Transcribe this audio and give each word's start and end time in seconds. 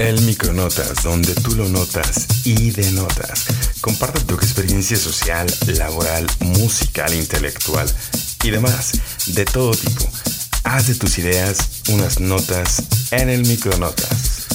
El 0.00 0.18
Micronotas, 0.22 1.02
donde 1.02 1.34
tú 1.34 1.54
lo 1.54 1.68
notas 1.68 2.26
y 2.46 2.70
denotas. 2.70 3.44
Comparte 3.82 4.20
tu 4.20 4.34
experiencia 4.34 4.96
social, 4.96 5.46
laboral, 5.76 6.26
musical, 6.40 7.12
intelectual 7.12 7.86
y 8.42 8.48
demás, 8.48 8.92
de 9.26 9.44
todo 9.44 9.72
tipo. 9.72 10.08
Haz 10.64 10.86
de 10.86 10.94
tus 10.94 11.18
ideas 11.18 11.82
unas 11.90 12.18
notas 12.18 12.82
en 13.10 13.28
el 13.28 13.42
Micronotas. 13.46 14.46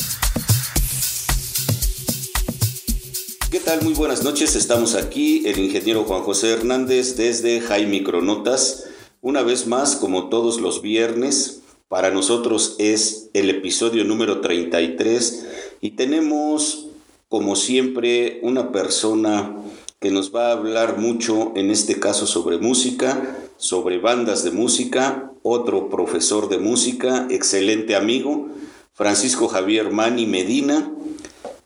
¿Qué 3.52 3.60
tal? 3.60 3.84
Muy 3.84 3.94
buenas 3.94 4.24
noches. 4.24 4.56
Estamos 4.56 4.96
aquí, 4.96 5.44
el 5.46 5.60
ingeniero 5.60 6.06
Juan 6.06 6.24
José 6.24 6.54
Hernández 6.54 7.18
desde 7.18 7.62
High 7.62 7.86
Micronotas. 7.86 8.86
Una 9.22 9.44
vez 9.44 9.68
más, 9.68 9.96
como 9.96 10.30
todos 10.30 10.60
los 10.60 10.82
viernes, 10.82 11.55
para 11.88 12.10
nosotros 12.10 12.76
es 12.80 13.30
el 13.34 13.50
episodio 13.50 14.04
número 14.06 14.42
33 14.42 15.46
y 15.82 15.92
tenemos, 15.92 16.88
como 17.30 17.56
siempre, 17.56 18.40
una 18.42 18.72
persona 18.72 19.56
que 20.00 20.12
nos 20.12 20.34
va 20.34 20.50
a 20.50 20.54
hablar 20.54 20.98
mucho, 20.98 21.54
en 21.56 21.70
este 21.70 22.00
caso, 22.00 22.26
sobre 22.26 22.58
música, 22.58 23.38
sobre 23.58 24.00
bandas 24.00 24.44
de 24.44 24.52
música, 24.52 25.32
otro 25.44 25.90
profesor 25.90 26.50
de 26.50 26.58
música, 26.58 27.28
excelente 27.30 27.96
amigo, 27.96 28.50
Francisco 28.94 29.48
Javier 29.48 29.92
Mani 29.92 30.26
Medina, 30.26 30.92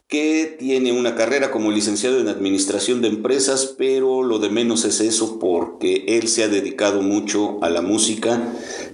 que 0.09 0.55
tiene 0.57 0.91
una 0.91 1.15
carrera 1.15 1.51
como 1.51 1.71
licenciado 1.71 2.19
en 2.19 2.29
Administración 2.29 2.99
de 3.01 3.09
Empresas, 3.09 3.75
pero 3.77 4.23
lo 4.23 4.39
de 4.39 4.49
menos 4.49 4.83
es 4.83 5.01
eso 5.01 5.37
porque 5.37 6.03
él 6.07 6.27
se 6.27 6.43
ha 6.43 6.47
dedicado 6.47 7.03
mucho 7.03 7.63
a 7.63 7.69
la 7.69 7.83
música 7.83 8.41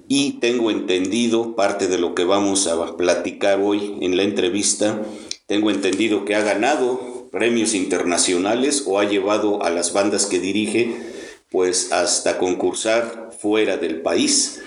y 0.08 0.34
tengo 0.39 0.72
entendido 0.72 1.56
parte 1.56 1.88
de 1.88 1.98
lo 1.98 2.16
que 2.16 2.23
vamos 2.23 2.67
a 2.67 2.98
platicar 2.98 3.59
hoy 3.61 3.98
en 4.02 4.17
la 4.17 4.23
entrevista, 4.23 5.02
tengo 5.47 5.70
entendido 5.70 6.25
que 6.25 6.36
ha 6.36 6.42
ganado 6.42 7.30
premios 7.31 7.73
internacionales 7.73 8.84
o 8.86 9.00
ha 9.00 9.06
llevado 9.06 9.64
a 9.64 9.70
las 9.70 9.94
bandas 9.94 10.25
que 10.25 10.39
dirige 10.39 10.95
pues 11.50 11.92
hasta 11.92 12.38
concursar 12.38 13.31
fuera 13.39 13.78
del 13.78 14.02
país. 14.02 14.62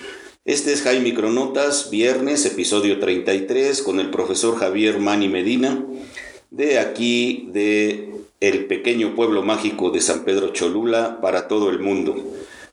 Este 0.45 0.73
es 0.73 0.81
Jaime 0.81 1.13
Cronotas, 1.13 1.89
viernes, 1.89 2.45
episodio 2.45 2.99
33, 2.99 3.81
con 3.81 3.99
el 3.99 4.09
profesor 4.09 4.57
Javier 4.57 4.99
Mani 4.99 5.27
Medina 5.27 5.85
de 6.51 6.79
aquí, 6.79 7.49
de 7.51 8.09
el 8.39 8.65
pequeño 8.65 9.15
pueblo 9.15 9.43
mágico 9.43 9.91
de 9.91 10.01
San 10.01 10.23
Pedro 10.23 10.49
Cholula 10.53 11.19
para 11.21 11.47
todo 11.47 11.69
el 11.69 11.79
mundo. 11.79 12.15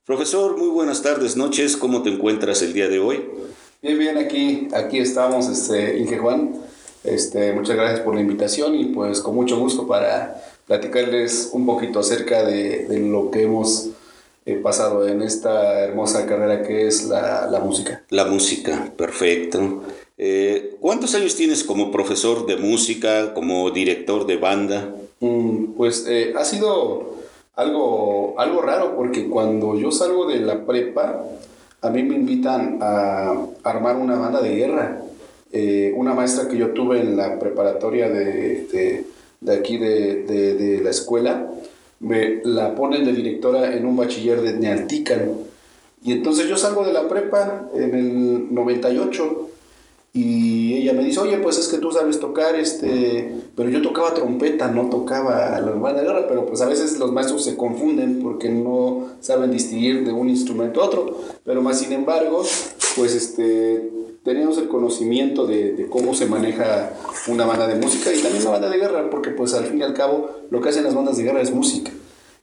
Profesor, 0.06 0.56
muy 0.56 0.68
buenas 0.68 1.02
tardes, 1.02 1.36
noches, 1.36 1.76
¿cómo 1.76 2.04
te 2.04 2.10
encuentras 2.10 2.62
el 2.62 2.72
día 2.72 2.86
de 2.88 3.00
hoy? 3.00 3.24
Bien, 3.82 3.98
bien, 3.98 4.18
aquí, 4.18 4.68
aquí 4.72 4.98
estamos, 4.98 5.48
este, 5.48 5.98
Inge 5.98 6.18
Juan. 6.18 6.54
Este, 7.02 7.52
muchas 7.52 7.74
gracias 7.74 8.00
por 8.02 8.14
la 8.14 8.20
invitación 8.20 8.77
y 8.77 8.84
pues 8.84 9.20
con 9.20 9.34
mucho 9.34 9.58
gusto 9.58 9.88
para 9.88 10.40
platicarles 10.64 11.50
un 11.52 11.66
poquito 11.66 11.98
acerca 11.98 12.44
de, 12.44 12.86
de 12.86 13.00
lo 13.00 13.32
que 13.32 13.42
hemos 13.42 13.88
eh, 14.44 14.54
pasado 14.62 15.08
en 15.08 15.22
esta 15.22 15.80
hermosa 15.80 16.24
carrera 16.24 16.62
que 16.62 16.86
es 16.86 17.06
la, 17.06 17.48
la 17.50 17.58
música. 17.58 18.04
La 18.10 18.27
música, 18.27 18.92
perfecto. 18.96 19.82
Eh, 20.18 20.77
¿Cuántos 20.78 21.16
años 21.16 21.34
tienes 21.34 21.64
como 21.64 21.90
profesor 21.90 22.46
de 22.46 22.56
música, 22.56 23.34
como 23.34 23.72
director 23.72 24.24
de 24.24 24.36
banda? 24.36 24.94
Mm, 25.18 25.72
pues 25.77 26.06
eh, 26.08 26.32
ha 26.36 26.44
sido 26.44 27.16
algo, 27.56 28.34
algo 28.38 28.60
raro 28.62 28.94
porque 28.94 29.28
cuando 29.28 29.76
yo 29.78 29.90
salgo 29.90 30.26
de 30.26 30.40
la 30.40 30.64
prepa, 30.64 31.24
a 31.80 31.90
mí 31.90 32.02
me 32.02 32.14
invitan 32.14 32.78
a 32.80 33.34
armar 33.64 33.96
una 33.96 34.16
banda 34.16 34.40
de 34.40 34.54
guerra. 34.54 35.02
Eh, 35.52 35.95
una 35.96 36.12
maestra 36.12 36.48
que 36.48 36.58
yo 36.58 36.70
tuve 36.70 37.00
en 37.00 37.16
la 37.16 37.39
preparatoria 37.39 38.11
de, 38.11 39.05
de, 39.40 39.52
aquí 39.55 39.78
de, 39.78 40.24
de, 40.24 40.80
la 40.83 40.90
escuela, 40.90 41.50
me 42.00 42.40
la 42.45 42.74
ponen 42.74 43.05
de 43.05 43.12
directora 43.12 43.74
en 43.74 43.86
un 43.86 43.96
bachiller 43.96 44.42
de 44.42 44.55
Nealtican. 44.55 45.33
Y 46.02 46.12
entonces 46.12 46.48
yo 46.48 46.56
salgo 46.56 46.84
de 46.84 46.92
la 46.92 47.08
prepa 47.08 47.70
en 47.74 47.95
el 47.95 48.55
98 48.55 49.48
y 50.16 50.72
ella 50.77 50.94
me 50.94 51.04
dice, 51.04 51.20
oye, 51.20 51.36
pues 51.36 51.58
es 51.58 51.68
que 51.68 51.77
tú 51.77 51.92
sabes 51.92 52.18
tocar, 52.18 52.56
este, 52.56 53.34
pero 53.54 53.68
yo 53.68 53.82
tocaba 53.82 54.14
trompeta, 54.14 54.68
no 54.68 54.88
tocaba 54.88 55.60
la 55.60 55.72
banda 55.72 56.00
de 56.00 56.06
guerra, 56.06 56.27
pero 56.27 56.46
pues 56.46 56.62
a 56.62 56.66
veces 56.66 56.98
los 56.98 57.12
maestros 57.12 57.44
se 57.44 57.54
confunden 57.54 58.22
porque 58.22 58.48
no 58.48 59.08
saben 59.20 59.50
distinguir 59.50 60.06
de 60.06 60.12
un 60.12 60.30
instrumento 60.30 60.80
a 60.80 60.86
otro, 60.86 61.20
pero 61.44 61.60
más 61.60 61.80
sin 61.80 61.92
embargo, 61.92 62.42
pues 62.96 63.14
este, 63.14 63.90
teníamos 64.24 64.56
el 64.56 64.68
conocimiento 64.68 65.46
de, 65.46 65.74
de, 65.74 65.86
cómo 65.86 66.14
se 66.14 66.24
maneja 66.24 66.94
una 67.28 67.44
banda 67.44 67.66
de 67.66 67.74
música 67.74 68.10
y 68.10 68.22
también 68.22 68.40
una 68.40 68.52
banda 68.52 68.70
de 68.70 68.78
guerra, 68.78 69.10
porque 69.10 69.33
pues 69.33 69.52
al 69.52 69.66
fin 69.66 69.80
y 69.80 69.83
al 69.83 69.92
cabo 69.92 70.30
lo 70.48 70.62
que 70.62 70.70
hacen 70.70 70.84
las 70.84 70.94
bandas 70.94 71.18
de 71.18 71.24
guerra 71.24 71.42
es 71.42 71.52
música. 71.52 71.90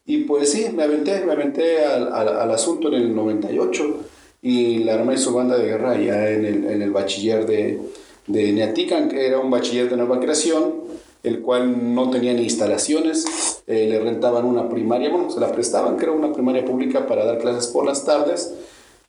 Y 0.05 0.25
pues 0.25 0.51
sí, 0.51 0.67
me 0.75 0.83
aventé, 0.83 1.25
me 1.25 1.31
aventé 1.31 1.83
al, 1.83 2.13
al, 2.13 2.27
al 2.27 2.51
asunto 2.51 2.89
en 2.89 2.93
el 2.93 3.15
98 3.15 3.99
y 4.43 4.79
la 4.79 4.95
armé 4.95 5.17
su 5.17 5.33
banda 5.33 5.57
de 5.57 5.65
guerra 5.65 5.97
ya 5.97 6.29
en 6.29 6.45
el, 6.45 6.65
en 6.65 6.81
el 6.81 6.91
bachiller 6.91 7.45
de, 7.45 7.79
de 8.27 8.51
Neatican, 8.51 9.07
que 9.07 9.25
era 9.25 9.39
un 9.39 9.49
bachiller 9.49 9.89
de 9.89 9.95
nueva 9.95 10.19
creación, 10.19 10.83
el 11.23 11.39
cual 11.39 11.95
no 11.95 12.09
tenía 12.09 12.33
ni 12.33 12.43
instalaciones, 12.43 13.63
eh, 13.65 13.87
le 13.89 13.99
rentaban 13.99 14.43
una 14.43 14.67
primaria, 14.67 15.09
bueno, 15.09 15.31
se 15.31 15.39
la 15.39 15.49
prestaban, 15.53 15.95
que 15.95 16.03
era 16.03 16.11
una 16.11 16.33
primaria 16.33 16.65
pública 16.65 17.07
para 17.07 17.23
dar 17.23 17.39
clases 17.39 17.67
por 17.67 17.85
las 17.85 18.03
tardes, 18.03 18.53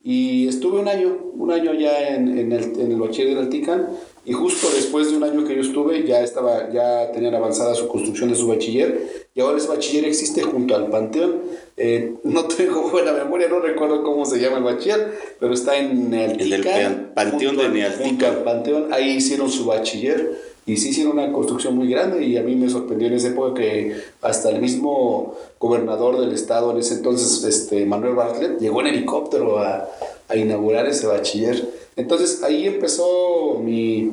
y 0.04 0.46
estuve 0.46 0.78
un 0.78 0.86
año, 0.86 1.16
un 1.32 1.50
año 1.50 1.74
ya 1.74 2.14
en, 2.14 2.38
en, 2.38 2.52
el, 2.52 2.78
en 2.78 2.92
el 2.92 3.00
bachiller 3.00 3.34
de 3.34 3.40
Neatican, 3.42 3.88
y 4.26 4.32
justo 4.32 4.68
después 4.74 5.10
de 5.10 5.16
un 5.16 5.24
año 5.24 5.44
que 5.44 5.54
yo 5.54 5.60
estuve, 5.60 6.06
ya, 6.06 6.22
estaba, 6.22 6.70
ya 6.72 7.12
tenían 7.12 7.34
avanzada 7.34 7.74
su 7.74 7.88
construcción 7.88 8.30
de 8.30 8.36
su 8.36 8.48
bachiller, 8.48 9.28
y 9.34 9.40
ahora 9.40 9.58
ese 9.58 9.68
bachiller 9.68 10.04
existe 10.06 10.42
junto 10.42 10.74
al 10.74 10.88
Panteón. 10.88 11.42
Eh, 11.76 12.14
no 12.24 12.44
tengo 12.44 12.82
buena 12.90 13.12
memoria, 13.12 13.48
no 13.48 13.60
recuerdo 13.60 14.02
cómo 14.02 14.24
se 14.24 14.38
llama 14.38 14.58
el 14.58 14.64
bachiller, 14.64 15.12
pero 15.40 15.52
está 15.52 15.76
en 15.76 16.10
Nealtica. 16.10 16.80
El 16.80 16.96
Panteón 17.14 17.56
de 17.56 17.68
Nealtica. 17.68 18.44
Panteón, 18.44 18.92
ahí 18.92 19.10
hicieron 19.10 19.50
su 19.50 19.66
bachiller 19.66 20.54
y 20.66 20.78
sí 20.78 20.90
hicieron 20.90 21.18
una 21.18 21.30
construcción 21.30 21.76
muy 21.76 21.88
grande 21.88 22.24
y 22.24 22.38
a 22.38 22.42
mí 22.42 22.54
me 22.54 22.70
sorprendió 22.70 23.08
en 23.08 23.14
esa 23.14 23.28
época 23.28 23.60
que 23.60 23.96
hasta 24.22 24.48
el 24.48 24.62
mismo 24.62 25.36
gobernador 25.58 26.18
del 26.20 26.32
estado 26.32 26.70
en 26.70 26.78
ese 26.78 26.94
entonces, 26.94 27.44
este, 27.44 27.84
Manuel 27.84 28.14
Bartlett, 28.14 28.58
llegó 28.58 28.80
en 28.80 28.86
helicóptero 28.86 29.58
a, 29.58 29.86
a 30.28 30.36
inaugurar 30.36 30.86
ese 30.86 31.06
bachiller. 31.06 31.83
Entonces 31.96 32.42
ahí 32.42 32.66
empezó 32.66 33.60
mi, 33.62 34.10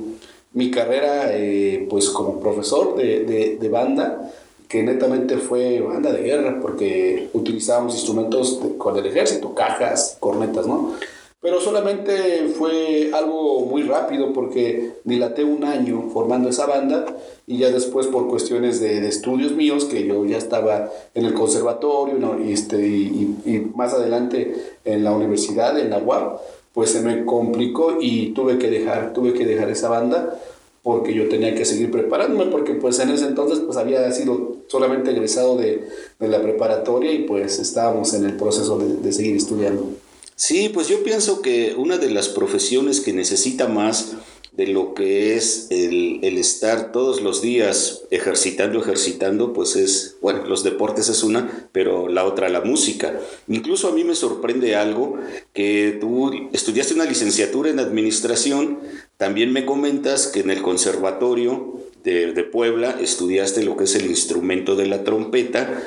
mi 0.53 0.71
carrera 0.71 1.29
eh, 1.33 1.87
pues 1.89 2.09
como 2.09 2.39
profesor 2.39 2.95
de, 2.95 3.23
de, 3.25 3.57
de, 3.57 3.69
banda, 3.69 4.31
que 4.67 4.83
netamente 4.83 5.37
fue 5.37 5.81
banda 5.81 6.11
de 6.11 6.21
guerra, 6.21 6.59
porque 6.61 7.29
utilizábamos 7.33 7.95
instrumentos 7.95 8.61
de, 8.61 8.77
con 8.77 8.97
el 8.97 9.05
ejército, 9.05 9.55
cajas, 9.55 10.17
cornetas, 10.19 10.67
¿no? 10.67 10.93
Pero 11.41 11.59
solamente 11.59 12.53
fue 12.55 13.09
algo 13.15 13.61
muy 13.65 13.81
rápido 13.81 14.31
porque 14.31 14.91
dilaté 15.03 15.43
un 15.43 15.63
año 15.63 16.09
formando 16.13 16.49
esa 16.49 16.67
banda 16.67 17.03
y 17.47 17.57
ya 17.57 17.71
después 17.71 18.05
por 18.05 18.27
cuestiones 18.27 18.79
de, 18.79 19.01
de 19.01 19.07
estudios 19.07 19.53
míos, 19.53 19.85
que 19.85 20.05
yo 20.05 20.23
ya 20.23 20.37
estaba 20.37 20.91
en 21.15 21.25
el 21.25 21.33
conservatorio 21.33 22.19
¿no? 22.19 22.39
y, 22.39 22.53
este, 22.53 22.85
y, 22.85 23.35
y, 23.43 23.71
más 23.75 23.95
adelante 23.95 24.55
en 24.85 25.03
la 25.03 25.13
universidad, 25.13 25.79
en 25.79 25.89
la 25.89 25.97
UAP, 25.97 26.41
pues 26.73 26.91
se 26.91 27.01
me 27.01 27.25
complicó 27.25 27.97
y 27.99 28.33
tuve 28.33 28.57
que 28.57 28.69
dejar, 28.69 29.13
tuve 29.13 29.33
que 29.33 29.45
dejar 29.45 29.69
esa 29.69 29.89
banda 29.89 30.39
porque 30.83 31.13
yo 31.13 31.29
tenía 31.29 31.53
que 31.53 31.63
seguir 31.63 31.91
preparándome, 31.91 32.49
porque 32.49 32.73
pues 32.73 32.97
en 32.99 33.09
ese 33.09 33.25
entonces 33.25 33.59
pues 33.59 33.77
había 33.77 34.11
sido 34.11 34.57
solamente 34.67 35.11
egresado 35.11 35.55
de, 35.55 35.87
de 36.19 36.27
la 36.27 36.41
preparatoria 36.41 37.11
y 37.11 37.19
pues 37.19 37.59
estábamos 37.59 38.13
en 38.13 38.25
el 38.25 38.35
proceso 38.35 38.79
de, 38.79 38.95
de, 38.95 39.13
seguir 39.13 39.35
estudiando. 39.35 39.89
Sí, 40.35 40.69
pues 40.73 40.87
yo 40.87 41.03
pienso 41.03 41.41
que 41.41 41.75
una 41.77 41.99
de 41.99 42.09
las 42.09 42.29
profesiones 42.29 42.99
que 42.99 43.13
necesita 43.13 43.67
más 43.67 44.13
de 44.51 44.67
lo 44.67 44.93
que 44.93 45.35
es 45.35 45.67
el, 45.69 46.19
el, 46.23 46.37
estar 46.37 46.91
todos 46.91 47.21
los 47.21 47.41
días 47.41 48.03
ejercitando, 48.11 48.79
ejercitando, 48.81 49.53
pues 49.53 49.77
es, 49.77 50.17
bueno, 50.21 50.45
los 50.45 50.63
deportes 50.63 51.07
es 51.07 51.23
una, 51.23 51.69
pero 51.71 52.09
la 52.09 52.25
otra 52.25 52.49
la 52.49 52.59
música. 52.59 53.17
Incluso 53.47 53.87
a 53.87 53.93
mí 53.93 54.03
me 54.03 54.13
sorprende 54.13 54.75
algo, 54.75 55.17
que 55.53 55.97
tú 56.01 56.49
estudiaste 56.51 56.93
una 56.93 57.05
licenciatura 57.05 57.69
en 57.69 57.79
administración, 57.79 58.79
también 59.15 59.53
me 59.53 59.65
comentas 59.65 60.27
que 60.27 60.41
en 60.41 60.51
el 60.51 60.61
conservatorio 60.61 61.79
de, 62.03 62.33
de 62.33 62.43
Puebla 62.43 62.97
estudiaste 62.99 63.63
lo 63.63 63.77
que 63.77 63.85
es 63.85 63.95
el 63.95 64.07
instrumento 64.07 64.75
de 64.75 64.87
la 64.87 65.05
trompeta, 65.05 65.81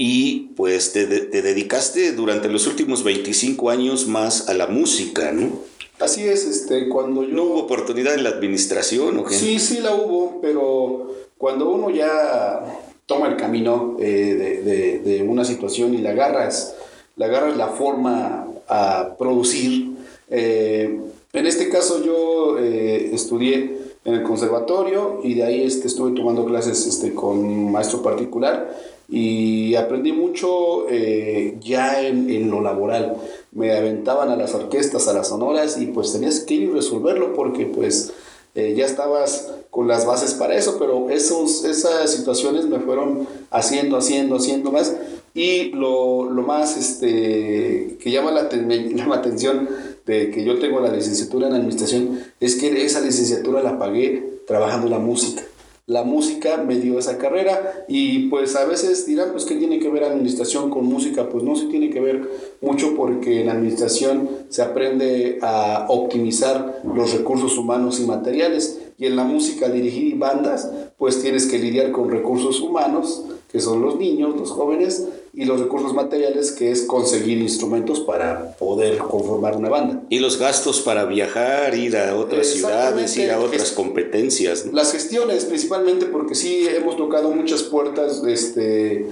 y 0.00 0.52
pues 0.54 0.92
te, 0.92 1.06
te, 1.06 1.42
dedicaste 1.42 2.12
durante 2.12 2.48
los 2.48 2.68
últimos 2.68 3.02
25 3.02 3.68
años 3.68 4.06
más 4.06 4.48
a 4.48 4.54
la 4.54 4.68
música, 4.68 5.32
¿no? 5.32 5.60
Así 6.00 6.26
es, 6.26 6.44
este, 6.46 6.88
cuando 6.88 7.24
yo... 7.24 7.34
¿No 7.34 7.44
hubo 7.44 7.60
oportunidad 7.60 8.14
en 8.14 8.24
la 8.24 8.30
administración 8.30 9.18
o 9.18 9.24
qué? 9.24 9.34
Sí, 9.34 9.58
sí 9.58 9.80
la 9.80 9.94
hubo, 9.94 10.40
pero 10.40 11.12
cuando 11.36 11.68
uno 11.70 11.90
ya 11.90 12.62
toma 13.06 13.28
el 13.28 13.36
camino 13.36 13.96
eh, 13.98 14.34
de, 14.34 14.62
de, 14.62 14.98
de, 15.00 15.22
una 15.22 15.44
situación 15.44 15.94
y 15.94 15.98
la 15.98 16.10
agarras, 16.10 16.74
la 17.16 17.26
agarras 17.26 17.56
la 17.56 17.68
forma 17.68 18.46
a 18.68 19.16
producir. 19.18 19.96
Eh, 20.30 21.00
en 21.32 21.46
este 21.46 21.68
caso 21.68 22.04
yo 22.04 22.58
eh, 22.58 23.10
estudié 23.12 23.78
en 24.04 24.14
el 24.14 24.22
conservatorio 24.22 25.20
y 25.24 25.34
de 25.34 25.44
ahí 25.44 25.62
este, 25.62 25.88
estuve 25.88 26.14
tomando 26.14 26.44
clases 26.44 26.86
este, 26.86 27.14
con 27.14 27.72
maestro 27.72 28.02
particular 28.02 28.74
y 29.08 29.74
aprendí 29.74 30.12
mucho 30.12 30.86
eh, 30.90 31.56
ya 31.60 32.06
en, 32.06 32.50
lo 32.50 32.60
laboral. 32.60 33.16
Me 33.52 33.72
aventaban 33.72 34.30
a 34.30 34.36
las 34.36 34.54
orquestas, 34.54 35.08
a 35.08 35.14
las 35.14 35.28
sonoras 35.28 35.80
y 35.80 35.86
pues 35.86 36.12
tenías 36.12 36.40
que 36.40 36.54
ir 36.54 36.72
resolverlo 36.72 37.32
porque 37.34 37.64
pues 37.64 38.12
eh, 38.54 38.74
ya 38.76 38.84
estabas 38.84 39.50
con 39.70 39.88
las 39.88 40.04
bases 40.04 40.34
para 40.34 40.56
eso, 40.56 40.76
pero 40.78 41.08
esos, 41.08 41.64
esas 41.64 42.12
situaciones 42.12 42.66
me 42.66 42.80
fueron 42.80 43.26
haciendo, 43.50 43.96
haciendo, 43.96 44.36
haciendo 44.36 44.70
más 44.70 44.94
y 45.34 45.70
lo, 45.70 46.30
lo 46.30 46.42
más 46.42 46.76
este, 46.76 47.96
que 48.00 48.10
llama 48.10 48.30
la, 48.30 48.42
la 48.42 49.14
atención 49.14 49.68
de 50.04 50.30
que 50.30 50.44
yo 50.44 50.58
tengo 50.58 50.80
la 50.80 50.92
licenciatura 50.92 51.48
en 51.48 51.54
administración 51.54 52.20
es 52.40 52.56
que 52.56 52.84
esa 52.84 53.00
licenciatura 53.00 53.62
la 53.62 53.78
pagué 53.78 54.40
trabajando 54.46 54.88
la 54.88 54.98
música 54.98 55.42
la 55.88 56.04
música 56.04 56.58
me 56.58 56.76
dio 56.76 56.98
esa 56.98 57.16
carrera 57.16 57.86
y 57.88 58.28
pues 58.28 58.54
a 58.56 58.66
veces 58.66 59.06
dirán, 59.06 59.30
pues 59.32 59.46
¿qué 59.46 59.54
tiene 59.54 59.80
que 59.80 59.88
ver 59.88 60.04
administración 60.04 60.68
con 60.68 60.84
música? 60.84 61.30
Pues 61.30 61.42
no 61.42 61.56
se 61.56 61.64
tiene 61.64 61.88
que 61.88 61.98
ver 61.98 62.28
mucho 62.60 62.94
porque 62.94 63.40
en 63.40 63.48
administración 63.48 64.28
se 64.50 64.60
aprende 64.60 65.38
a 65.40 65.86
optimizar 65.88 66.82
los 66.94 67.14
recursos 67.14 67.56
humanos 67.56 68.00
y 68.00 68.04
materiales 68.04 68.82
y 68.98 69.06
en 69.06 69.16
la 69.16 69.24
música 69.24 69.70
dirigir 69.70 70.18
bandas, 70.18 70.70
pues 70.98 71.22
tienes 71.22 71.46
que 71.46 71.58
lidiar 71.58 71.90
con 71.90 72.10
recursos 72.10 72.60
humanos, 72.60 73.24
que 73.50 73.58
son 73.58 73.80
los 73.80 73.96
niños, 73.96 74.36
los 74.36 74.50
jóvenes, 74.50 75.08
y 75.32 75.44
los 75.44 75.60
recursos 75.60 75.94
materiales, 75.94 76.52
que 76.52 76.70
es 76.70 76.82
conseguir 76.82 77.38
instrumentos 77.38 78.00
para 78.00 78.56
poder 78.56 78.98
conformar 78.98 79.56
una 79.56 79.68
banda. 79.68 80.02
Y 80.08 80.18
los 80.18 80.38
gastos 80.38 80.80
para 80.80 81.04
viajar, 81.04 81.74
ir 81.74 81.96
a 81.96 82.16
otras 82.16 82.46
ciudades, 82.48 83.16
ir 83.16 83.30
a 83.30 83.40
otras 83.40 83.72
competencias. 83.72 84.66
Las 84.72 84.92
gestiones, 84.92 85.44
principalmente, 85.44 86.06
porque 86.06 86.34
sí 86.34 86.66
hemos 86.68 86.96
tocado 86.96 87.30
muchas 87.30 87.62
puertas 87.62 88.22
este, 88.26 89.06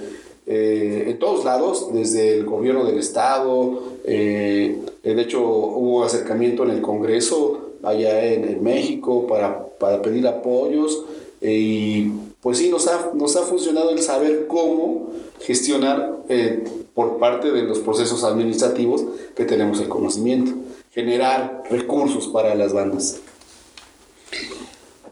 eh, 0.46 1.04
en 1.08 1.18
todos 1.18 1.44
lados, 1.44 1.88
desde 1.92 2.38
el 2.38 2.44
gobierno 2.44 2.84
del 2.84 2.98
Estado, 2.98 3.82
eh, 4.04 4.78
de 5.02 5.20
hecho 5.20 5.40
hubo 5.40 6.04
acercamiento 6.04 6.62
en 6.62 6.70
el 6.70 6.80
Congreso 6.80 7.72
allá 7.82 8.24
en, 8.24 8.62
México 8.62 9.26
para, 9.26 9.66
para, 9.78 10.02
pedir 10.02 10.26
apoyos 10.26 11.04
eh, 11.40 11.52
y 11.52 12.12
pues 12.40 12.58
sí, 12.58 12.68
nos 12.68 12.86
ha, 12.86 13.10
nos 13.14 13.34
ha 13.36 13.42
funcionado 13.42 13.90
el 13.90 14.00
saber 14.00 14.46
cómo 14.46 15.10
gestionar 15.40 16.24
eh, 16.28 16.64
por 16.94 17.18
parte 17.18 17.52
de 17.52 17.62
los 17.62 17.80
procesos 17.80 18.24
administrativos 18.24 19.04
que 19.34 19.44
tenemos 19.44 19.80
el 19.80 19.88
conocimiento, 19.88 20.52
generar 20.92 21.62
recursos 21.70 22.28
para 22.28 22.54
las 22.54 22.72
bandas. 22.72 23.20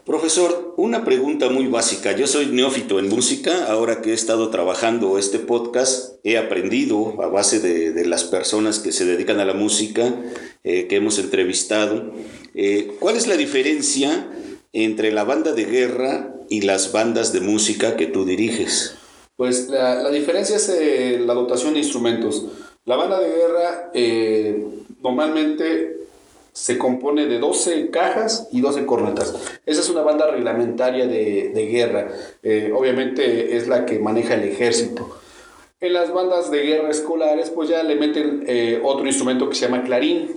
Profesor, 0.05 0.75
una 0.77 1.03
pregunta 1.03 1.49
muy 1.49 1.65
básica. 1.65 2.15
Yo 2.15 2.27
soy 2.27 2.45
neófito 2.45 2.99
en 2.99 3.09
música. 3.09 3.65
Ahora 3.65 4.03
que 4.03 4.11
he 4.11 4.13
estado 4.13 4.51
trabajando 4.51 5.17
este 5.17 5.39
podcast, 5.39 6.19
he 6.23 6.37
aprendido 6.37 7.23
a 7.23 7.27
base 7.27 7.59
de, 7.59 8.05
las 8.05 8.23
personas 8.23 8.77
que 8.77 8.91
se 8.91 9.05
dedican 9.05 9.39
a 9.39 9.45
la 9.45 9.55
música, 9.55 10.13
eh, 10.63 10.85
que 10.85 10.97
hemos 10.97 11.17
entrevistado, 11.17 12.13
eh, 12.53 12.95
cuál 12.99 13.15
es 13.15 13.25
la 13.25 13.35
diferencia 13.35 14.29
entre 14.73 15.11
la 15.11 15.23
banda 15.23 15.53
de 15.53 15.65
guerra 15.65 16.35
y 16.49 16.61
las 16.61 16.91
bandas 16.91 17.33
de 17.33 17.41
música 17.41 17.95
que 17.95 18.05
tú 18.05 18.25
diriges? 18.25 18.95
Pues 19.35 19.67
la, 19.69 20.09
diferencia 20.11 20.55
es 20.55 20.69
eh, 20.69 21.21
la 21.25 21.33
dotación 21.33 21.73
de 21.73 21.79
instrumentos. 21.79 22.45
La 22.85 22.95
banda 22.95 23.19
de 23.19 23.29
guerra 23.29 23.91
eh, 23.93 24.65
normalmente 25.03 25.97
se 26.53 26.77
compone 26.77 27.25
de 27.25 27.39
12 27.39 27.89
cajas 27.89 28.47
y 28.53 28.61
12 28.61 28.85
cornetas. 28.85 29.35
Esa 29.65 29.81
es 29.81 29.89
una 29.89 30.03
banda 30.03 30.31
reglamentaria 30.31 31.05
de, 31.05 31.67
guerra. 31.69 32.07
Eh, 32.43 32.71
obviamente 32.73 33.57
es 33.57 33.67
la 33.67 33.85
que 33.85 33.99
maneja 33.99 34.35
el 34.35 34.43
ejército. 34.43 35.19
En 35.81 35.91
las 35.91 36.13
bandas 36.13 36.49
de 36.49 36.61
guerra 36.61 36.89
escolares, 36.89 37.49
pues 37.49 37.67
ya 37.67 37.83
le 37.83 37.95
meten 37.95 38.47
otro 38.83 39.05
instrumento 39.05 39.49
que 39.49 39.55
se 39.55 39.65
llama 39.65 39.83
clarín. 39.83 40.29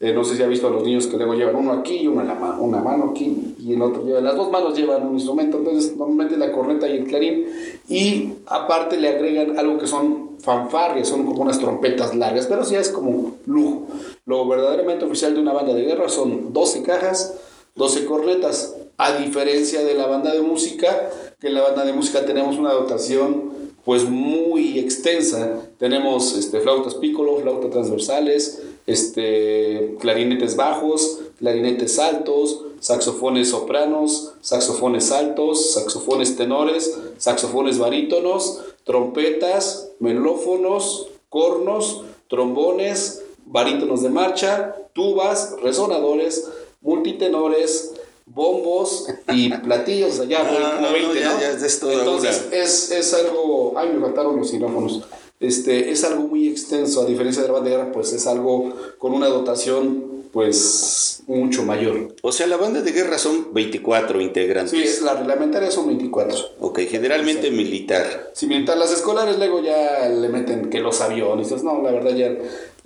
Eh, 0.00 0.12
no 0.12 0.22
sé 0.22 0.36
si 0.36 0.42
ha 0.44 0.46
visto 0.46 0.68
a 0.68 0.70
los 0.70 0.84
niños 0.84 1.08
que 1.08 1.16
luego 1.16 1.34
llevan 1.34 1.56
uno 1.56 1.72
aquí 1.72 1.96
y 1.96 2.06
una, 2.06 2.22
la 2.22 2.34
una 2.60 2.80
mano 2.80 3.10
aquí 3.10 3.56
y 3.58 3.72
el 3.72 3.82
otro 3.82 4.04
lleva, 4.04 4.20
las 4.20 4.36
dos 4.36 4.48
manos 4.48 4.78
llevan 4.78 5.04
un 5.04 5.14
instrumento, 5.14 5.58
entonces 5.58 5.96
normalmente 5.96 6.36
la 6.36 6.52
corneta 6.52 6.88
y 6.88 6.98
el 6.98 7.04
clarín 7.04 7.46
y 7.88 8.34
aparte 8.46 8.96
le 8.96 9.08
agregan 9.08 9.58
algo 9.58 9.76
que 9.76 9.88
son 9.88 10.38
fanfarrias, 10.38 11.08
son 11.08 11.26
como 11.26 11.42
unas 11.42 11.58
trompetas 11.58 12.14
largas, 12.14 12.46
pero 12.46 12.64
sí 12.64 12.76
es 12.76 12.90
como 12.90 13.38
lujo. 13.46 13.88
Lo 14.24 14.46
verdaderamente 14.46 15.04
oficial 15.04 15.34
de 15.34 15.40
una 15.40 15.52
banda 15.52 15.74
de 15.74 15.82
guerra 15.82 16.08
son 16.08 16.52
12 16.52 16.82
cajas, 16.84 17.34
12 17.74 18.04
cornetas, 18.04 18.76
a 18.98 19.16
diferencia 19.16 19.82
de 19.82 19.94
la 19.94 20.06
banda 20.06 20.32
de 20.32 20.42
música, 20.42 21.10
que 21.40 21.48
en 21.48 21.54
la 21.54 21.62
banda 21.62 21.84
de 21.84 21.92
música 21.92 22.24
tenemos 22.24 22.56
una 22.56 22.72
dotación 22.72 23.50
pues 23.84 24.08
muy 24.08 24.78
extensa. 24.78 25.62
Tenemos 25.78 26.36
este, 26.36 26.60
flautas 26.60 26.94
piccolo, 26.94 27.38
flautas 27.38 27.70
transversales, 27.70 28.62
este, 28.88 29.96
clarinetes 30.00 30.56
bajos, 30.56 31.20
clarinetes 31.38 31.98
altos, 31.98 32.64
saxofones 32.80 33.50
sopranos, 33.50 34.32
saxofones 34.40 35.12
altos, 35.12 35.74
saxofones 35.74 36.36
tenores, 36.36 36.98
saxofones 37.18 37.78
barítonos, 37.78 38.60
trompetas, 38.84 39.90
melófonos, 40.00 41.08
cornos, 41.28 42.02
trombones, 42.28 43.22
barítonos 43.44 44.02
de 44.02 44.08
marcha, 44.08 44.74
tubas, 44.94 45.54
resonadores, 45.62 46.48
multitenores, 46.80 47.92
bombos 48.24 49.06
y 49.32 49.50
platillos, 49.64 50.20
allá 50.20 50.38
ah, 50.42 50.76
como 50.76 50.92
20, 50.92 51.92
Entonces 51.92 52.48
es, 52.52 52.90
es, 52.90 53.14
algo, 53.14 53.74
ay 53.76 53.90
me 53.90 54.00
faltaron 54.00 54.36
los 54.36 54.48
sinófonos, 54.48 55.02
este, 55.40 55.90
es 55.90 56.04
algo 56.04 56.28
muy 56.28 56.48
extenso, 56.48 57.02
a 57.02 57.06
diferencia 57.06 57.42
de 57.42 57.48
la 57.48 57.54
bandera, 57.54 57.92
pues 57.92 58.12
es 58.12 58.26
algo 58.26 58.72
con 58.98 59.12
una 59.12 59.28
dotación 59.28 60.18
pues 60.32 61.22
mucho 61.26 61.64
mayor. 61.64 62.14
O 62.22 62.32
sea, 62.32 62.46
la 62.46 62.56
banda 62.56 62.82
de 62.82 62.92
guerra 62.92 63.18
son 63.18 63.52
24 63.52 64.20
integrantes. 64.20 64.96
Sí, 64.98 65.04
la 65.04 65.14
reglamentaria 65.14 65.70
son 65.70 65.86
24. 65.86 66.36
Ok, 66.60 66.80
generalmente 66.88 67.50
militar. 67.50 68.30
Sí, 68.34 68.46
militar. 68.46 68.76
Las 68.76 68.92
escolares 68.92 69.38
luego 69.38 69.62
ya 69.62 70.08
le 70.08 70.28
meten 70.28 70.70
que 70.70 70.80
los 70.80 71.00
aviones. 71.00 71.50
No, 71.62 71.82
la 71.82 71.90
verdad 71.92 72.14
ya 72.14 72.36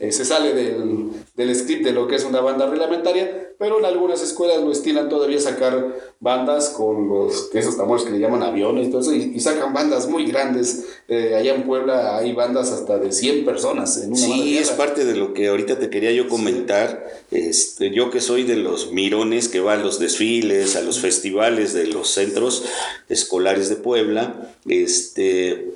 eh, 0.03 0.11
se 0.11 0.25
sale 0.25 0.53
del, 0.53 1.11
del, 1.37 1.55
script 1.55 1.85
de 1.85 1.93
lo 1.93 2.09
que 2.09 2.17
es 2.17 2.25
una 2.25 2.41
banda 2.41 2.69
reglamentaria, 2.69 3.53
pero 3.57 3.79
en 3.79 3.85
algunas 3.85 4.21
escuelas 4.21 4.61
lo 4.61 4.73
estilan 4.73 5.09
todavía 5.09 5.39
sacar 5.39 5.95
bandas 6.19 6.71
con 6.71 7.09
los, 7.09 7.51
esos 7.55 7.77
tambores 7.77 8.03
que 8.03 8.11
le 8.11 8.19
llaman 8.19 8.43
aviones, 8.43 8.87
entonces, 8.87 9.15
y, 9.15 9.39
sacan 9.39 9.73
bandas 9.73 10.09
muy 10.09 10.27
grandes. 10.27 10.87
Eh, 11.07 11.37
allá 11.37 11.55
en 11.55 11.63
Puebla 11.63 12.17
hay 12.17 12.33
bandas 12.33 12.73
hasta 12.73 12.99
de 12.99 13.13
100 13.13 13.45
personas 13.45 13.97
en 13.99 14.09
una 14.09 14.17
Sí, 14.17 14.59
es 14.59 14.71
parte 14.71 15.05
de 15.05 15.15
lo 15.15 15.35
que 15.35 15.47
ahorita 15.47 15.79
te 15.79 15.89
quería 15.89 16.11
yo 16.11 16.29
comentar. 16.29 17.07
Este, 17.31 17.93
yo 17.93 18.11
que 18.11 18.21
soy 18.21 18.43
de 18.43 18.57
los 18.57 18.91
mirones 18.91 19.49
que 19.49 19.61
van 19.61 19.83
a 19.83 19.85
los 19.85 20.01
desfiles, 20.01 20.75
a 20.75 20.81
los 20.81 20.99
festivales 20.99 21.75
de 21.75 21.87
los 21.87 22.09
centros 22.09 22.65
escolares 23.09 23.69
de 23.69 23.77
Puebla, 23.77 24.53
este 24.67 25.75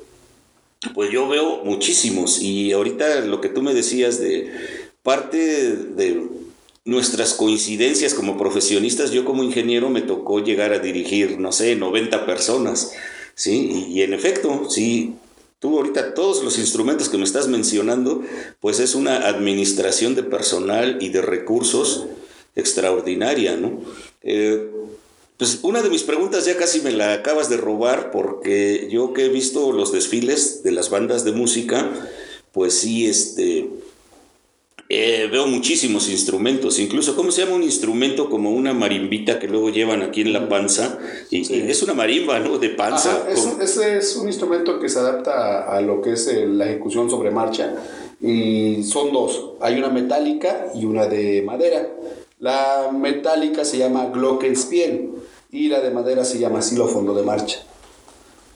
pues 0.94 1.10
yo 1.10 1.28
veo 1.28 1.64
muchísimos 1.64 2.40
y 2.40 2.72
ahorita 2.72 3.20
lo 3.20 3.40
que 3.40 3.48
tú 3.48 3.62
me 3.62 3.74
decías 3.74 4.20
de 4.20 4.52
parte 5.02 5.36
de 5.36 6.22
nuestras 6.84 7.34
coincidencias 7.34 8.14
como 8.14 8.38
profesionistas, 8.38 9.10
yo 9.10 9.24
como 9.24 9.42
ingeniero 9.42 9.90
me 9.90 10.02
tocó 10.02 10.40
llegar 10.40 10.72
a 10.72 10.78
dirigir, 10.78 11.38
no 11.38 11.50
sé, 11.50 11.74
90 11.74 12.24
personas, 12.26 12.92
¿sí? 13.34 13.88
Y, 13.90 14.02
en 14.02 14.14
efecto, 14.14 14.70
sí, 14.70 15.14
tú 15.58 15.76
ahorita 15.76 16.14
todos 16.14 16.44
los 16.44 16.58
instrumentos 16.58 17.08
que 17.08 17.18
me 17.18 17.24
estás 17.24 17.48
mencionando, 17.48 18.22
pues 18.60 18.78
es 18.78 18.94
una 18.94 19.26
administración 19.26 20.14
de 20.14 20.22
personal 20.22 20.98
y 21.00 21.08
de 21.08 21.22
recursos 21.22 22.06
extraordinaria, 22.54 23.56
¿no? 23.56 23.80
Eh, 24.22 24.70
pues 25.36 25.60
una 25.62 25.82
de 25.82 25.90
mis 25.90 26.02
preguntas 26.02 26.46
ya 26.46 26.56
casi 26.56 26.80
me 26.80 26.92
la 26.92 27.12
acabas 27.12 27.50
de 27.50 27.58
robar 27.58 28.10
porque 28.10 28.88
yo 28.90 29.12
que 29.12 29.26
he 29.26 29.28
visto 29.28 29.72
los 29.72 29.92
desfiles 29.92 30.62
de 30.62 30.72
las 30.72 30.88
bandas 30.88 31.24
de 31.24 31.32
música, 31.32 31.90
pues 32.52 32.72
sí, 32.78 33.06
este, 33.06 33.68
eh, 34.88 35.28
veo 35.30 35.46
muchísimos 35.46 36.08
instrumentos, 36.08 36.78
incluso, 36.78 37.16
¿cómo 37.16 37.30
se 37.32 37.42
llama 37.42 37.56
un 37.56 37.64
instrumento 37.64 38.30
como 38.30 38.50
una 38.50 38.72
marimbita 38.72 39.38
que 39.38 39.46
luego 39.46 39.68
llevan 39.68 40.02
aquí 40.02 40.22
en 40.22 40.32
la 40.32 40.48
panza? 40.48 40.98
Y, 41.30 41.68
es 41.68 41.82
una 41.82 41.92
marimba, 41.92 42.38
¿no? 42.38 42.58
De 42.58 42.70
panza. 42.70 43.26
ese 43.60 43.98
es 43.98 44.16
un 44.16 44.28
instrumento 44.28 44.80
que 44.80 44.88
se 44.88 45.00
adapta 45.00 45.70
a, 45.70 45.82
lo 45.82 46.00
que 46.00 46.12
es 46.12 46.32
la 46.46 46.64
ejecución 46.64 47.10
sobre 47.10 47.30
marcha 47.30 47.74
y 48.22 48.82
son 48.84 49.12
dos, 49.12 49.50
hay 49.60 49.76
una 49.76 49.88
metálica 49.88 50.68
y 50.74 50.86
una 50.86 51.06
de 51.06 51.42
madera. 51.42 51.90
La 52.38 52.90
metálica 52.92 53.64
se 53.64 53.78
llama 53.78 54.06
glockenspiel 54.06 55.15
y 55.50 55.68
la 55.68 55.80
de 55.80 55.90
madera 55.90 56.24
se 56.24 56.38
llama 56.38 56.62
xilófono 56.62 57.14
de 57.14 57.22
marcha. 57.22 57.58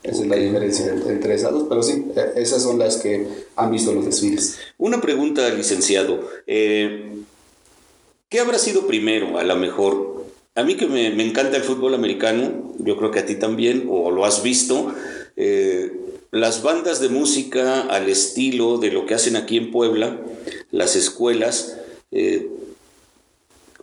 Esa 0.02 0.22
es 0.22 0.28
la 0.28 0.36
diferencia 0.36 0.86
entre 1.08 1.34
esas 1.34 1.52
dos, 1.52 1.66
pero 1.68 1.82
sí, 1.82 2.06
e, 2.16 2.40
esas 2.40 2.62
son 2.62 2.78
las 2.78 2.96
que 2.96 3.26
han 3.56 3.70
visto 3.70 3.92
los 3.92 4.06
desfiles. 4.06 4.58
Una 4.78 5.00
pregunta, 5.00 5.48
licenciado. 5.50 6.20
Eh, 6.46 7.12
¿Qué 8.30 8.40
habrá 8.40 8.58
sido 8.58 8.86
primero, 8.86 9.38
a 9.38 9.42
lo 9.42 9.56
mejor, 9.56 10.20
A 10.56 10.64
mí 10.64 10.76
que 10.76 10.86
me, 10.86 11.06
encanta 11.24 11.56
el 11.56 11.62
fútbol 11.62 11.94
americano, 11.94 12.74
yo 12.78 12.96
creo 12.96 13.10
que 13.10 13.20
a 13.20 13.26
ti 13.26 13.36
también, 13.36 13.86
o 13.88 14.10
lo 14.10 14.24
has 14.24 14.42
visto, 14.42 14.92
eh, 15.36 15.92
las 16.32 16.62
bandas 16.62 17.00
de 17.00 17.08
música 17.08 17.82
al 17.82 18.08
estilo 18.08 18.78
de 18.78 18.90
lo 18.90 19.06
que 19.06 19.14
hacen 19.14 19.36
aquí 19.36 19.56
en 19.56 19.70
Puebla, 19.70 20.20
las 20.70 20.96
escuelas, 20.96 21.76
eh, 22.10 22.48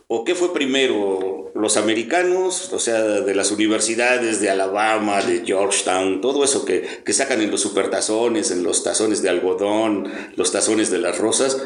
¿o 0.08 0.24
qué 0.24 0.34
fue 0.34 0.52
primero? 0.52 1.52
¿Los 1.54 1.76
americanos, 1.76 2.72
o 2.72 2.78
sea, 2.78 3.02
de 3.02 3.34
las 3.34 3.50
universidades 3.50 4.40
de 4.40 4.50
Alabama, 4.50 5.22
de 5.22 5.44
Georgetown, 5.44 6.20
todo 6.20 6.44
eso 6.44 6.64
que, 6.64 6.82
que 7.04 7.12
sacan 7.12 7.40
en 7.40 7.50
los 7.50 7.60
supertazones, 7.60 8.50
en 8.50 8.62
los 8.62 8.82
tazones 8.82 9.22
de 9.22 9.28
algodón, 9.28 10.10
los 10.36 10.50
tazones 10.50 10.90
de 10.90 10.98
las 10.98 11.18
rosas? 11.18 11.62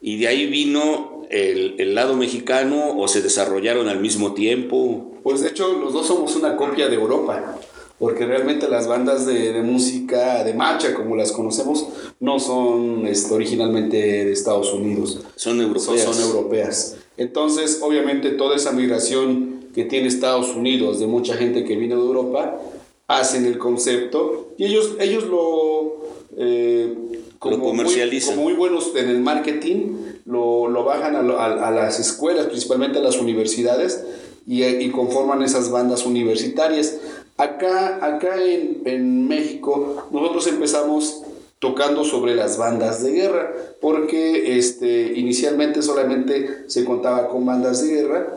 Y 0.00 0.18
de 0.18 0.28
ahí 0.28 0.46
vino 0.46 1.26
el, 1.30 1.76
el, 1.78 1.94
lado 1.94 2.16
mexicano 2.16 2.96
o 2.98 3.08
se 3.08 3.22
desarrollaron 3.22 3.88
al 3.88 4.00
mismo 4.00 4.34
tiempo? 4.34 5.12
Pues 5.22 5.40
de 5.40 5.48
hecho 5.48 5.72
los 5.72 5.92
dos 5.92 6.06
somos 6.06 6.36
una 6.36 6.56
copia 6.56 6.88
de 6.88 6.96
Europa 6.96 7.58
porque 7.98 8.26
realmente 8.26 8.68
las 8.68 8.86
bandas 8.88 9.24
de, 9.24 9.62
música 9.62 10.42
de 10.42 10.52
marcha, 10.52 10.94
como 10.94 11.16
las 11.16 11.32
conocemos, 11.32 11.86
no 12.20 12.38
son 12.40 13.06
este, 13.06 13.32
originalmente 13.32 13.96
de 13.96 14.32
Estados 14.32 14.72
Unidos. 14.72 15.20
Son 15.36 15.60
europeas. 15.60 16.02
Son, 16.02 16.20
europeas. 16.20 16.96
Entonces, 17.16 17.80
obviamente, 17.82 18.30
toda 18.30 18.56
esa 18.56 18.72
migración 18.72 19.60
que 19.74 19.84
tiene 19.84 20.08
Estados 20.08 20.54
Unidos 20.54 21.00
de 21.00 21.06
mucha 21.06 21.34
gente 21.34 21.64
que 21.64 21.76
vino 21.76 21.96
de 21.96 22.02
Europa, 22.02 22.60
hacen 23.06 23.44
el 23.44 23.58
concepto 23.58 24.52
y 24.56 24.64
ellos, 24.64 24.92
ellos 24.98 25.24
lo... 25.24 26.04
Eh, 26.36 26.94
como, 27.38 27.58
comercializan. 27.58 28.36
Muy, 28.36 28.44
como 28.44 28.48
muy 28.48 28.58
buenos 28.58 28.92
en 28.96 29.08
el 29.10 29.20
marketing, 29.20 29.96
lo, 30.24 30.68
lo 30.68 30.84
bajan 30.84 31.14
a, 31.14 31.18
a, 31.18 31.68
a, 31.68 31.70
las 31.70 32.00
escuelas, 32.00 32.46
principalmente 32.46 32.98
a 32.98 33.02
las 33.02 33.18
universidades, 33.18 34.02
y, 34.46 34.64
y 34.64 34.90
conforman 34.90 35.42
esas 35.42 35.70
bandas 35.70 36.06
universitarias. 36.06 36.98
Acá, 37.36 37.98
acá 38.02 38.42
en, 38.42 38.82
en 38.86 39.28
México, 39.28 40.06
nosotros 40.10 40.46
empezamos 40.46 41.22
tocando 41.58 42.04
sobre 42.04 42.34
las 42.34 42.58
bandas 42.58 43.02
de 43.02 43.12
guerra, 43.12 43.54
porque 43.80 44.58
este, 44.58 45.12
inicialmente 45.16 45.82
solamente 45.82 46.64
se 46.66 46.84
contaba 46.84 47.28
con 47.28 47.46
bandas 47.46 47.82
de 47.82 47.94
guerra 47.94 48.34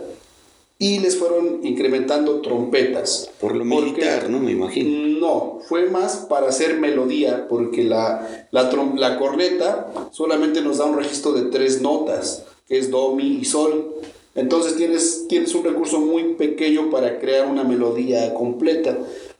y 0.79 0.99
les 0.99 1.17
fueron 1.17 1.65
incrementando 1.65 2.41
trompetas. 2.41 3.29
Por 3.41 3.55
lo 3.55 3.65
militar, 3.65 4.29
¿no? 4.29 4.39
Me 4.39 4.51
imagino. 4.51 5.19
No, 5.19 5.59
fue 5.67 5.89
más 5.89 6.27
para 6.29 6.49
hacer 6.49 6.77
melodía, 6.77 7.47
porque 7.49 7.83
la, 7.83 8.47
la, 8.51 8.71
la 8.95 9.17
corneta 9.17 9.91
solamente 10.11 10.61
nos 10.61 10.77
da 10.77 10.85
un 10.85 10.97
registro 10.97 11.33
de 11.33 11.49
tres 11.49 11.81
notas, 11.81 12.43
que 12.67 12.77
es 12.77 12.91
do, 12.91 13.15
mi 13.15 13.39
y 13.39 13.45
sol. 13.45 13.95
Entonces 14.35 14.75
tienes, 14.75 15.25
tienes 15.27 15.55
un 15.55 15.63
recurso 15.63 15.99
muy 15.99 16.35
pequeño 16.35 16.91
para 16.91 17.19
crear 17.19 17.47
una 17.47 17.63
melodía 17.63 18.35
completa. 18.35 18.95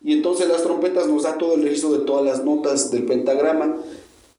Y 0.08 0.14
entonces 0.14 0.48
las 0.48 0.64
trompetas 0.64 1.08
nos 1.08 1.24
da 1.24 1.38
todo 1.38 1.56
el 1.56 1.64
registro 1.64 1.92
de 1.92 2.06
todas 2.06 2.24
las 2.24 2.46
notas 2.46 2.92
del 2.92 3.04
pentagrama. 3.04 3.76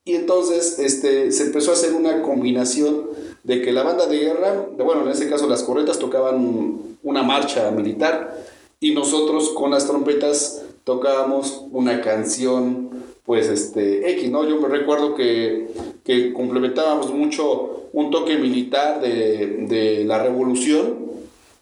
Y 0.02 0.14
entonces 0.14 0.78
este, 0.78 1.30
se 1.30 1.42
empezó 1.42 1.72
a 1.72 1.74
hacer 1.74 1.92
una 1.92 2.22
combinación 2.22 3.02
de 3.44 3.60
que 3.60 3.70
la 3.70 3.82
banda 3.82 4.06
de 4.06 4.18
guerra, 4.18 4.66
bueno, 4.78 5.02
en 5.02 5.08
este 5.08 5.28
caso 5.28 5.46
las 5.46 5.62
corretas 5.62 5.98
tocaban 5.98 6.78
una 7.02 7.22
marcha 7.22 7.70
militar 7.70 8.34
y 8.80 8.94
nosotros 8.94 9.50
con 9.50 9.70
las 9.70 9.86
trompetas 9.86 10.62
tocábamos 10.84 11.64
una 11.70 12.00
canción 12.00 12.88
pues 13.26 13.48
este 13.48 14.10
X, 14.12 14.30
¿no? 14.30 14.48
Yo 14.48 14.58
me 14.58 14.68
recuerdo 14.68 15.14
que, 15.14 15.68
que 16.02 16.32
complementábamos 16.32 17.12
mucho 17.12 17.90
un 17.92 18.10
toque 18.10 18.38
militar 18.38 19.02
de, 19.02 19.66
de, 19.68 20.04
la 20.06 20.22
revolución, 20.22 21.10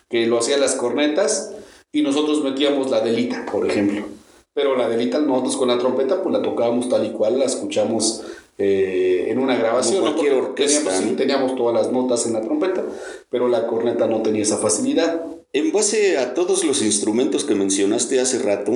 que 0.09 0.29
lo 0.29 0.39
hacían 0.39 0.61
las 0.61 0.77
cornetas, 0.77 1.56
y 1.97 2.03
nosotros 2.03 2.45
metíamos 2.45 2.91
la 2.91 3.01
delita, 3.01 3.47
por 3.51 3.67
ejemplo. 3.67 4.05
Pero 4.53 4.77
la 4.77 4.87
delita 4.87 5.19
nosotros 5.19 5.57
con 5.57 5.69
la 5.69 5.79
trompeta 5.79 6.23
pues 6.23 6.31
la 6.31 6.43
tocábamos 6.43 6.91
tal 6.91 7.07
y 7.07 7.11
cual, 7.11 7.39
la 7.39 7.47
escuchamos 7.47 8.23
eh, 8.59 9.29
en 9.31 9.39
una 9.39 9.57
grabación. 9.57 10.01
Como 10.01 10.13
cualquier 10.13 10.35
orquesta. 10.35 10.91
Teníamos, 10.91 11.17
teníamos 11.17 11.57
todas 11.57 11.75
las 11.75 11.91
notas 11.91 12.27
en 12.27 12.35
la 12.35 12.43
trompeta, 12.43 12.85
pero 13.31 13.49
la 13.49 13.67
corneta 13.67 14.07
no 14.07 14.21
tenía 14.21 14.43
esa 14.43 14.59
facilidad. 14.59 15.23
En 15.55 15.73
base 15.73 16.19
a 16.19 16.35
todos 16.35 16.65
los 16.65 16.83
instrumentos 16.83 17.45
que 17.45 17.55
mencionaste 17.55 18.21
hace 18.21 18.41
rato, 18.41 18.75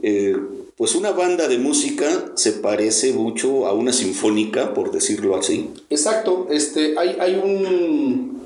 eh, 0.00 0.34
pues 0.78 0.94
una 0.94 1.10
banda 1.10 1.48
de 1.48 1.58
música 1.58 2.32
se 2.34 2.52
parece 2.52 3.12
mucho 3.12 3.66
a 3.66 3.74
una 3.74 3.92
sinfónica, 3.92 4.72
por 4.72 4.90
decirlo 4.90 5.36
así. 5.36 5.68
Exacto, 5.90 6.46
este, 6.50 6.98
hay, 6.98 7.18
hay 7.20 7.34
un, 7.34 8.43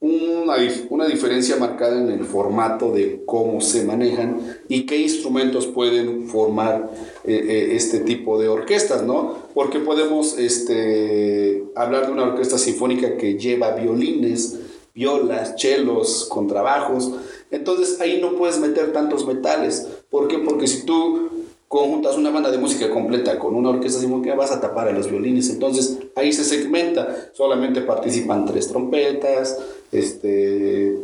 una, 0.00 0.54
una, 0.88 1.06
diferencia 1.06 1.56
marcada 1.56 2.00
en 2.00 2.10
el 2.10 2.24
formato 2.24 2.90
de 2.90 3.22
cómo 3.26 3.60
se 3.60 3.84
manejan 3.84 4.40
y 4.66 4.86
qué 4.86 4.96
instrumentos 4.96 5.66
pueden 5.66 6.26
formar 6.26 6.90
eh, 7.24 7.34
eh, 7.34 7.76
este 7.76 8.00
tipo 8.00 8.40
de 8.40 8.48
orquestas, 8.48 9.02
¿no? 9.02 9.36
Porque 9.52 9.78
podemos 9.78 10.38
este, 10.38 11.64
hablar 11.76 12.06
de 12.06 12.12
una 12.12 12.22
orquesta 12.22 12.56
sinfónica 12.56 13.18
que 13.18 13.38
lleva 13.38 13.72
violines, 13.72 14.58
violas, 14.94 15.56
chelos, 15.56 16.26
contrabajos. 16.30 17.12
Entonces 17.50 18.00
ahí 18.00 18.20
no 18.22 18.36
puedes 18.36 18.58
meter 18.58 18.92
tantos 18.94 19.26
metales. 19.26 19.86
¿Por 20.08 20.28
qué? 20.28 20.38
Porque 20.38 20.66
si 20.66 20.86
tú 20.86 21.28
conjuntas 21.70 22.16
una 22.16 22.30
banda 22.30 22.50
de 22.50 22.58
música 22.58 22.90
completa 22.90 23.38
con 23.38 23.54
una 23.54 23.68
orquesta 23.68 24.00
sinfónica, 24.00 24.34
vas 24.34 24.50
a 24.50 24.60
tapar 24.60 24.88
a 24.88 24.92
los 24.92 25.08
violines. 25.08 25.50
Entonces 25.50 26.00
ahí 26.16 26.32
se 26.32 26.42
segmenta, 26.42 27.30
solamente 27.32 27.80
participan 27.82 28.44
tres 28.44 28.66
trompetas, 28.66 29.56
este, 29.92 30.98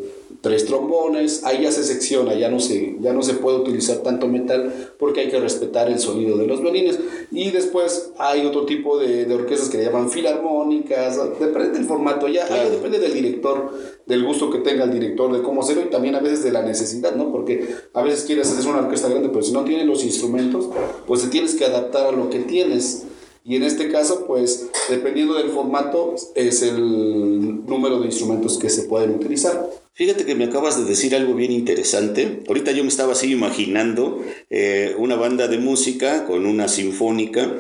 tres 0.47 0.65
trombones, 0.65 1.43
ahí 1.43 1.63
ya 1.63 1.73
se 1.73 1.83
secciona, 1.83 2.33
ya 2.35 2.49
no 2.49 2.61
se, 2.61 2.95
ya 3.01 3.13
no 3.13 3.21
se 3.23 3.35
puede 3.35 3.57
utilizar 3.57 3.97
tanto 4.05 4.29
metal 4.29 4.93
porque 4.97 5.23
hay 5.23 5.29
que 5.29 5.41
respetar 5.41 5.91
el 5.91 5.99
sonido 5.99 6.39
de 6.39 6.47
los 6.47 6.63
violines. 6.63 7.01
Y 7.33 7.51
después 7.51 8.13
hay 8.17 8.47
otro 8.47 8.65
tipo 8.65 8.97
de, 8.97 9.25
de 9.25 9.35
orquestas 9.35 9.71
que 9.71 9.79
le 9.79 9.87
llaman 9.87 10.09
filarmónicas, 10.09 11.19
depende 11.41 11.71
del 11.71 11.85
formato, 11.85 12.29
ya 12.29 12.47
depende 12.71 13.01
del 13.01 13.13
director, 13.13 13.73
del 14.07 14.25
gusto 14.25 14.49
que 14.49 14.59
tenga 14.59 14.85
el 14.85 14.93
director, 14.93 15.33
de 15.33 15.43
cómo 15.43 15.63
hacerlo 15.63 15.83
y 15.83 15.91
también 15.91 16.15
a 16.15 16.21
veces 16.21 16.45
de 16.45 16.53
la 16.53 16.63
necesidad, 16.63 17.17
¿no? 17.17 17.33
Porque 17.33 17.69
a 17.93 18.03
veces 18.03 18.23
quieres 18.23 18.49
hacer 18.49 18.71
una 18.71 18.83
orquesta 18.83 19.09
grande, 19.09 19.31
pero 19.31 19.43
si 19.43 19.51
no 19.51 19.65
tienes 19.65 19.85
los 19.85 20.05
instrumentos, 20.05 20.69
pues 21.09 21.23
te 21.23 21.29
tienes 21.29 21.57
que 21.57 21.65
adaptar 21.65 22.07
a 22.07 22.13
lo 22.13 22.31
que 22.31 22.39
tienes. 22.39 23.03
Y 23.45 23.57
en 23.57 23.65
este 23.65 23.91
caso, 23.91 24.27
pues, 24.29 24.69
dependiendo 24.89 25.35
del 25.35 25.51
formato, 25.51 26.15
es 26.37 26.63
el 26.63 27.67
número 27.67 27.99
de 27.99 28.07
instrumentos 28.07 28.59
que 28.59 28.71
se 28.71 28.83
pueden 28.85 29.11
utilizar. 29.11 29.69
Fíjate 29.97 30.27
que 30.27 30.35
me 30.35 30.45
acabas 30.45 30.79
de 30.79 30.85
decir 30.85 31.17
algo 31.17 31.33
bien 31.33 31.51
interesante. 31.51 32.43
Ahorita 32.47 32.71
yo 32.73 32.83
me 32.83 32.91
estaba 32.91 33.13
así 33.13 33.33
imaginando 33.33 34.23
eh, 34.51 34.95
una 34.99 35.17
banda 35.17 35.49
de 35.49 35.57
música 35.57 36.27
con 36.27 36.45
una 36.45 36.69
sinfónica. 36.69 37.51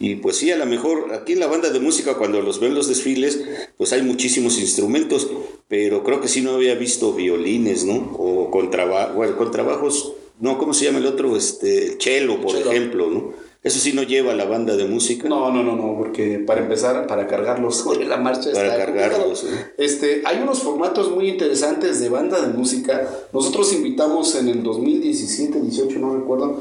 Y 0.00 0.16
pues 0.16 0.38
sí, 0.38 0.50
a 0.50 0.56
lo 0.56 0.66
mejor 0.66 1.14
aquí 1.14 1.34
en 1.34 1.38
la 1.38 1.46
banda 1.46 1.70
de 1.70 1.78
música, 1.78 2.14
cuando 2.14 2.42
los 2.42 2.58
ven 2.58 2.74
los 2.74 2.88
desfiles, 2.88 3.44
pues 3.78 3.92
hay 3.92 4.02
muchísimos 4.02 4.58
instrumentos, 4.58 5.30
pero 5.68 6.02
creo 6.02 6.20
que 6.20 6.26
sí 6.26 6.40
no 6.40 6.54
había 6.54 6.74
visto 6.74 7.12
violines, 7.12 7.84
¿no? 7.84 7.94
O 8.18 8.50
contrabajos, 8.50 9.14
bueno, 9.14 9.36
contrabajos, 9.36 10.14
no, 10.40 10.58
¿cómo 10.58 10.74
se 10.74 10.86
llama 10.86 10.98
el 10.98 11.06
otro? 11.06 11.36
Este, 11.36 11.96
cello, 12.00 12.40
por 12.40 12.56
ejemplo, 12.56 13.08
¿no? 13.08 13.34
Eso 13.64 13.78
sí 13.80 13.94
no 13.94 14.02
lleva 14.02 14.34
la 14.34 14.44
banda 14.44 14.76
de 14.76 14.84
música. 14.84 15.26
No, 15.26 15.50
no, 15.50 15.62
no, 15.62 15.74
no, 15.74 15.96
porque 15.96 16.38
para 16.38 16.60
empezar, 16.60 17.06
para 17.06 17.26
cargarlos 17.26 17.76
sobre 17.76 18.04
la 18.06 18.18
marcha. 18.18 18.52
Para 18.52 18.76
cargarlos. 18.76 19.46
Este, 19.78 20.22
hay 20.26 20.40
unos 20.42 20.62
formatos 20.62 21.10
muy 21.10 21.30
interesantes 21.30 21.98
de 21.98 22.10
banda 22.10 22.42
de 22.42 22.52
música. 22.52 23.08
Nosotros 23.32 23.72
invitamos 23.72 24.34
en 24.34 24.48
el 24.48 24.62
2017, 24.62 25.62
18, 25.62 25.98
no 25.98 26.14
recuerdo, 26.14 26.58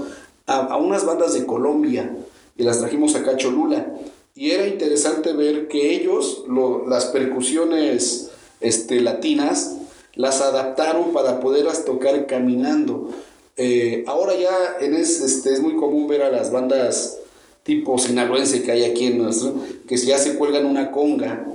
a, 0.48 0.78
unas 0.78 1.06
bandas 1.06 1.34
de 1.34 1.46
Colombia 1.46 2.16
y 2.56 2.64
las 2.64 2.80
trajimos 2.80 3.16
acá 3.16 3.32
a 3.32 3.38
Cholula. 3.38 3.96
Y 4.34 4.52
era 4.52 4.66
interesante 4.66 5.34
ver 5.34 5.68
que 5.68 5.94
ellos, 5.94 6.46
las 6.88 7.08
percusiones 7.08 8.32
este, 8.62 9.02
latinas, 9.02 9.76
las 10.16 10.42
adaptaron 10.42 11.12
para 11.12 11.42
poderlas 11.42 11.84
tocar 11.84 12.28
caminando. 12.28 13.10
Eh, 13.56 14.04
ahora 14.08 14.34
ya 14.36 14.78
en 14.82 14.96
es, 14.96 15.22
este, 15.22 15.54
es 15.54 15.62
muy 15.62 15.76
común 15.76 16.08
ver 16.08 16.24
a 16.24 16.32
las 16.32 16.52
bandas 16.52 17.20
tipo 17.62 17.98
sinaloense 17.98 18.64
que 18.64 18.72
hay 18.72 18.84
aquí 18.84 19.08
en 19.08 19.20
nuestro, 19.20 19.54
que 19.88 19.96
ya 19.98 20.18
se 20.18 20.36
cuelgan 20.36 20.66
una 20.66 20.92
conga 20.92 21.46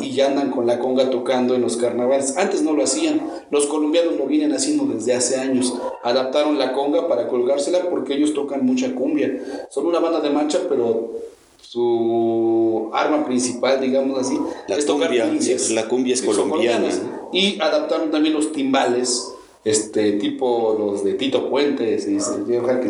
y 0.00 0.12
ya 0.12 0.28
andan 0.28 0.50
con 0.50 0.66
la 0.66 0.78
conga 0.78 1.10
tocando 1.10 1.54
en 1.54 1.60
los 1.60 1.76
carnavales. 1.76 2.36
Antes 2.36 2.62
no 2.62 2.72
lo 2.72 2.82
hacían, 2.82 3.20
los 3.50 3.66
colombianos 3.66 4.16
lo 4.16 4.26
vienen 4.26 4.52
haciendo 4.52 4.84
desde 4.86 5.14
hace 5.14 5.36
años. 5.36 5.74
Adaptaron 6.02 6.58
la 6.58 6.72
conga 6.72 7.06
para 7.06 7.28
colgársela 7.28 7.90
porque 7.90 8.14
ellos 8.14 8.32
tocan 8.32 8.64
mucha 8.64 8.94
cumbia. 8.94 9.66
Son 9.70 9.86
una 9.86 9.98
banda 9.98 10.20
de 10.20 10.30
marcha, 10.30 10.60
pero 10.68 11.12
su 11.60 12.90
arma 12.94 13.26
principal, 13.26 13.80
digamos 13.80 14.18
así, 14.18 14.38
la 14.68 14.76
es 14.76 14.86
tocar 14.86 15.08
cumbia, 15.08 15.56
La 15.70 15.88
cumbia 15.88 16.14
es 16.14 16.22
colombiana. 16.22 16.88
Y 17.32 17.60
adaptaron 17.60 18.10
también 18.10 18.34
los 18.34 18.52
timbales 18.52 19.33
este 19.64 20.12
tipo 20.12 20.76
los 20.78 21.04
de 21.04 21.14
Tito 21.14 21.48
Puentes 21.48 22.06
y 22.06 22.16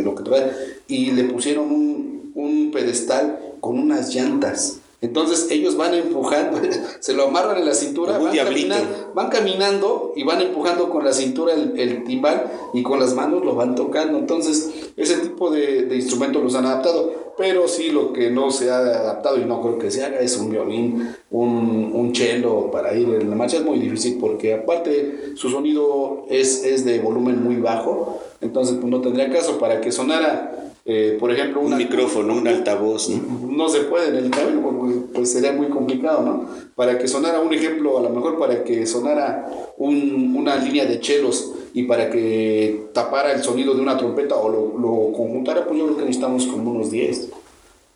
lo 0.02 0.14
que 0.14 0.22
y 0.88 1.12
le 1.12 1.24
pusieron 1.24 1.70
un, 1.70 2.32
un 2.34 2.70
pedestal 2.72 3.38
con 3.60 3.78
unas 3.78 4.14
llantas. 4.14 4.80
Entonces 5.04 5.50
ellos 5.50 5.76
van 5.76 5.92
empujando, 5.92 6.58
se 7.00 7.12
lo 7.12 7.24
amarran 7.24 7.58
en 7.58 7.66
la 7.66 7.74
cintura, 7.74 8.16
van 8.16 8.34
caminando, 8.34 9.12
van 9.14 9.28
caminando, 9.28 10.12
y 10.16 10.24
van 10.24 10.40
empujando 10.40 10.88
con 10.88 11.04
la 11.04 11.12
cintura 11.12 11.52
el, 11.52 12.04
timbal 12.04 12.50
y 12.72 12.82
con 12.82 12.98
las 12.98 13.14
manos 13.14 13.44
lo 13.44 13.54
van 13.54 13.74
tocando. 13.74 14.16
Entonces 14.16 14.92
ese 14.96 15.18
tipo 15.18 15.50
de, 15.50 15.82
de 15.82 15.96
instrumentos 15.96 16.42
los 16.42 16.54
han 16.54 16.64
adaptado. 16.64 17.24
Pero 17.36 17.68
sí 17.68 17.90
lo 17.90 18.12
que 18.14 18.30
no 18.30 18.50
se 18.50 18.70
ha 18.70 18.78
adaptado 18.78 19.36
y 19.38 19.44
no 19.44 19.60
creo 19.60 19.78
que 19.78 19.90
se 19.90 20.04
haga 20.04 20.20
es 20.20 20.38
un 20.38 20.50
violín, 20.50 21.14
un, 21.30 21.90
un 21.92 22.14
cello 22.14 22.70
para 22.70 22.94
ir 22.94 23.08
en 23.08 23.28
la 23.28 23.36
marcha. 23.36 23.58
Es 23.58 23.64
muy 23.64 23.78
difícil 23.80 24.16
porque 24.18 24.54
aparte 24.54 25.34
su 25.34 25.50
sonido 25.50 26.24
es, 26.30 26.64
es 26.64 26.86
de 26.86 27.00
volumen 27.00 27.44
muy 27.44 27.56
bajo. 27.56 28.20
Entonces 28.40 28.76
pues 28.80 28.90
no 28.90 29.02
tendría 29.02 29.30
caso 29.30 29.58
para 29.58 29.82
que 29.82 29.92
sonara 29.92 30.73
eh, 30.86 31.16
por 31.18 31.30
ejemplo, 31.30 31.62
un 31.62 31.76
micrófono, 31.76 32.34
un 32.34 32.46
altavoz, 32.46 33.08
¿no? 33.08 33.48
No 33.48 33.68
se 33.70 33.80
puede 33.80 34.08
en 34.08 34.16
el 34.16 34.30
cabello, 34.30 34.60
pues, 34.60 34.96
pues 35.14 35.32
sería 35.32 35.52
muy 35.52 35.68
complicado, 35.68 36.22
¿no? 36.22 36.46
Para 36.74 36.98
que 36.98 37.08
sonara 37.08 37.40
un 37.40 37.54
ejemplo, 37.54 37.98
a 37.98 38.02
lo 38.02 38.10
mejor 38.10 38.38
para 38.38 38.64
que 38.64 38.86
sonara 38.86 39.48
un, 39.78 40.36
una 40.36 40.56
línea 40.56 40.84
de 40.84 41.00
chelos 41.00 41.52
y 41.72 41.84
para 41.84 42.10
que 42.10 42.88
tapara 42.92 43.32
el 43.32 43.42
sonido 43.42 43.74
de 43.74 43.80
una 43.80 43.96
trompeta 43.96 44.36
o 44.36 44.50
lo, 44.50 44.78
lo 44.78 45.12
conjuntara, 45.16 45.66
pues 45.66 45.78
yo 45.78 45.86
creo 45.86 45.96
que 45.96 46.04
necesitamos 46.04 46.46
como 46.46 46.72
unos 46.72 46.90
10. 46.90 47.30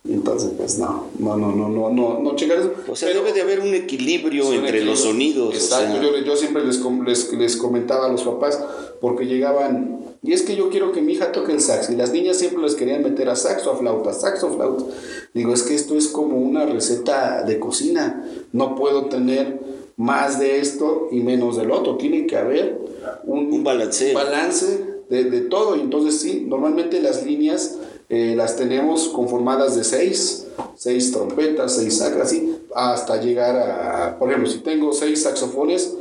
Entonces, 0.07 0.51
pues 0.57 0.79
no, 0.79 1.07
no, 1.19 1.37
no, 1.37 1.51
no, 1.51 1.69
no, 1.69 1.89
no, 1.89 2.19
no 2.19 2.35
checar 2.35 2.57
eso. 2.57 2.73
O 2.87 2.95
sea, 2.95 3.09
debe 3.09 3.33
de 3.33 3.41
haber 3.41 3.59
un 3.59 3.73
equilibrio 3.73 4.51
entre 4.53 4.83
los 4.83 5.01
sonidos. 5.01 5.53
Exacto, 5.53 6.01
yo, 6.01 6.17
yo, 6.17 6.35
siempre 6.35 6.65
les, 6.65 6.81
les, 7.05 7.33
les 7.33 7.57
comentaba 7.57 8.07
a 8.07 8.09
los 8.09 8.23
papás, 8.23 8.63
porque 9.01 9.25
llegaban 9.25 9.98
y 10.21 10.33
es 10.33 10.41
que 10.41 10.55
yo 10.55 10.69
quiero 10.69 10.91
que 10.91 11.01
mi 11.01 11.13
hija 11.13 11.31
toque 11.31 11.53
el 11.53 11.61
sax. 11.61 11.89
Y 11.89 11.95
las 11.95 12.11
niñas 12.11 12.37
siempre 12.37 12.61
les 12.61 12.75
querían 12.75 13.03
meter 13.03 13.29
a 13.29 13.35
saxo, 13.35 13.71
a 13.71 13.77
flauta, 13.77 14.13
saxo, 14.13 14.47
a 14.47 14.53
flauta. 14.53 14.85
Digo, 15.33 15.53
es 15.53 15.63
que 15.63 15.75
esto 15.75 15.95
es 15.95 16.07
como 16.07 16.37
una 16.37 16.65
receta 16.65 17.43
de 17.43 17.57
cocina. 17.57 18.25
No 18.51 18.75
puedo 18.75 19.05
tener 19.05 19.59
más 19.95 20.39
de 20.39 20.59
esto 20.59 21.07
y 21.11 21.21
menos 21.21 21.55
del 21.55 21.71
otro. 21.71 21.95
Tiene 21.95 22.27
que 22.27 22.35
haber 22.35 22.79
un, 23.23 23.63
balance, 23.63 24.13
balance 24.13 25.03
de, 25.09 25.23
de, 25.23 25.41
todo. 25.41 25.77
Y 25.77 25.81
entonces 25.81 26.19
sí, 26.19 26.45
normalmente 26.45 27.01
las 27.01 27.25
líneas 27.25 27.77
eh, 28.09 28.33
las 28.35 28.57
tenemos 28.57 29.07
conformadas 29.09 29.77
de 29.77 29.85
seis, 29.85 30.47
seis 30.75 31.13
trompetas, 31.13 31.75
seis 31.75 31.99
sacras, 31.99 32.27
así, 32.27 32.57
hasta 32.75 33.21
llegar 33.21 33.55
a, 33.55 34.19
por 34.19 34.29
ejemplo, 34.29 34.51
si 34.51 34.59
tengo 34.59 34.91
seis 34.91 35.23
saxofones, 35.23 35.93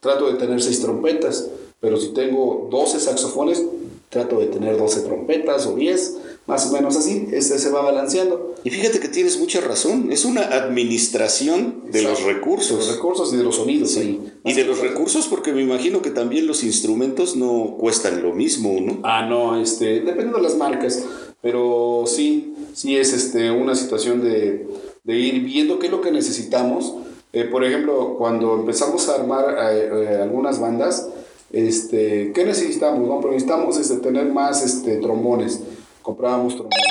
trato 0.00 0.32
de 0.32 0.38
tener 0.38 0.62
seis 0.62 0.80
trompetas 0.80 1.48
pero 1.80 1.96
si 1.96 2.08
tengo 2.08 2.68
12 2.70 3.00
saxofones, 3.00 3.62
trato 4.08 4.38
de 4.40 4.46
tener 4.46 4.78
12 4.78 5.00
trompetas 5.00 5.66
o 5.66 5.74
10, 5.74 6.16
más 6.46 6.66
o 6.66 6.72
menos 6.72 6.96
así, 6.96 7.28
este 7.32 7.58
se 7.58 7.70
va 7.70 7.82
balanceando. 7.82 8.54
Y 8.62 8.70
fíjate 8.70 9.00
que 9.00 9.08
tienes 9.08 9.38
mucha 9.38 9.60
razón, 9.60 10.10
es 10.12 10.24
una 10.24 10.42
administración 10.42 11.82
de 11.90 12.02
los 12.02 12.22
recursos. 12.22 12.78
De 12.78 12.86
los 12.86 12.94
recursos 12.94 13.32
y 13.34 13.36
de 13.36 13.42
los 13.42 13.56
sonidos. 13.56 13.90
Sí. 13.90 14.20
Y 14.44 14.52
de 14.54 14.64
los 14.64 14.80
recursos 14.80 15.26
porque 15.26 15.52
me 15.52 15.62
imagino 15.62 16.02
que 16.02 16.10
también 16.10 16.46
los 16.46 16.62
instrumentos 16.62 17.36
no 17.36 17.76
cuestan 17.78 18.22
lo 18.22 18.32
mismo, 18.32 18.80
¿no? 18.80 19.00
Ah, 19.02 19.26
no, 19.28 19.60
este, 19.60 20.00
dependiendo 20.00 20.38
de 20.38 20.44
las 20.44 20.56
marcas, 20.56 21.02
pero 21.42 22.04
sí, 22.06 22.54
sí 22.74 22.96
es 22.96 23.12
este, 23.12 23.50
una 23.50 23.74
situación 23.74 24.22
de, 24.22 24.66
de 25.04 25.18
ir 25.18 25.42
viendo 25.42 25.78
qué 25.78 25.86
es 25.86 25.92
lo 25.92 26.00
que 26.00 26.12
necesitamos. 26.12 26.94
Eh, 27.32 27.44
por 27.44 27.64
ejemplo, 27.64 28.14
cuando 28.16 28.54
empezamos 28.54 29.08
a 29.08 29.16
armar 29.16 29.56
eh, 29.72 29.90
eh, 29.92 30.18
algunas 30.22 30.60
bandas, 30.60 31.08
este, 31.52 32.32
¿Qué 32.32 32.44
necesitamos? 32.44 33.06
No? 33.06 33.20
necesitamos 33.30 33.78
este, 33.78 33.96
tener 33.96 34.26
más 34.26 34.64
este, 34.64 34.96
trombones. 34.96 35.60
Comprábamos 36.02 36.54
trombones. 36.54 36.84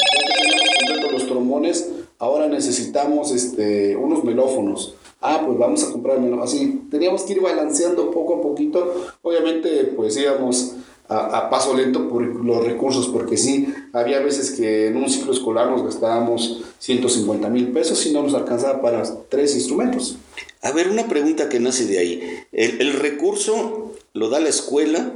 Los 1.12 1.28
trombones, 1.28 1.90
ahora 2.20 2.48
necesitamos 2.48 3.32
este, 3.32 3.96
unos 3.96 4.24
melófonos. 4.24 4.96
Ah, 5.22 5.42
pues 5.46 5.58
vamos 5.58 5.84
a 5.84 5.92
comprar 5.92 6.20
melófonos. 6.20 6.54
Así, 6.54 6.84
teníamos 6.90 7.24
que 7.24 7.34
ir 7.34 7.42
balanceando 7.42 8.12
poco 8.12 8.36
a 8.36 8.42
poquito. 8.42 8.94
Obviamente, 9.22 9.94
pues 9.96 10.18
íbamos 10.18 10.76
a, 11.08 11.38
a, 11.38 11.50
paso 11.50 11.76
lento 11.76 12.10
por 12.10 12.24
los 12.24 12.66
recursos, 12.66 13.08
porque 13.10 13.38
sí, 13.38 13.74
había 13.94 14.20
veces 14.20 14.52
que 14.52 14.88
en 14.88 14.98
un 14.98 15.10
ciclo 15.10 15.32
escolar 15.32 15.70
nos 15.70 15.84
gastábamos 15.84 16.64
150 16.80 17.50
mil 17.50 17.72
pesos 17.72 18.06
y 18.06 18.12
no 18.12 18.24
nos 18.24 18.34
alcanzaba 18.34 18.82
para 18.82 19.04
tres 19.30 19.56
instrumentos. 19.56 20.18
A 20.62 20.72
ver, 20.72 20.90
una 20.90 21.08
pregunta 21.08 21.48
que 21.48 21.60
nace 21.60 21.86
de 21.86 22.00
ahí. 22.00 22.22
El 22.52 22.94
recurso 22.94 23.85
lo 24.16 24.30
da 24.30 24.40
la 24.40 24.50
escuela. 24.50 25.12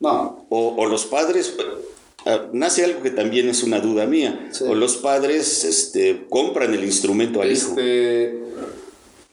No. 0.00 0.46
O, 0.50 0.86
los 0.86 1.06
padres. 1.06 1.56
Ah, 2.26 2.46
nace 2.52 2.84
algo 2.84 3.00
que 3.00 3.10
también 3.10 3.48
es 3.48 3.62
una 3.62 3.80
duda 3.80 4.06
mía. 4.06 4.50
O 4.68 4.74
los 4.74 4.96
padres 4.96 5.64
este, 5.64 6.26
compran 6.28 6.74
el 6.74 6.84
instrumento 6.84 7.40
al 7.40 7.50
hijo. 7.50 7.70
Este, 7.70 8.42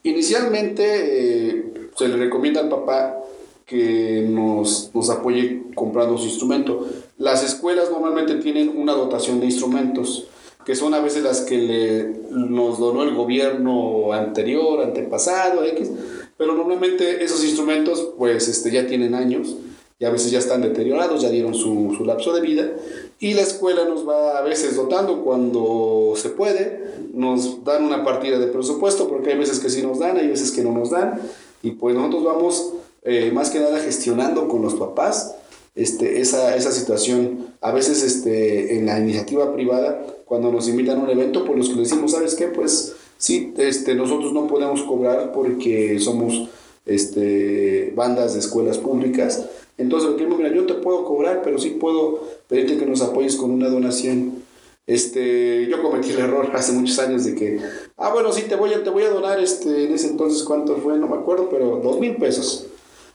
inicialmente 0.04 0.84
eh, 0.86 1.90
se 1.98 2.08
le 2.08 2.16
recomienda 2.16 2.62
al 2.62 2.70
papá 2.70 3.18
que 3.66 4.26
nos, 4.30 4.92
nos 4.94 5.10
apoye 5.10 5.64
comprando 5.74 6.18
su 6.18 6.26
instrumento. 6.26 6.88
Las 7.18 7.44
escuelas 7.44 7.90
normalmente 7.90 8.36
tienen 8.36 8.78
una 8.78 8.94
dotación 8.94 9.40
de 9.40 9.48
instrumentos 9.48 10.28
que 10.66 10.76
son 10.76 10.96
a 10.96 11.00
veces 11.00 11.24
las 11.24 11.42
que 11.42 11.58
le, 11.58 12.04
nos 12.32 12.80
donó 12.80 13.04
el 13.04 13.14
gobierno 13.14 14.12
anterior, 14.14 14.82
antepasado, 14.84 15.64
X, 15.64 15.92
pero 16.38 16.54
normalmente 16.54 17.24
esos 17.24 17.44
instrumentos 17.44 18.14
pues 18.18 18.48
este, 18.48 18.72
ya 18.72 18.88
tienen 18.88 19.16
años 19.16 19.56
y 19.98 20.06
a 20.06 20.10
veces 20.10 20.32
ya 20.32 20.40
están 20.40 20.62
deteriorados, 20.62 21.22
ya 21.22 21.30
dieron 21.30 21.54
su, 21.54 21.94
su 21.98 22.04
lapso 22.04 22.34
de 22.34 22.42
vida 22.42 22.72
y 23.20 23.34
la 23.34 23.42
escuela 23.42 23.86
nos 23.86 24.08
va 24.08 24.38
a 24.38 24.42
veces 24.42 24.76
dotando 24.76 25.24
cuando 25.24 26.14
se 26.18 26.30
puede, 26.30 26.84
nos 27.14 27.64
dan 27.64 27.84
una 27.84 28.04
partida 28.04 28.38
de 28.40 28.48
presupuesto 28.48 29.08
porque 29.08 29.32
hay 29.32 29.38
veces 29.38 29.60
que 29.60 29.70
sí 29.70 29.82
nos 29.82 30.00
dan, 30.00 30.18
hay 30.18 30.28
veces 30.28 30.52
que 30.52 30.64
no 30.64 30.72
nos 30.72 30.90
dan 30.90 31.22
y 31.64 31.72
pues 31.72 31.96
nosotros 31.96 32.24
vamos 32.24 32.74
eh, 33.04 33.32
más 33.32 33.50
que 33.52 33.60
nada 33.60 33.80
gestionando 33.80 34.48
con 34.48 34.62
los 34.62 34.74
papás 34.74 35.36
este, 35.76 36.22
esa, 36.22 36.56
esa 36.56 36.72
situación. 36.72 37.54
A 37.62 37.72
veces 37.72 38.02
este, 38.02 38.78
en 38.78 38.86
la 38.86 39.00
iniciativa 39.00 39.54
privada, 39.54 40.06
cuando 40.26 40.52
nos 40.52 40.68
invitan 40.68 41.00
a 41.00 41.04
un 41.04 41.10
evento, 41.10 41.46
pues 41.46 41.58
los 41.58 41.70
que 41.70 41.80
decimos, 41.80 42.12
¿sabes 42.12 42.36
qué? 42.36 42.48
Pues 42.48 42.96
Sí, 43.18 43.54
este, 43.58 43.96
nosotros 43.96 44.34
no 44.34 44.48
podemos 44.48 44.84
cobrar 44.84 45.32
porque 45.32 46.00
somos 46.00 46.50
este, 46.86 47.94
bandas 47.96 48.34
de 48.34 48.40
escuelas 48.40 48.78
públicas. 48.78 49.46
Entonces, 49.78 50.12
mira, 50.28 50.54
yo 50.54 50.66
te 50.66 50.76
puedo 50.76 51.04
cobrar, 51.04 51.42
pero 51.44 51.58
sí 51.58 51.72
puedo 51.72 52.22
pedirte 52.48 52.78
que 52.78 52.86
nos 52.86 53.02
apoyes 53.02 53.36
con 53.36 53.52
una 53.52 53.70
donación. 53.70 54.44
Este, 54.88 55.68
yo 55.68 55.82
cometí 55.82 56.12
el 56.12 56.20
error 56.20 56.52
hace 56.54 56.72
muchos 56.72 57.00
años 57.00 57.26
de 57.26 57.34
que, 57.34 57.60
ah, 57.98 58.12
bueno, 58.14 58.32
sí, 58.32 58.44
te 58.44 58.56
voy 58.56 58.72
a, 58.74 58.84
te 58.84 58.90
voy 58.92 59.04
a 59.04 59.10
donar, 59.10 59.40
este, 59.40 59.86
en 59.86 59.94
ese 59.94 60.10
entonces, 60.10 60.44
¿cuánto 60.44 60.78
fue? 60.78 60.98
No 60.98 61.08
me 61.08 61.16
acuerdo, 61.16 61.50
pero 61.50 61.78
dos 61.84 62.00
mil 62.00 62.16
pesos. 62.18 62.68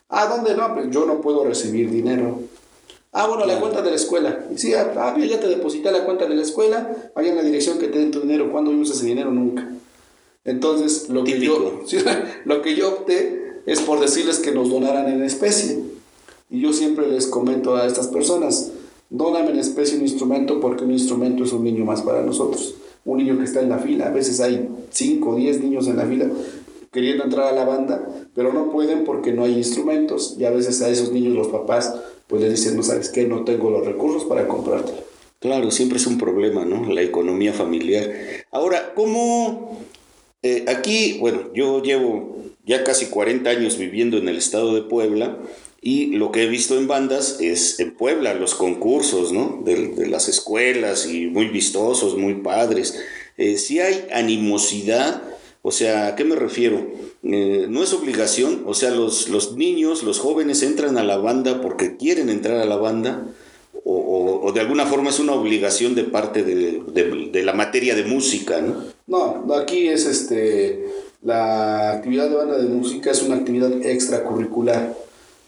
Ah, 0.08 0.26
¿dónde 0.26 0.56
no? 0.56 0.74
Pues 0.74 0.90
yo 0.90 1.06
no 1.06 1.20
puedo 1.20 1.44
recibir 1.44 1.90
dinero. 1.90 2.40
Ah, 3.12 3.26
bueno, 3.28 3.46
la 3.46 3.60
cuenta 3.60 3.82
de 3.82 3.90
la 3.90 3.96
escuela. 3.96 4.46
Sí, 4.56 4.74
ah, 4.74 4.92
ah 4.96 5.16
ya 5.18 5.38
te 5.38 5.48
deposité 5.48 5.92
la 5.92 6.04
cuenta 6.04 6.26
de 6.26 6.34
la 6.34 6.42
escuela, 6.42 7.12
en 7.16 7.36
la 7.36 7.42
dirección 7.42 7.78
que 7.78 7.88
te 7.88 7.98
den 7.98 8.10
tu 8.10 8.20
dinero. 8.20 8.50
¿Cuándo 8.50 8.72
usas 8.72 8.96
ese 8.96 9.06
dinero? 9.06 9.30
Nunca. 9.30 9.68
Entonces, 10.44 11.08
lo 11.08 11.24
que, 11.24 11.40
yo, 11.40 11.82
lo 12.44 12.62
que 12.62 12.74
yo 12.74 12.88
opté 12.88 13.60
es 13.66 13.80
por 13.80 14.00
decirles 14.00 14.38
que 14.38 14.52
nos 14.52 14.70
donaran 14.70 15.08
en 15.08 15.22
especie. 15.22 15.78
Y 16.48 16.60
yo 16.60 16.72
siempre 16.72 17.06
les 17.06 17.26
comento 17.26 17.76
a 17.76 17.86
estas 17.86 18.08
personas, 18.08 18.72
dóname 19.10 19.50
en 19.50 19.58
especie 19.58 19.96
un 19.96 20.02
instrumento 20.02 20.60
porque 20.60 20.84
un 20.84 20.92
instrumento 20.92 21.44
es 21.44 21.52
un 21.52 21.64
niño 21.64 21.84
más 21.84 22.02
para 22.02 22.22
nosotros. 22.22 22.74
Un 23.04 23.18
niño 23.18 23.38
que 23.38 23.44
está 23.44 23.60
en 23.60 23.68
la 23.68 23.78
fila, 23.78 24.08
a 24.08 24.10
veces 24.10 24.40
hay 24.40 24.68
5 24.90 25.30
o 25.30 25.36
10 25.36 25.62
niños 25.62 25.86
en 25.86 25.96
la 25.96 26.06
fila 26.06 26.30
queriendo 26.92 27.24
entrar 27.24 27.46
a 27.46 27.52
la 27.52 27.64
banda, 27.64 28.04
pero 28.34 28.52
no 28.52 28.70
pueden 28.70 29.04
porque 29.04 29.32
no 29.32 29.44
hay 29.44 29.56
instrumentos 29.56 30.36
y 30.38 30.44
a 30.44 30.50
veces 30.50 30.82
a 30.82 30.88
esos 30.88 31.12
niños 31.12 31.34
los 31.34 31.48
papás 31.48 31.94
pues 32.26 32.42
les 32.42 32.50
dicen, 32.52 32.76
no 32.76 32.82
sabes 32.82 33.08
qué, 33.10 33.26
no 33.26 33.44
tengo 33.44 33.70
los 33.70 33.84
recursos 33.84 34.24
para 34.24 34.46
comprártelo. 34.46 34.98
Claro, 35.40 35.70
siempre 35.70 35.98
es 35.98 36.06
un 36.06 36.18
problema, 36.18 36.64
¿no? 36.64 36.92
La 36.92 37.02
economía 37.02 37.52
familiar. 37.52 38.10
Ahora, 38.52 38.92
¿cómo 38.94 39.78
eh, 40.42 40.64
aquí, 40.68 41.18
bueno, 41.18 41.52
yo 41.54 41.82
llevo 41.82 42.44
ya 42.64 42.84
casi 42.84 43.06
40 43.06 43.50
años 43.50 43.78
viviendo 43.78 44.16
en 44.16 44.28
el 44.28 44.38
estado 44.38 44.74
de 44.74 44.82
Puebla 44.82 45.38
y 45.82 46.06
lo 46.16 46.30
que 46.30 46.44
he 46.44 46.48
visto 46.48 46.78
en 46.78 46.86
bandas 46.86 47.38
es 47.40 47.80
en 47.80 47.94
Puebla 47.94 48.34
los 48.34 48.54
concursos, 48.54 49.32
¿no? 49.32 49.62
De, 49.64 50.06
las 50.08 50.28
escuelas 50.28 51.06
y 51.06 51.26
muy 51.26 51.48
vistosos, 51.48 52.16
muy 52.16 52.34
padres. 52.34 52.98
Eh, 53.36 53.56
si 53.58 53.80
hay 53.80 54.06
animosidad, 54.12 55.22
o 55.62 55.72
sea, 55.72 56.08
¿a 56.08 56.16
qué 56.16 56.24
me 56.24 56.36
refiero? 56.36 56.86
Eh, 57.22 57.66
no 57.68 57.82
es 57.82 57.92
obligación, 57.92 58.64
o 58.66 58.74
sea, 58.74 58.90
los, 58.90 59.28
los 59.28 59.56
niños, 59.56 60.02
los 60.02 60.18
jóvenes 60.18 60.62
entran 60.62 60.96
a 60.96 61.04
la 61.04 61.18
banda 61.18 61.60
porque 61.60 61.96
quieren 61.96 62.30
entrar 62.30 62.60
a 62.60 62.66
la 62.66 62.76
banda 62.76 63.26
o, 64.20 64.52
de 64.52 64.60
alguna 64.60 64.86
forma 64.86 65.10
es 65.10 65.18
una 65.18 65.32
obligación 65.32 65.94
de 65.94 66.04
parte 66.04 66.42
de, 66.42 67.42
la 67.42 67.52
materia 67.52 67.94
de 67.94 68.04
música, 68.04 68.60
¿no? 68.60 68.84
No, 69.06 69.54
aquí 69.54 69.88
es 69.88 70.06
este, 70.06 70.86
la 71.22 71.90
actividad 71.92 72.28
de 72.28 72.36
banda 72.36 72.58
de 72.58 72.68
música 72.68 73.10
es 73.10 73.22
una 73.22 73.36
actividad 73.36 73.72
extracurricular, 73.84 74.94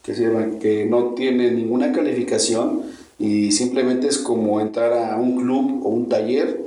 que, 0.03 0.15
se 0.15 0.29
que 0.61 0.87
no 0.87 1.15
tiene 1.15 1.51
ninguna 1.51 1.93
calificación 1.93 2.83
y 3.19 3.53
simplemente 3.53 4.09
es 4.09 4.19
como 4.19 4.61
entrar 4.61 4.93
a 4.93 5.17
un 5.17 5.37
club 5.41 5.87
o 5.87 5.91
un 5.91 6.09
taller 6.09 6.61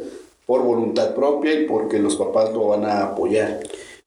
por 0.46 0.64
voluntad 0.64 1.16
propia 1.16 1.60
y 1.60 1.66
porque 1.66 2.00
los 2.00 2.16
papás 2.16 2.54
lo 2.54 2.68
van 2.68 2.86
a 2.86 3.04
apoyar. 3.04 3.60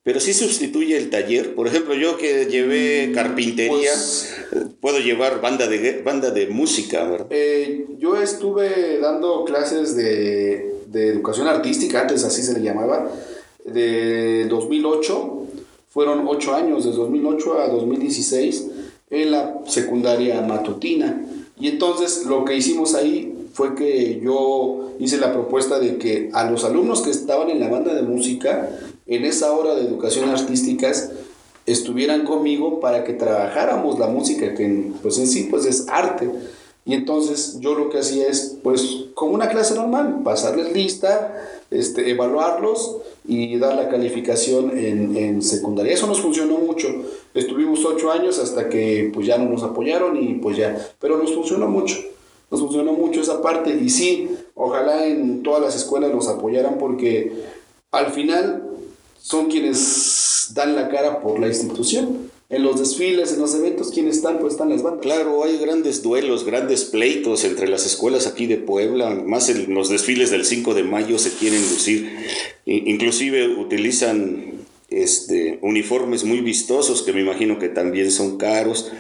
Pero 0.03 0.21
sí 0.21 0.33
sustituye 0.33 0.97
el 0.97 1.11
taller. 1.11 1.55
Por 1.55 1.67
ejemplo, 1.67 1.95
yo 1.95 2.17
que 2.17 2.47
llevé 2.47 3.09
mm, 3.09 3.15
carpintería, 3.15 3.91
pues, 3.93 4.35
puedo 4.81 4.99
llevar 5.01 5.41
banda 5.41 5.67
de, 5.67 6.03
banda 6.03 6.31
de 6.31 6.47
música, 6.47 7.05
¿verdad? 7.05 7.27
Eh, 7.31 7.87
yo 7.99 8.17
estuve 8.17 8.99
dando 9.01 9.45
clases 9.45 9.97
de, 9.97 10.83
de, 10.87 11.09
educación 11.09 11.47
artística, 11.47 12.01
antes 12.01 12.25
así 12.25 12.43
se 12.43 12.55
le 12.55 12.61
llamaba, 12.61 13.11
de 13.65 14.47
2008. 14.49 15.35
Fueron 15.91 16.27
ocho 16.29 16.55
años, 16.55 16.85
de 16.85 16.93
2008 16.93 17.61
a 17.61 17.69
2016, 17.69 18.67
en 19.11 19.31
la 19.31 19.59
secundaria 19.67 20.41
matutina. 20.43 21.25
Y 21.59 21.69
entonces 21.69 22.25
lo 22.27 22.45
que 22.45 22.57
hicimos 22.57 22.95
ahí 22.95 23.35
fue 23.53 23.75
que 23.75 24.21
yo 24.23 24.93
hice 25.01 25.19
la 25.19 25.33
propuesta 25.33 25.79
de 25.79 25.99
que 25.99 26.31
a 26.33 26.49
los 26.51 26.65
alumnos 26.65 27.03
que 27.03 27.11
estaban 27.11 27.51
en 27.51 27.61
la 27.61 27.69
banda 27.69 27.95
de 27.95 28.03
música, 28.03 28.71
en 29.09 29.25
esa 29.25 29.53
hora 29.53 29.75
de 29.75 29.83
educación 29.83 30.29
artísticas, 30.29 31.11
estuvieran 31.67 32.25
conmigo 32.25 32.79
para 32.79 33.05
que 33.05 33.15
trabajáramos 33.15 33.99
la 33.99 34.07
música, 34.07 34.55
que 34.55 34.93
pues 35.03 35.19
en 35.19 35.27
sí 35.27 35.49
pues 35.51 35.65
es 35.65 35.89
arte. 35.89 36.31
Y 36.85 36.95
entonces 36.95 37.59
yo 37.61 37.75
lo 37.75 37.91
que 37.91 37.99
hacía 37.99 38.29
es, 38.29 38.57
pues, 38.63 39.07
como 39.13 39.35
una 39.35 39.51
clase 39.51 39.75
normal, 39.75 40.21
pasarles 40.25 40.73
lista, 40.73 41.35
este, 41.71 42.11
evaluarlos 42.11 42.97
y 43.27 43.59
dar 43.59 43.75
la 43.75 43.91
calificación 43.91 44.71
en, 44.79 45.15
en, 45.15 45.43
secundaria. 45.43 45.93
Eso 45.93 46.07
nos 46.07 46.23
funcionó 46.23 46.57
mucho. 46.57 46.89
Estuvimos 47.35 47.85
ocho 47.85 48.11
años 48.11 48.39
hasta 48.39 48.71
que 48.71 49.11
pues 49.13 49.27
ya 49.27 49.37
no 49.37 49.51
nos 49.51 49.63
apoyaron 49.63 50.17
y 50.17 50.35
pues 50.37 50.57
ya, 50.57 50.79
pero 50.99 51.19
nos 51.19 51.35
funcionó 51.35 51.67
mucho. 51.69 51.97
Nos 52.51 52.61
funcionó 52.61 52.95
mucho 52.95 53.21
esa 53.21 53.43
parte 53.43 53.71
y 53.79 53.91
sí, 53.91 54.31
ojalá 54.55 55.05
en 55.05 55.43
todas 55.43 55.61
las 55.61 55.77
escuelas 55.77 56.11
nos 56.11 56.27
apoyaran 56.27 56.79
porque 56.79 57.33
al 57.91 58.13
final 58.13 58.68
son 59.21 59.47
quienes 59.47 60.51
dan 60.55 60.75
la 60.75 60.89
cara 60.89 61.21
por 61.21 61.39
la 61.39 61.49
institución 61.49 62.31
en 62.51 62.63
los 62.63 62.79
desfiles, 62.79 63.33
en 63.35 63.41
los 63.41 63.55
eventos, 63.55 63.91
¿quiénes 63.91 64.17
están? 64.17 64.39
Pues 64.39 64.55
están 64.55 64.71
las 64.71 64.83
bandas. 64.83 65.03
Claro, 65.03 65.45
hay 65.45 65.59
grandes 65.59 66.03
duelos, 66.03 66.45
grandes 66.45 66.87
pleitos 66.87 67.45
entre 67.45 67.69
las 67.69 67.85
escuelas 67.85 68.27
aquí 68.27 68.47
de 68.47 68.57
Puebla, 68.57 69.11
más 69.11 69.51
en 69.51 69.75
los 69.75 69.91
desfiles 69.91 70.31
del 70.31 70.47
5 70.47 70.73
de 70.73 70.83
mayo 70.83 71.19
se 71.19 71.33
quieren 71.33 71.61
lucir, 71.61 72.11
inclusive 72.65 73.49
utilizan 73.49 74.53
este, 74.89 75.59
uniformes 75.61 76.25
muy 76.25 76.41
vistosos 76.41 77.03
que 77.03 77.13
me 77.13 77.21
imagino 77.21 77.59
que 77.59 77.69
también 77.69 78.11
son 78.11 78.39
caros. 78.39 78.91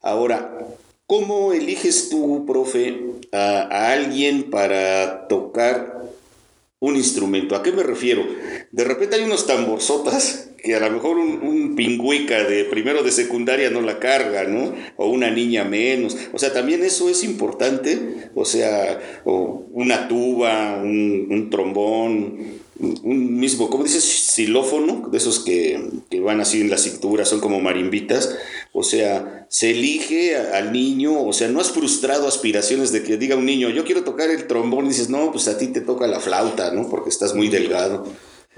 Ahora, 0.00 0.58
¿cómo 1.06 1.52
eliges 1.52 2.08
tú, 2.08 2.46
profe, 2.46 3.00
a, 3.30 3.60
a 3.60 3.92
alguien 3.92 4.50
para 4.50 5.28
tocar 5.28 6.02
un 6.80 6.96
instrumento? 6.96 7.54
¿A 7.54 7.62
qué 7.62 7.70
me 7.70 7.84
refiero? 7.84 8.26
De 8.70 8.84
repente 8.84 9.16
hay 9.16 9.22
unos 9.22 9.46
tamborzotas 9.46 10.50
que 10.62 10.74
a 10.74 10.80
lo 10.80 10.90
mejor 10.90 11.16
un, 11.16 11.40
un, 11.42 11.76
pingüica 11.76 12.44
de 12.44 12.64
primero 12.64 13.02
de 13.02 13.12
secundaria 13.12 13.70
no 13.70 13.80
la 13.80 13.98
carga, 13.98 14.44
¿no? 14.44 14.74
O 14.96 15.08
una 15.08 15.30
niña 15.30 15.64
menos. 15.64 16.16
O 16.32 16.38
sea, 16.38 16.52
también 16.52 16.82
eso 16.84 17.08
es 17.08 17.24
importante. 17.24 18.30
O 18.34 18.44
sea, 18.44 19.00
o 19.24 19.66
una 19.72 20.08
tuba, 20.08 20.80
un, 20.82 21.48
trombón, 21.50 22.60
un 22.78 23.38
mismo, 23.38 23.70
¿cómo 23.70 23.84
dices? 23.84 24.04
Xilófono, 24.04 25.08
de 25.10 25.18
esos 25.18 25.40
que, 25.40 25.80
que, 26.10 26.20
van 26.20 26.40
así 26.40 26.60
en 26.60 26.70
la 26.70 26.78
cintura, 26.78 27.24
son 27.24 27.40
como 27.40 27.60
marimbitas. 27.60 28.36
O 28.72 28.82
sea, 28.82 29.46
se 29.48 29.70
elige 29.70 30.36
al 30.36 30.72
niño, 30.72 31.22
o 31.22 31.32
sea, 31.32 31.48
no 31.48 31.60
has 31.60 31.70
frustrado 31.70 32.28
aspiraciones 32.28 32.92
de 32.92 33.02
que 33.02 33.16
diga 33.16 33.36
un 33.36 33.46
niño, 33.46 33.70
yo 33.70 33.84
quiero 33.84 34.04
tocar 34.04 34.30
el 34.30 34.46
trombón, 34.46 34.86
y 34.86 34.88
dices, 34.88 35.08
no, 35.08 35.32
pues 35.32 35.48
a 35.48 35.56
ti 35.56 35.68
te 35.68 35.80
toca 35.80 36.06
la 36.06 36.20
flauta, 36.20 36.72
¿no? 36.72 36.88
Porque 36.88 37.08
estás 37.08 37.34
muy 37.34 37.48
delgado. 37.48 38.04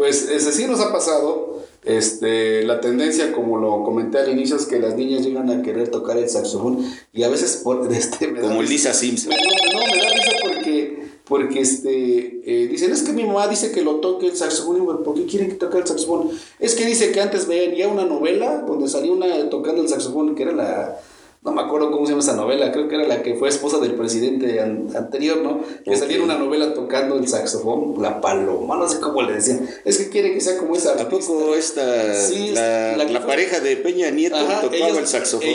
Pues 0.01 0.31
ese 0.31 0.51
sí 0.53 0.65
nos 0.67 0.81
ha 0.81 0.91
pasado. 0.91 1.59
Este, 1.85 2.63
la 2.63 2.81
tendencia, 2.81 3.33
como 3.33 3.59
lo 3.59 3.85
comenté 3.85 4.17
al 4.17 4.31
inicio, 4.31 4.57
es 4.57 4.65
que 4.65 4.79
las 4.79 4.97
niñas 4.97 5.27
llegan 5.27 5.51
a 5.51 5.61
querer 5.61 5.91
tocar 5.91 6.17
el 6.17 6.27
saxofón 6.27 6.83
y 7.13 7.23
a 7.23 7.29
veces 7.29 7.61
por, 7.63 7.87
este, 7.93 8.35
como 8.41 8.63
Lisa 8.63 8.95
Simpson. 8.95 9.31
No, 9.31 9.79
me 9.79 10.01
da 10.01 10.09
risa 10.09 10.31
porque, 10.43 11.07
porque 11.29 11.61
este, 11.61 12.41
eh, 12.47 12.69
dicen, 12.69 12.93
es 12.93 13.03
que 13.03 13.13
mi 13.13 13.25
mamá 13.25 13.47
dice 13.47 13.73
que 13.73 13.83
lo 13.83 13.97
toque 13.97 14.29
el 14.29 14.37
saxofón. 14.39 14.79
Y 14.79 15.05
¿por 15.05 15.15
qué 15.17 15.27
quieren 15.27 15.51
que 15.51 15.57
toque 15.57 15.77
el 15.77 15.87
saxofón? 15.87 16.31
Es 16.59 16.75
que 16.75 16.87
dice 16.87 17.13
que 17.13 17.21
antes 17.21 17.47
veían 17.47 17.75
ya 17.75 17.89
una 17.89 18.07
novela 18.07 18.65
donde 18.67 18.89
salía 18.89 19.13
una 19.13 19.51
tocando 19.51 19.83
el 19.83 19.89
saxofón, 19.91 20.35
que 20.35 20.45
era 20.45 20.53
la 20.53 20.99
no 21.43 21.53
me 21.53 21.63
acuerdo 21.63 21.91
cómo 21.91 22.05
se 22.05 22.13
llama 22.13 22.23
esa 22.23 22.37
novela, 22.37 22.71
creo 22.71 22.87
que 22.87 22.97
era 22.97 23.09
la 23.09 23.23
que 23.23 23.35
fue 23.35 23.49
esposa 23.49 23.79
del 23.79 23.95
presidente 23.95 24.61
anterior, 24.61 25.39
¿no? 25.39 25.63
Que 25.85 25.97
salía 25.97 26.17
en 26.17 26.23
una 26.23 26.37
novela 26.37 26.75
tocando 26.75 27.17
el 27.17 27.27
saxofón, 27.29 27.95
la 28.03 28.21
paloma, 28.21 28.77
no 28.77 28.87
sé 28.87 29.01
cómo 29.01 29.23
le 29.23 29.33
decían. 29.33 29.67
Es 29.87 29.97
que 29.97 30.11
quiere 30.11 30.35
que 30.35 30.41
sea 30.43 30.59
como 30.59 30.77
esa 30.77 30.93
¿A 31.01 31.09
poco 31.09 31.55
esta, 31.55 32.15
sí, 32.15 32.51
la, 32.51 32.95
la, 32.95 33.27
pareja 33.27 33.61
de 33.61 33.77
Peña 33.77 34.11
Nieto 34.11 34.37
tocaba 34.37 34.99
el 34.99 35.07
saxofón? 35.07 35.49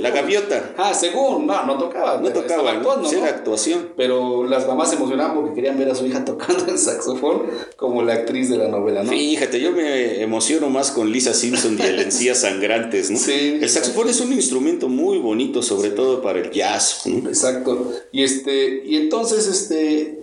la 0.00 0.10
gaviota. 0.10 0.74
Ah, 0.76 0.92
según, 0.92 1.46
no, 1.46 1.64
no 1.64 1.78
tocaba. 1.78 2.20
No 2.20 2.30
tocaba, 2.30 2.72
actuando, 2.72 3.10
¿no? 3.10 3.18
Era 3.18 3.28
actuación. 3.28 3.92
Pero 3.96 4.44
las 4.44 4.66
mamás 4.66 4.90
se 4.90 4.96
emocionaban 4.96 5.36
porque 5.36 5.54
querían 5.54 5.78
ver 5.78 5.88
a 5.88 5.94
su 5.94 6.04
hija 6.04 6.24
tocando 6.24 6.66
el 6.66 6.78
saxofón 6.78 7.42
como 7.76 8.02
la 8.02 8.14
actriz 8.14 8.50
de 8.50 8.56
la 8.56 8.66
novela, 8.66 9.04
¿no? 9.04 9.10
Fíjate, 9.10 9.60
yo 9.60 9.70
me 9.70 10.20
emociono 10.20 10.68
más 10.68 10.90
con 10.90 11.12
Lisa 11.12 11.32
Simpson 11.32 11.78
y 11.78 11.82
el 11.82 12.00
Encías 12.00 12.40
Sangrantes, 12.40 13.12
¿no? 13.12 13.18
Sí. 13.18 13.60
El 13.62 13.68
saxofón 13.68 14.08
es 14.08 14.20
un 14.20 14.32
instrumento 14.32 14.88
muy 14.88 14.95
bonito, 15.18 15.62
sobre 15.62 15.90
todo 15.90 16.22
para 16.22 16.40
el 16.40 16.50
jazz. 16.50 17.06
Exacto. 17.06 17.90
Y, 18.12 18.22
este, 18.22 18.82
y 18.84 18.96
entonces, 18.96 19.46
este, 19.48 20.20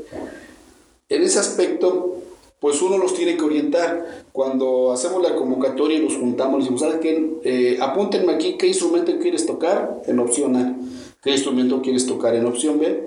en 1.09 1.23
ese 1.23 1.39
aspecto, 1.39 2.17
pues 2.59 2.81
uno 2.81 2.97
los 2.97 3.13
tiene 3.13 3.35
que 3.35 3.43
orientar. 3.43 4.23
Cuando 4.31 4.91
hacemos 4.93 5.21
la 5.21 5.35
convocatoria 5.35 5.97
y 5.97 6.01
los 6.01 6.15
juntamos, 6.15 6.59
decimos, 6.59 6.81
¿sabes 6.81 6.99
qué? 7.01 7.33
Eh, 7.43 7.77
apúntenme 7.81 8.33
aquí 8.33 8.57
qué 8.57 8.67
instrumento 8.67 9.11
quieres 9.19 9.45
tocar 9.45 10.01
en 10.05 10.19
opción 10.19 10.55
A, 10.55 10.75
qué 11.21 11.31
instrumento 11.31 11.81
quieres 11.81 12.05
tocar 12.05 12.33
en 12.35 12.45
opción 12.45 12.79
B, 12.79 13.03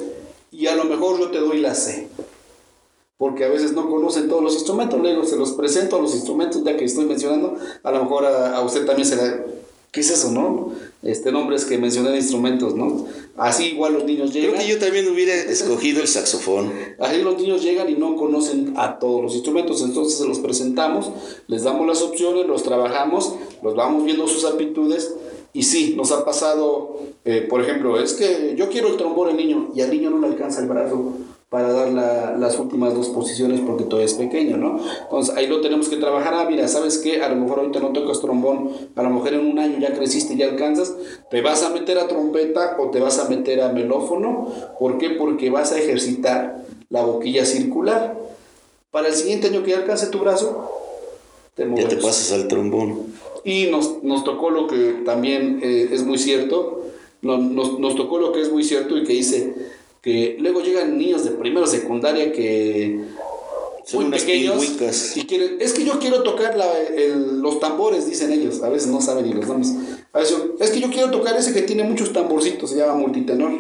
y 0.53 0.67
a 0.67 0.77
lo 0.77 0.85
mejor 0.85 1.19
yo 1.19 1.31
te 1.31 1.39
doy 1.39 1.61
la 1.61 1.75
C. 1.75 2.09
Porque 3.17 3.45
a 3.45 3.49
veces 3.49 3.73
no 3.73 3.89
conocen 3.89 4.29
todos 4.29 4.43
los 4.43 4.55
instrumentos, 4.55 5.01
luego 5.01 5.25
se 5.25 5.37
los 5.37 5.53
presento 5.53 5.97
a 5.97 6.01
los 6.03 6.15
instrumentos 6.15 6.63
ya 6.63 6.77
que 6.77 6.85
estoy 6.85 7.07
mencionando, 7.07 7.57
a 7.83 7.91
lo 7.91 8.03
mejor 8.03 8.27
a, 8.27 8.55
a 8.55 8.61
usted 8.61 8.85
también 8.85 9.09
se 9.09 9.17
le 9.17 9.57
¿qué 9.97 10.01
es 10.01 10.11
eso, 10.11 10.31
no? 10.31 10.73
Este, 11.03 11.31
nombres 11.31 11.67
que 11.67 11.79
mencioné 11.79 12.11
de 12.11 12.17
instrumentos, 12.17 12.75
¿no? 12.75 13.07
Así 13.37 13.67
igual 13.67 13.93
los 13.93 14.05
niños 14.05 14.33
llegan. 14.33 14.55
Creo 14.55 14.63
que 14.63 14.73
yo 14.73 14.79
también 14.79 15.09
hubiera 15.09 15.35
escogido 15.35 16.01
el 16.01 16.09
saxofón. 16.09 16.73
Así 16.99 17.23
los 17.23 17.37
niños 17.37 17.63
llegan 17.63 17.89
y 17.89 17.95
no 17.95 18.17
conocen 18.17 18.75
a 18.77 18.99
todos 18.99 19.23
los 19.23 19.35
instrumentos, 19.35 19.83
entonces 19.83 20.19
se 20.19 20.27
los 20.27 20.39
presentamos, 20.39 21.11
les 21.47 21.63
damos 21.63 21.87
las 21.87 22.03
opciones, 22.03 22.47
los 22.47 22.63
trabajamos, 22.63 23.35
los 23.63 23.77
vamos 23.77 24.05
viendo 24.05 24.27
sus 24.27 24.45
aptitudes 24.45 25.15
y 25.53 25.63
sí, 25.63 25.95
nos 25.97 26.13
ha 26.13 26.25
pasado, 26.25 27.01
eh, 27.25 27.47
por 27.49 27.63
ejemplo, 27.63 27.99
es 27.99 28.13
que 28.15 28.55
yo 28.57 28.69
quiero 28.69 28.89
el 28.89 28.97
trombón 28.97 29.31
al 29.31 29.37
niño 29.37 29.71
y 29.75 29.81
al 29.81 29.91
niño 29.91 30.11
no 30.11 30.19
le 30.19 30.27
alcanza 30.27 30.61
el 30.61 30.69
brazo 30.69 31.15
para 31.49 31.73
dar 31.73 32.37
las 32.39 32.59
últimas 32.59 32.95
dos 32.95 33.09
posiciones 33.11 33.61
porque 33.61 33.85
todavía 33.85 34.07
es 34.07 34.15
pequeño, 34.15 34.57
¿no? 34.57 34.81
Entonces 35.03 35.35
ahí 35.37 35.47
lo 35.47 35.61
tenemos 35.61 35.89
que 35.89 35.97
trabajar. 35.97 36.35
Ah, 36.35 36.47
mira, 36.51 36.67
¿sabes 36.67 36.99
qué? 36.99 37.23
A 37.23 37.29
lo 37.29 37.37
mejor 37.37 37.61
ahorita 37.61 37.79
no 37.79 37.93
tocas 37.93 38.21
trombón, 38.21 38.73
a 38.97 39.03
lo 39.03 39.11
mejor 39.11 39.35
en 39.35 39.47
un 39.47 39.59
año 39.59 39.79
ya 39.79 39.93
creciste 39.93 40.35
y 40.35 40.39
ya 40.39 40.47
alcanzas, 40.47 40.95
te 41.31 41.41
vas 41.43 41.63
a 41.63 41.71
meter 41.71 41.99
a 41.99 42.09
trompeta 42.09 42.77
o 42.81 42.91
te 42.91 42.99
vas 42.99 43.21
a 43.21 43.29
meter 43.29 43.61
a 43.61 43.73
melófono. 43.73 44.53
¿Por 44.81 44.99
qué? 44.99 45.11
Porque 45.11 45.51
vas 45.51 45.71
a 45.73 45.79
ejercitar 45.79 46.65
la 46.91 47.03
boquilla 47.03 47.45
circular. 47.45 48.19
Para 48.91 49.09
el 49.09 49.15
siguiente 49.15 49.47
año 49.47 49.63
que 49.63 49.71
ya 49.71 49.79
alcance 49.79 50.09
tu 50.09 50.19
brazo, 50.19 50.69
te 51.55 51.65
Ya 51.77 51.87
te 51.87 51.97
pasas 51.97 52.33
al 52.33 52.49
trombón. 52.49 53.15
Y 53.45 53.67
nos, 53.67 54.03
nos 54.03 54.25
tocó 54.25 54.51
lo 54.51 54.67
que 54.67 55.03
también 55.05 55.61
eh, 55.63 55.91
es 55.93 56.05
muy 56.05 56.19
cierto, 56.19 56.83
nos, 57.23 57.41
nos, 57.41 57.79
nos 57.79 57.95
tocó 57.95 58.19
lo 58.19 58.33
que 58.33 58.41
es 58.41 58.51
muy 58.51 58.65
cierto 58.65 58.97
y 58.97 59.05
que 59.05 59.13
dice 59.13 59.55
que 60.07 60.37
luego 60.39 60.61
llegan 60.61 60.97
niños 60.97 61.25
de 61.25 61.33
primero 61.33 61.67
secundaria 61.67 62.31
que 62.31 63.01
son 63.85 64.09
muy 64.09 64.17
pequeños 64.17 64.65
y 65.17 65.25
quieren, 65.25 65.57
es 65.59 65.73
que 65.73 65.85
yo 65.85 65.99
quiero 65.99 66.23
tocar 66.23 66.57
los 67.17 67.59
tambores, 67.59 68.09
dicen 68.09 68.31
ellos, 68.31 68.63
a 68.63 68.69
veces 68.69 68.87
no 68.87 69.01
saben 69.01 69.27
ni 69.27 69.35
los 69.35 69.49
nombres. 69.49 69.73
es 70.61 70.71
que 70.71 70.79
yo 70.79 70.91
quiero 70.91 71.11
tocar 71.11 71.37
ese 71.37 71.53
que 71.53 71.63
tiene 71.63 71.83
muchos 71.83 72.13
tamborcitos, 72.13 72.71
se 72.71 72.77
llama 72.77 72.95
multitenor. 72.95 73.51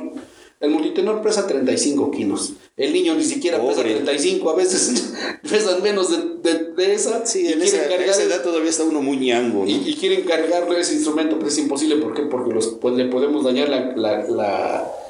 El 0.60 0.70
multitenor 0.70 1.20
pesa 1.20 1.48
35 1.48 2.12
kilos. 2.12 2.52
El 2.76 2.92
niño 2.92 3.16
ni 3.16 3.24
siquiera 3.24 3.60
pesa 3.60 3.82
35, 3.82 4.48
a 4.48 4.54
veces 4.54 5.14
pesan 5.50 5.82
menos 5.82 6.10
de, 6.44 6.72
de, 6.76 6.94
esa. 6.94 7.26
Sí, 7.26 7.48
en 7.48 7.60
esa, 7.60 7.82
edad 8.22 8.42
todavía 8.42 8.70
está 8.70 8.84
uno 8.84 9.02
muy 9.02 9.16
ñango. 9.16 9.66
Y, 9.66 9.94
quieren 9.96 10.22
cargarle 10.22 10.80
ese 10.80 10.94
instrumento, 10.94 11.36
pero 11.38 11.48
es 11.48 11.58
imposible. 11.58 11.96
¿Por 11.96 12.14
qué? 12.14 12.22
Porque 12.22 12.54
los, 12.54 12.68
pues, 12.80 12.94
le 12.94 13.06
podemos 13.06 13.44
dañar 13.44 13.68
la 13.68 13.94
la 13.96 15.05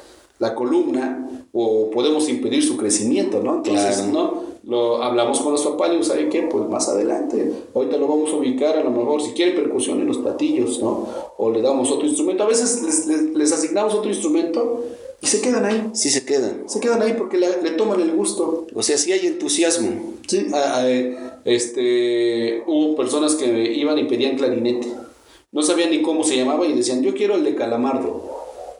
columna 0.55 1.43
o 1.53 1.89
podemos 1.91 2.29
impedir 2.29 2.63
su 2.63 2.77
crecimiento, 2.77 3.41
¿no? 3.43 3.55
Entonces, 3.57 4.05
¿no? 4.07 4.45
Lo 4.63 5.01
hablamos 5.01 5.39
con 5.39 5.53
los 5.53 5.61
papás 5.65 5.91
y 5.97 6.03
¿sabe 6.03 6.27
qué? 6.29 6.41
Pues 6.43 6.67
más 6.69 6.89
adelante, 6.89 7.51
ahorita 7.73 7.95
lo 7.97 8.07
vamos 8.07 8.31
a 8.31 8.35
ubicar 8.35 8.77
a 8.77 8.83
lo 8.83 8.91
mejor, 8.91 9.21
si 9.21 9.31
quiere 9.31 9.53
percusión 9.53 10.01
en 10.01 10.07
los 10.07 10.17
platillos, 10.17 10.81
¿no? 10.81 11.07
O 11.37 11.49
le 11.51 11.61
damos 11.61 11.89
otro 11.89 12.05
instrumento. 12.05 12.43
A 12.43 12.47
veces 12.47 12.83
les, 12.83 13.07
les, 13.33 13.51
asignamos 13.53 13.93
otro 13.93 14.09
instrumento 14.09 14.83
y 15.21 15.27
se 15.27 15.39
quedan 15.41 15.63
ahí. 15.65 15.89
Sí 15.93 16.09
se 16.09 16.25
quedan. 16.25 16.63
Se 16.67 16.79
quedan 16.81 17.01
ahí 17.01 17.15
porque 17.17 17.37
le, 17.37 17.47
le 17.63 17.71
toman 17.71 18.01
el 18.01 18.11
gusto. 18.11 18.67
O 18.75 18.83
sea, 18.83 18.97
sí 18.97 19.11
hay 19.13 19.25
entusiasmo. 19.25 20.15
Sí, 20.27 20.47
a- 20.53 20.79
a- 20.81 21.41
este, 21.45 22.61
hubo 22.67 22.95
personas 22.97 23.35
que 23.35 23.73
iban 23.73 23.97
y 23.97 24.03
pedían 24.03 24.35
clarinete. 24.35 24.87
No 25.53 25.61
sabían 25.61 25.91
ni 25.91 26.01
cómo 26.01 26.23
se 26.25 26.35
llamaba 26.35 26.67
y 26.67 26.73
decían, 26.73 27.01
yo 27.01 27.13
quiero 27.15 27.35
el 27.35 27.45
de 27.45 27.55
Calamardo. 27.55 28.36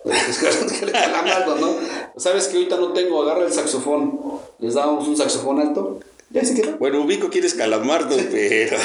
¿no? 1.59 1.75
Sabes 2.17 2.47
que 2.47 2.57
ahorita 2.57 2.77
no 2.77 2.93
tengo, 2.93 3.21
agarra 3.23 3.45
el 3.45 3.53
saxofón. 3.53 4.19
Les 4.59 4.73
dábamos 4.73 5.07
un 5.07 5.17
saxofón 5.17 5.59
alto. 5.59 5.99
Ya 6.29 6.43
se 6.43 6.55
quedó. 6.55 6.75
Bueno, 6.77 7.01
ubico 7.05 7.29
quién 7.29 7.45
es 7.45 7.53
Calamardo, 7.53 8.17
pero... 8.31 8.75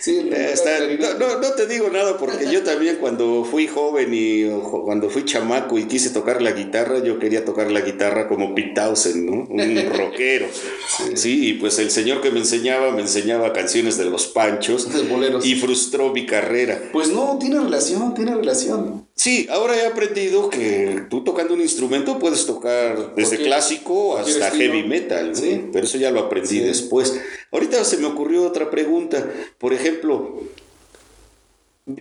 Sí, 0.00 0.18
Eh, 0.32 0.50
está- 0.52 0.78
no, 0.78 1.18
no, 1.18 1.40
no 1.40 1.48
te 1.54 1.66
digo 1.66 1.88
nada 1.90 2.16
porque 2.16 2.48
yo 2.48 2.62
también 2.62 2.98
cuando 3.00 3.44
fui 3.44 3.66
joven 3.66 4.10
y 4.12 4.48
cuando 4.84 5.10
fui 5.10 5.24
chamaco 5.24 5.78
y 5.78 5.86
quise 5.86 6.10
tocar 6.10 6.40
la 6.40 6.52
guitarra, 6.52 7.00
yo 7.00 7.18
quería 7.18 7.44
tocar 7.44 7.72
la 7.72 7.80
guitarra 7.80 8.28
como 8.28 8.54
Pete 8.54 8.74
Townshend, 8.76 9.28
¿no? 9.28 9.32
Un 9.50 9.92
rockero. 9.98 10.46
Sí. 11.16 11.48
y 11.48 11.52
pues 11.54 11.80
el 11.80 11.90
señor 11.90 12.20
que 12.20 12.30
me 12.30 12.38
enseñaba 12.38 12.92
me 12.92 13.00
enseñaba 13.02 13.52
canciones 13.52 13.98
de 13.98 14.04
los 14.04 14.26
Panchos 14.28 14.92
De 14.92 15.02
boleros. 15.02 15.44
y 15.44 15.56
frustró 15.56 16.12
mi 16.12 16.24
carrera. 16.24 16.80
Pues 16.92 17.08
no, 17.08 17.36
tiene 17.40 17.58
relación, 17.58 18.14
tiene 18.14 18.36
relación. 18.36 19.08
Sí, 19.22 19.46
ahora 19.52 19.76
he 19.80 19.86
aprendido 19.86 20.50
que 20.50 21.04
tú 21.08 21.22
tocando 21.22 21.54
un 21.54 21.60
instrumento 21.60 22.18
puedes 22.18 22.44
tocar 22.44 23.14
desde 23.14 23.36
clásico 23.36 24.18
hasta 24.18 24.50
heavy 24.50 24.82
metal, 24.82 25.28
¿no? 25.28 25.36
Sí. 25.36 25.66
pero 25.72 25.84
eso 25.86 25.96
ya 25.96 26.10
lo 26.10 26.18
aprendí 26.18 26.58
Sí. 26.58 26.58
después. 26.58 27.20
Ahorita 27.52 27.84
se 27.84 27.98
me 27.98 28.06
ocurrió 28.06 28.42
otra 28.42 28.68
pregunta. 28.68 29.24
Por 29.58 29.74
ejemplo, 29.74 30.42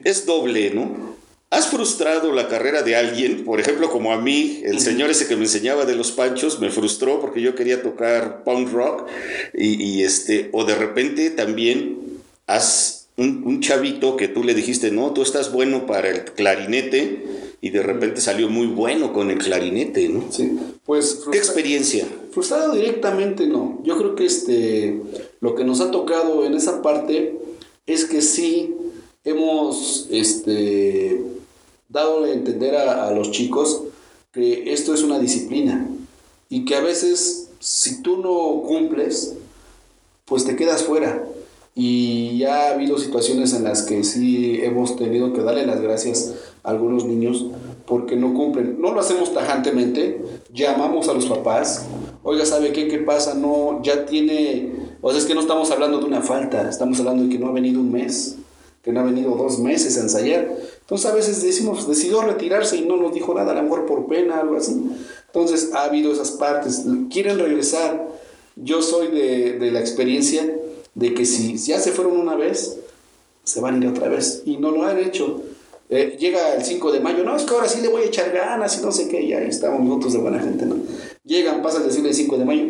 es 0.03 0.25
doble, 0.25 0.71
¿no? 0.71 1.15
¿Has 1.51 1.67
frustrado 1.67 2.31
la 2.31 2.47
carrera 2.47 2.81
de 2.81 2.95
alguien? 2.95 3.45
Por 3.45 3.59
ejemplo, 3.59 3.91
como 3.91 4.13
a 4.13 4.17
mí, 4.19 4.63
el 4.65 4.79
señor 4.79 5.11
ese 5.11 5.27
que 5.27 5.35
me 5.35 5.43
enseñaba 5.43 5.85
de 5.85 5.95
los 5.95 6.11
panchos 6.11 6.59
me 6.59 6.71
frustró 6.71 7.21
porque 7.21 7.39
yo 7.43 7.53
quería 7.53 7.83
tocar 7.83 8.43
punk 8.43 8.71
rock 8.71 9.07
y, 9.53 9.79
y 9.83 10.03
este, 10.03 10.49
o 10.53 10.65
de 10.65 10.73
repente 10.73 11.29
también 11.29 11.99
has 12.47 13.00
un, 13.21 13.43
un 13.45 13.61
chavito 13.61 14.17
que 14.17 14.27
tú 14.27 14.43
le 14.43 14.53
dijiste, 14.53 14.91
no, 14.91 15.11
tú 15.13 15.21
estás 15.21 15.51
bueno 15.51 15.85
para 15.85 16.09
el 16.09 16.25
clarinete 16.25 17.23
y 17.61 17.69
de 17.69 17.83
repente 17.83 18.19
salió 18.19 18.49
muy 18.49 18.67
bueno 18.67 19.13
con 19.13 19.29
el 19.29 19.37
clarinete, 19.37 20.09
¿no? 20.09 20.25
Sí. 20.31 20.57
Pues 20.85 21.21
¿Qué 21.31 21.37
experiencia? 21.37 22.07
Frustrado 22.31 22.73
directamente 22.73 23.45
no. 23.45 23.79
Yo 23.83 23.97
creo 23.97 24.15
que 24.15 24.25
este 24.25 24.99
lo 25.39 25.55
que 25.55 25.63
nos 25.63 25.79
ha 25.81 25.91
tocado 25.91 26.45
en 26.45 26.55
esa 26.55 26.81
parte 26.81 27.37
es 27.85 28.05
que 28.05 28.21
sí 28.21 28.73
hemos 29.23 30.07
este 30.09 31.21
dado 31.89 32.23
a 32.23 32.31
entender 32.31 32.75
a, 32.75 33.07
a 33.07 33.11
los 33.11 33.31
chicos 33.31 33.83
que 34.31 34.73
esto 34.73 34.93
es 34.93 35.03
una 35.03 35.19
disciplina 35.19 35.87
y 36.49 36.65
que 36.65 36.75
a 36.75 36.81
veces 36.81 37.49
si 37.59 38.01
tú 38.01 38.17
no 38.17 38.63
cumples 38.67 39.35
pues 40.25 40.45
te 40.45 40.55
quedas 40.55 40.83
fuera 40.83 41.23
y 41.73 42.37
ya 42.37 42.67
ha 42.67 42.73
habido 42.73 42.97
situaciones 42.97 43.53
en 43.53 43.63
las 43.63 43.83
que 43.83 44.03
sí 44.03 44.59
hemos 44.61 44.97
tenido 44.97 45.31
que 45.31 45.41
darle 45.41 45.65
las 45.65 45.81
gracias 45.81 46.33
a 46.63 46.69
algunos 46.71 47.05
niños 47.05 47.45
porque 47.85 48.15
no 48.15 48.33
cumplen. 48.33 48.77
No 48.79 48.91
lo 48.93 48.99
hacemos 48.99 49.33
tajantemente, 49.33 50.21
llamamos 50.53 51.07
a 51.07 51.13
los 51.13 51.25
papás, 51.27 51.85
oiga, 52.23 52.45
¿sabe 52.45 52.73
qué? 52.73 52.87
¿Qué 52.87 52.97
pasa? 52.99 53.35
No, 53.35 53.81
ya 53.83 54.05
tiene, 54.05 54.73
o 55.01 55.11
sea, 55.11 55.19
es 55.19 55.25
que 55.25 55.33
no 55.33 55.41
estamos 55.41 55.71
hablando 55.71 55.99
de 55.99 56.05
una 56.05 56.21
falta, 56.21 56.69
estamos 56.69 56.99
hablando 56.99 57.23
de 57.23 57.29
que 57.29 57.39
no 57.39 57.47
ha 57.47 57.53
venido 57.53 57.79
un 57.79 57.91
mes, 57.91 58.35
que 58.83 58.91
no 58.91 58.99
ha 58.99 59.03
venido 59.03 59.33
dos 59.35 59.59
meses 59.59 59.97
a 59.97 60.01
ensayar. 60.01 60.49
Entonces 60.81 61.09
a 61.09 61.15
veces 61.15 61.41
decimos, 61.41 61.87
decidió 61.87 62.21
retirarse 62.21 62.75
y 62.75 62.81
no 62.81 62.97
nos 62.97 63.13
dijo 63.13 63.33
nada, 63.33 63.53
a 63.53 63.55
lo 63.55 63.63
mejor 63.63 63.85
por 63.85 64.07
pena, 64.07 64.41
algo 64.41 64.57
así. 64.57 64.75
Entonces 65.27 65.71
ha 65.73 65.85
habido 65.85 66.11
esas 66.11 66.31
partes, 66.31 66.83
quieren 67.09 67.39
regresar. 67.39 68.09
Yo 68.57 68.81
soy 68.81 69.07
de, 69.07 69.57
de 69.57 69.71
la 69.71 69.79
experiencia 69.79 70.45
de 70.95 71.13
que 71.13 71.25
si 71.25 71.57
ya 71.57 71.79
se 71.79 71.91
fueron 71.91 72.19
una 72.19 72.35
vez, 72.35 72.77
se 73.43 73.61
van 73.61 73.75
a 73.75 73.77
ir 73.85 73.87
otra 73.87 74.09
vez. 74.09 74.43
Y 74.45 74.57
no 74.57 74.71
lo 74.71 74.85
han 74.85 74.97
hecho. 74.99 75.41
Eh, 75.89 76.15
llega 76.19 76.55
el 76.55 76.63
5 76.63 76.91
de 76.91 77.01
mayo, 77.01 77.23
no, 77.23 77.35
es 77.35 77.43
que 77.43 77.53
ahora 77.53 77.67
sí 77.67 77.81
le 77.81 77.89
voy 77.89 78.03
a 78.03 78.05
echar 78.05 78.31
ganas 78.31 78.79
y 78.79 78.81
no 78.81 78.93
sé 78.93 79.09
qué, 79.09 79.21
y 79.21 79.33
ahí 79.33 79.49
estamos 79.49 79.81
nosotros 79.81 80.13
de 80.13 80.19
buena 80.19 80.39
gente, 80.39 80.65
¿no? 80.65 80.77
Llegan, 81.25 81.61
pasan 81.61 81.81
el 81.81 81.89
decirle 81.89 82.09
el 82.09 82.15
5 82.15 82.37
de 82.37 82.45
mayo 82.45 82.65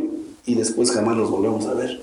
y 0.48 0.56
después 0.56 0.90
jamás 0.90 1.18
los 1.18 1.30
volvemos 1.30 1.68
a 1.68 1.76
ver. 1.76 2.02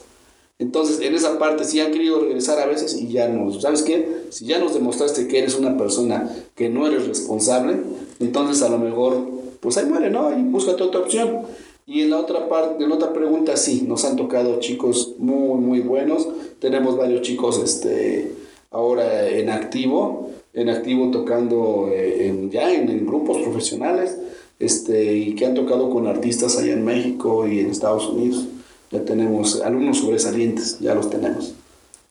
Entonces, 0.61 1.01
en 1.01 1.15
esa 1.15 1.39
parte 1.39 1.65
sí 1.65 1.81
han 1.81 1.91
querido 1.91 2.21
regresar 2.21 2.61
a 2.61 2.67
veces 2.67 2.95
y 2.95 3.09
ya 3.09 3.29
nos, 3.29 3.61
¿sabes 3.61 3.83
qué? 3.83 4.27
Si 4.31 4.45
ya 4.45 4.59
nos 4.61 4.75
demostraste 4.75 5.27
que 5.27 5.39
eres 5.39 5.57
una 5.57 5.77
persona 5.77 6.33
que 6.55 6.69
no 6.69 6.87
eres 6.87 7.09
responsable, 7.09 7.81
entonces 8.21 8.63
a 8.63 8.69
lo 8.69 8.79
mejor, 8.79 9.29
pues 9.61 9.77
ahí 9.77 9.87
muere, 9.87 10.11
¿no? 10.11 10.37
Y 10.37 10.43
búscate 10.43 10.85
otra 10.85 11.01
opción. 11.01 11.43
Y 11.89 12.03
en 12.03 12.11
la 12.11 12.19
otra 12.19 12.51
parte, 12.51 12.85
en 12.85 12.91
la 12.91 12.97
otra 12.97 13.15
pregunta, 13.15 13.57
sí, 13.57 13.87
nos 13.89 14.05
han 14.05 14.17
tocado 14.17 14.61
chicos 14.61 15.15
muy, 15.17 15.59
muy 15.59 15.81
buenos. 15.81 16.29
Tenemos 16.61 16.99
varios 16.99 17.23
chicos, 17.23 17.59
este, 17.65 18.31
ahora 18.71 19.27
en 19.27 19.49
activo, 19.49 20.31
en 20.53 20.69
activo 20.69 21.11
tocando 21.11 21.89
eh, 21.91 22.27
en, 22.29 22.51
ya 22.51 22.71
en, 22.75 22.91
en 22.91 23.07
grupos 23.07 23.39
profesionales, 23.39 24.19
este, 24.59 25.17
y 25.17 25.35
que 25.35 25.47
han 25.47 25.55
tocado 25.55 25.89
con 25.89 26.07
artistas 26.07 26.59
allá 26.59 26.75
en 26.75 26.85
México 26.85 27.49
y 27.49 27.61
en 27.61 27.71
Estados 27.71 28.07
Unidos. 28.07 28.45
Ya 28.91 29.03
tenemos 29.07 29.63
alumnos 29.63 29.97
sobresalientes, 29.97 30.79
ya 30.81 30.95
los 30.95 31.09
tenemos. 31.09 31.55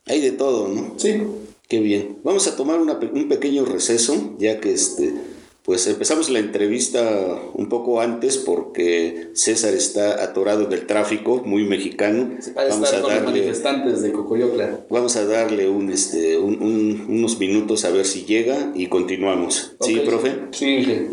Hay 0.07 0.21
de 0.21 0.31
todo, 0.31 0.67
¿no? 0.69 0.93
Sí, 0.97 1.21
Qué 1.67 1.81
bien. 1.81 2.17
Vamos 2.23 2.47
a 2.47 2.55
tomar 2.55 2.79
una 2.79 2.93
un 2.93 3.27
pequeño 3.27 3.65
receso, 3.65 4.15
ya 4.39 4.61
que 4.61 4.71
este, 4.71 5.13
pues 5.67 5.85
empezamos 5.87 6.29
la 6.29 6.39
entrevista 6.39 7.03
un 7.53 7.67
poco 7.67 7.99
antes 7.99 8.37
porque 8.37 9.31
César 9.33 9.73
está 9.73 10.23
atorado 10.23 10.63
en 10.63 10.71
el 10.71 10.87
tráfico, 10.87 11.41
muy 11.43 11.65
mexicano. 11.65 12.37
para 12.55 12.69
Vamos 12.69 12.93
a 12.93 13.01
darle, 13.01 13.21
manifestantes 13.25 14.01
de 14.01 14.13
Cocoyocla. 14.13 14.85
vamos 14.89 15.17
a 15.17 15.25
darle 15.25 15.67
un, 15.67 15.91
este, 15.91 16.37
un- 16.37 16.61
un- 16.61 17.05
unos 17.09 17.37
minutos 17.37 17.83
a 17.83 17.89
ver 17.89 18.05
si 18.05 18.23
llega 18.23 18.71
y 18.75 18.87
continuamos. 18.87 19.73
¿Sí, 19.81 19.97
profe? 20.05 20.37
Sí, 20.51 20.85
sí. 20.85 21.07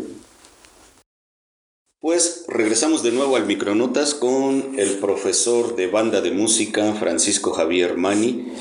Pues 1.99 2.45
regresamos 2.47 3.03
de 3.03 3.11
nuevo 3.11 3.35
al 3.35 3.45
Micronotas 3.47 4.13
con 4.15 4.79
el 4.79 4.91
profesor 4.99 5.75
de 5.75 5.87
banda 5.87 6.21
de 6.21 6.31
música 6.31 6.93
Francisco 6.93 7.51
Javier 7.51 7.97
Mani. 7.97 8.53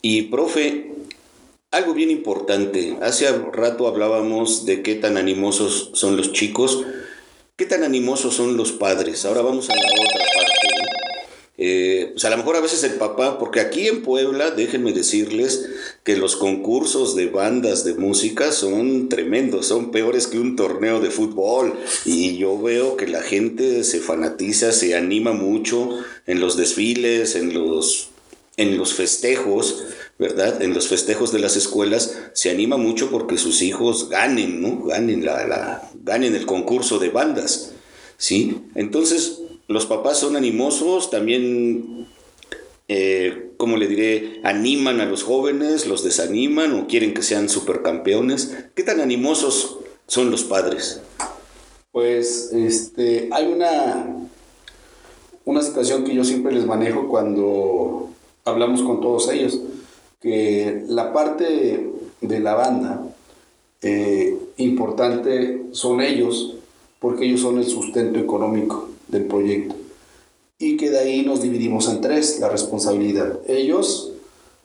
Y 0.00 0.22
profe, 0.22 0.91
algo 1.72 1.94
bien 1.94 2.10
importante, 2.10 2.98
hace 3.00 3.26
rato 3.52 3.88
hablábamos 3.88 4.66
de 4.66 4.82
qué 4.82 4.94
tan 4.94 5.16
animosos 5.16 5.90
son 5.94 6.18
los 6.18 6.32
chicos, 6.32 6.84
qué 7.56 7.64
tan 7.64 7.82
animosos 7.82 8.34
son 8.34 8.58
los 8.58 8.72
padres. 8.72 9.24
Ahora 9.24 9.40
vamos 9.40 9.70
a 9.70 9.74
la 9.74 9.86
otra 9.86 10.20
parte. 10.34 10.68
¿no? 10.78 10.92
Eh, 11.56 12.10
pues 12.12 12.24
a 12.26 12.30
lo 12.30 12.36
mejor 12.36 12.56
a 12.56 12.60
veces 12.60 12.84
el 12.84 12.94
papá, 12.94 13.38
porque 13.38 13.60
aquí 13.60 13.88
en 13.88 14.02
Puebla, 14.02 14.50
déjenme 14.50 14.92
decirles 14.92 15.66
que 16.04 16.16
los 16.16 16.36
concursos 16.36 17.16
de 17.16 17.26
bandas 17.26 17.84
de 17.84 17.94
música 17.94 18.52
son 18.52 19.08
tremendos, 19.08 19.66
son 19.66 19.92
peores 19.92 20.26
que 20.26 20.38
un 20.38 20.56
torneo 20.56 21.00
de 21.00 21.10
fútbol. 21.10 21.72
Y 22.04 22.36
yo 22.36 22.60
veo 22.60 22.98
que 22.98 23.06
la 23.06 23.22
gente 23.22 23.82
se 23.84 24.00
fanatiza, 24.00 24.72
se 24.72 24.94
anima 24.94 25.32
mucho 25.32 25.88
en 26.26 26.38
los 26.38 26.58
desfiles, 26.58 27.34
en 27.34 27.54
los, 27.54 28.10
en 28.58 28.76
los 28.76 28.92
festejos, 28.92 29.84
¿verdad? 30.22 30.62
En 30.62 30.72
los 30.72 30.86
festejos 30.86 31.32
de 31.32 31.40
las 31.40 31.56
escuelas 31.56 32.16
se 32.32 32.50
anima 32.50 32.76
mucho 32.76 33.10
porque 33.10 33.36
sus 33.36 33.60
hijos 33.60 34.08
ganen, 34.08 34.62
¿no? 34.62 34.84
Ganen, 34.84 35.24
la, 35.24 35.90
ganen 36.02 36.36
el 36.36 36.46
concurso 36.46 37.00
de 37.00 37.10
bandas, 37.10 37.72
¿sí? 38.16 38.62
Entonces, 38.76 39.40
los 39.66 39.84
papás 39.86 40.18
son 40.20 40.36
animosos, 40.36 41.10
también, 41.10 42.06
eh, 42.86 43.50
¿cómo 43.56 43.76
le 43.76 43.88
diré? 43.88 44.40
Animan 44.44 45.00
a 45.00 45.06
los 45.06 45.24
jóvenes, 45.24 45.88
los 45.88 46.04
desaniman 46.04 46.72
o 46.74 46.86
quieren 46.86 47.14
que 47.14 47.22
sean 47.24 47.48
supercampeones. 47.48 48.56
¿Qué 48.76 48.84
tan 48.84 49.00
animosos 49.00 49.78
son 50.06 50.30
los 50.30 50.44
padres? 50.44 51.00
Pues 51.90 52.52
este, 52.52 53.28
hay 53.32 53.46
una, 53.46 54.06
una 55.44 55.62
situación 55.62 56.04
que 56.04 56.14
yo 56.14 56.22
siempre 56.22 56.54
les 56.54 56.64
manejo 56.64 57.08
cuando 57.08 58.08
hablamos 58.44 58.82
con 58.82 59.00
todos 59.00 59.28
ellos, 59.30 59.60
que 60.22 60.84
la 60.88 61.12
parte 61.12 61.90
de 62.20 62.40
la 62.40 62.54
banda 62.54 63.02
eh, 63.82 64.38
importante 64.56 65.66
son 65.72 66.00
ellos, 66.00 66.54
porque 67.00 67.26
ellos 67.26 67.40
son 67.40 67.58
el 67.58 67.66
sustento 67.66 68.20
económico 68.20 68.88
del 69.08 69.24
proyecto. 69.24 69.74
Y 70.58 70.76
que 70.76 70.90
de 70.90 71.00
ahí 71.00 71.22
nos 71.26 71.42
dividimos 71.42 71.88
en 71.88 72.00
tres, 72.00 72.38
la 72.38 72.48
responsabilidad. 72.48 73.40
Ellos 73.48 74.12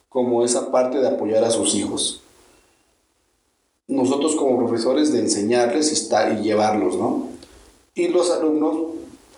como 0.09 0.45
esa 0.45 0.71
parte 0.71 0.99
de 0.99 1.07
apoyar 1.07 1.43
a 1.43 1.49
sus 1.49 1.73
hijos. 1.73 2.21
Nosotros 3.87 4.35
como 4.35 4.57
profesores 4.57 5.11
de 5.11 5.19
enseñarles 5.19 5.89
y, 5.89 5.93
estar, 5.93 6.39
y 6.39 6.43
llevarlos, 6.43 6.97
¿no? 6.97 7.29
Y 7.95 8.09
los 8.09 8.29
alumnos, 8.29 8.77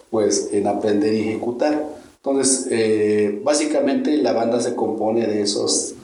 pues, 0.10 0.49
en 0.51 0.67
aprender 0.67 1.13
y 1.13 1.29
ejecutar. 1.29 1.88
Entonces, 2.17 2.67
eh, 2.71 3.39
básicamente 3.43 4.17
la 4.17 4.34
banda 4.34 4.60
se 4.60 4.75
compone 4.75 5.25
de 5.25 5.41
esos 5.41 5.95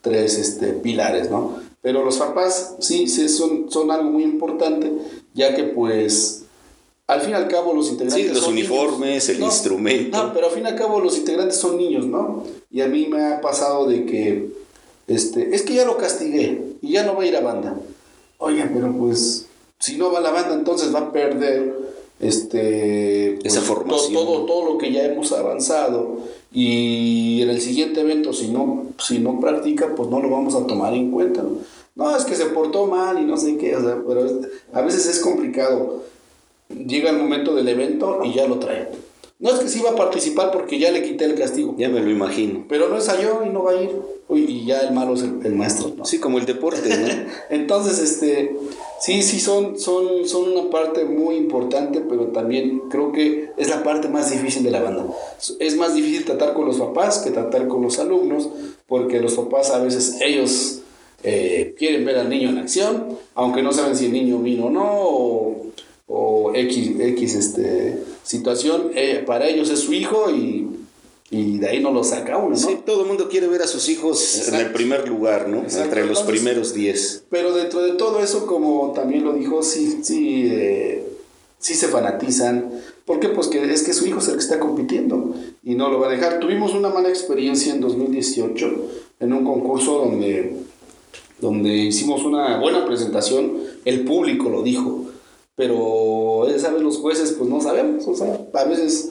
tres 0.00 0.38
este, 0.38 0.72
pilares, 0.72 1.30
¿no? 1.30 1.56
Pero 1.80 2.04
los 2.04 2.16
papás 2.18 2.76
sí, 2.80 3.06
sí 3.08 3.28
son, 3.28 3.70
son 3.70 3.90
algo 3.90 4.10
muy 4.10 4.24
importante, 4.24 4.92
ya 5.34 5.54
que 5.54 5.64
pues 5.64 6.42
al 7.08 7.22
fin 7.22 7.30
y 7.30 7.34
al 7.34 7.48
cabo 7.48 7.72
los 7.72 7.88
integrantes. 7.88 8.26
Sí, 8.26 8.34
los 8.34 8.46
uniformes, 8.46 9.28
el 9.30 9.40
instrumento. 9.40 10.22
No, 10.22 10.32
pero 10.34 10.48
al 10.48 10.52
fin 10.52 10.64
y 10.64 10.68
al 10.68 10.76
cabo 10.76 11.00
los 11.00 11.16
integrantes 11.16 11.56
son 11.56 11.78
niños, 11.78 12.06
¿no? 12.06 12.44
Y 12.70 12.82
a 12.82 12.86
mí 12.86 13.06
me 13.06 13.24
ha 13.24 13.40
pasado 13.40 13.86
de 13.86 14.04
que, 14.04 14.50
este, 15.06 15.54
es 15.54 15.62
que 15.62 15.74
ya 15.74 15.86
lo 15.86 15.96
castigué 15.96 16.74
y 16.82 16.92
ya 16.92 17.04
no 17.04 17.16
va 17.16 17.22
a 17.22 17.26
ir 17.26 17.36
a 17.36 17.40
banda. 17.40 17.78
Oye, 18.36 18.68
pero 18.72 18.92
pues, 18.92 19.46
si 19.78 19.96
no 19.96 20.12
va 20.12 20.18
a 20.18 20.22
la 20.22 20.32
banda, 20.32 20.52
entonces 20.52 20.94
va 20.94 20.98
a 20.98 21.12
perder 21.12 21.78
este 22.20 23.38
esa 23.46 23.60
pues, 23.60 23.68
formación 23.68 24.12
todo, 24.12 24.44
todo, 24.44 24.72
lo 24.72 24.78
que 24.78 24.92
ya 24.92 25.04
hemos 25.04 25.32
avanzado 25.32 26.18
y 26.52 27.42
en 27.42 27.50
el 27.50 27.60
siguiente 27.60 28.00
evento 28.00 28.32
si 28.32 28.48
no 28.48 28.86
si 28.98 29.18
no 29.18 29.38
practica 29.38 29.94
pues 29.94 30.08
no 30.08 30.20
lo 30.20 30.30
vamos 30.30 30.54
a 30.54 30.66
tomar 30.66 30.94
en 30.94 31.10
cuenta 31.10 31.42
no, 31.42 31.58
no 31.94 32.16
es 32.16 32.24
que 32.24 32.34
se 32.34 32.46
portó 32.46 32.86
mal 32.86 33.20
y 33.20 33.24
no 33.24 33.36
sé 33.36 33.58
qué 33.58 33.76
o 33.76 33.82
sea, 33.82 33.98
pero 34.06 34.26
a 34.72 34.80
veces 34.80 35.06
es 35.06 35.20
complicado 35.20 36.04
llega 36.68 37.10
el 37.10 37.18
momento 37.18 37.54
del 37.54 37.68
evento 37.68 38.20
y 38.24 38.34
ya 38.34 38.46
lo 38.46 38.58
trae. 38.58 38.88
No 39.38 39.50
es 39.50 39.60
que 39.60 39.68
sí 39.68 39.80
va 39.80 39.90
a 39.90 39.96
participar 39.96 40.50
porque 40.50 40.78
ya 40.78 40.90
le 40.90 41.02
quité 41.02 41.24
el 41.24 41.36
castigo. 41.36 41.74
Ya 41.78 41.88
me 41.88 42.00
lo 42.00 42.10
imagino. 42.10 42.64
Pero 42.68 42.88
no 42.88 42.96
ensayó 42.96 43.44
y 43.44 43.50
no 43.50 43.62
va 43.62 43.72
a 43.72 43.82
ir. 43.82 43.90
Y 44.30 44.66
ya 44.66 44.80
el 44.80 44.92
malo 44.92 45.14
es 45.14 45.22
el, 45.22 45.54
maestro. 45.54 45.94
¿no? 45.96 46.04
Sí, 46.04 46.18
como 46.18 46.38
el 46.38 46.46
deporte, 46.46 46.88
¿no? 46.88 47.30
Entonces, 47.50 48.00
este, 48.00 48.56
sí, 49.00 49.22
sí, 49.22 49.40
son, 49.40 49.78
son, 49.78 50.28
son 50.28 50.52
una 50.52 50.70
parte 50.70 51.04
muy 51.04 51.36
importante, 51.36 52.00
pero 52.00 52.26
también 52.28 52.82
creo 52.90 53.12
que 53.12 53.50
es 53.56 53.68
la 53.68 53.82
parte 53.82 54.08
más 54.08 54.30
difícil 54.30 54.62
de 54.62 54.70
la 54.70 54.80
banda. 54.80 55.06
Es 55.58 55.76
más 55.76 55.94
difícil 55.94 56.24
tratar 56.24 56.54
con 56.54 56.66
los 56.66 56.78
papás 56.78 57.18
que 57.18 57.30
tratar 57.30 57.68
con 57.68 57.82
los 57.82 57.98
alumnos, 57.98 58.48
porque 58.86 59.20
los 59.20 59.34
papás 59.34 59.70
a 59.70 59.78
veces 59.78 60.18
ellos 60.20 60.80
eh, 61.22 61.74
quieren 61.76 62.04
ver 62.04 62.18
al 62.18 62.28
niño 62.28 62.50
en 62.50 62.58
acción, 62.58 63.18
aunque 63.34 63.62
no 63.62 63.72
saben 63.72 63.96
si 63.96 64.06
el 64.06 64.12
niño 64.12 64.38
vino 64.38 64.66
o 64.66 64.70
no, 64.70 65.72
o 66.08 66.52
X, 66.54 66.92
X 66.98 67.34
este, 67.34 67.98
situación, 68.22 68.90
eh, 68.94 69.22
para 69.26 69.48
ellos 69.48 69.70
es 69.70 69.80
su 69.80 69.92
hijo 69.92 70.30
y, 70.30 70.67
y, 71.30 71.58
de 71.58 71.68
ahí 71.68 71.80
no 71.80 71.92
lo 71.92 72.02
saca 72.04 72.38
uno, 72.38 72.50
¿no? 72.50 72.56
Sí, 72.56 72.78
todo 72.86 73.02
el 73.02 73.08
mundo 73.08 73.28
quiere 73.28 73.48
ver 73.48 73.62
a 73.62 73.66
sus 73.66 73.88
hijos 73.88 74.48
en 74.48 74.54
el 74.54 74.72
primer 74.72 75.08
lugar, 75.08 75.48
¿no? 75.48 75.62
Entre 75.62 76.06
los 76.06 76.22
primeros 76.22 76.72
10. 76.72 77.24
Pero 77.28 77.52
dentro 77.52 77.82
de 77.82 77.92
todo 77.92 78.20
eso, 78.20 78.46
como 78.46 78.92
también 78.92 79.24
lo 79.24 79.34
dijo, 79.34 79.62
sí, 79.62 80.00
sí, 80.02 80.48
eh, 80.50 81.06
sí 81.58 81.74
se 81.74 81.88
fanatizan. 81.88 82.70
¿Por 83.04 83.20
qué? 83.20 83.28
Pues 83.28 83.48
que 83.48 83.62
es 83.72 83.82
que 83.82 83.92
su 83.92 84.06
hijo 84.06 84.20
es 84.20 84.28
el 84.28 84.34
que 84.34 84.40
está 84.40 84.58
compitiendo 84.58 85.34
y 85.62 85.74
no 85.74 85.90
lo 85.90 86.00
va 86.00 86.08
a 86.08 86.10
dejar. 86.10 86.40
Tuvimos 86.40 86.74
una 86.74 86.88
mala 86.88 87.08
experiencia 87.08 87.74
en 87.74 87.80
2018 87.80 88.90
en 89.20 89.32
un 89.32 89.44
concurso 89.44 89.98
donde, 89.98 90.56
donde 91.40 91.74
hicimos 91.74 92.24
una 92.24 92.58
buena 92.58 92.86
presentación, 92.86 93.58
el 93.84 94.04
público 94.04 94.48
lo 94.48 94.62
dijo 94.62 95.08
pero 95.58 96.46
¿sabes? 96.56 96.80
los 96.80 96.98
jueces 96.98 97.32
pues 97.32 97.50
no 97.50 97.60
sabemos, 97.60 98.06
o 98.06 98.14
sea, 98.14 98.46
a 98.54 98.64
veces 98.64 99.10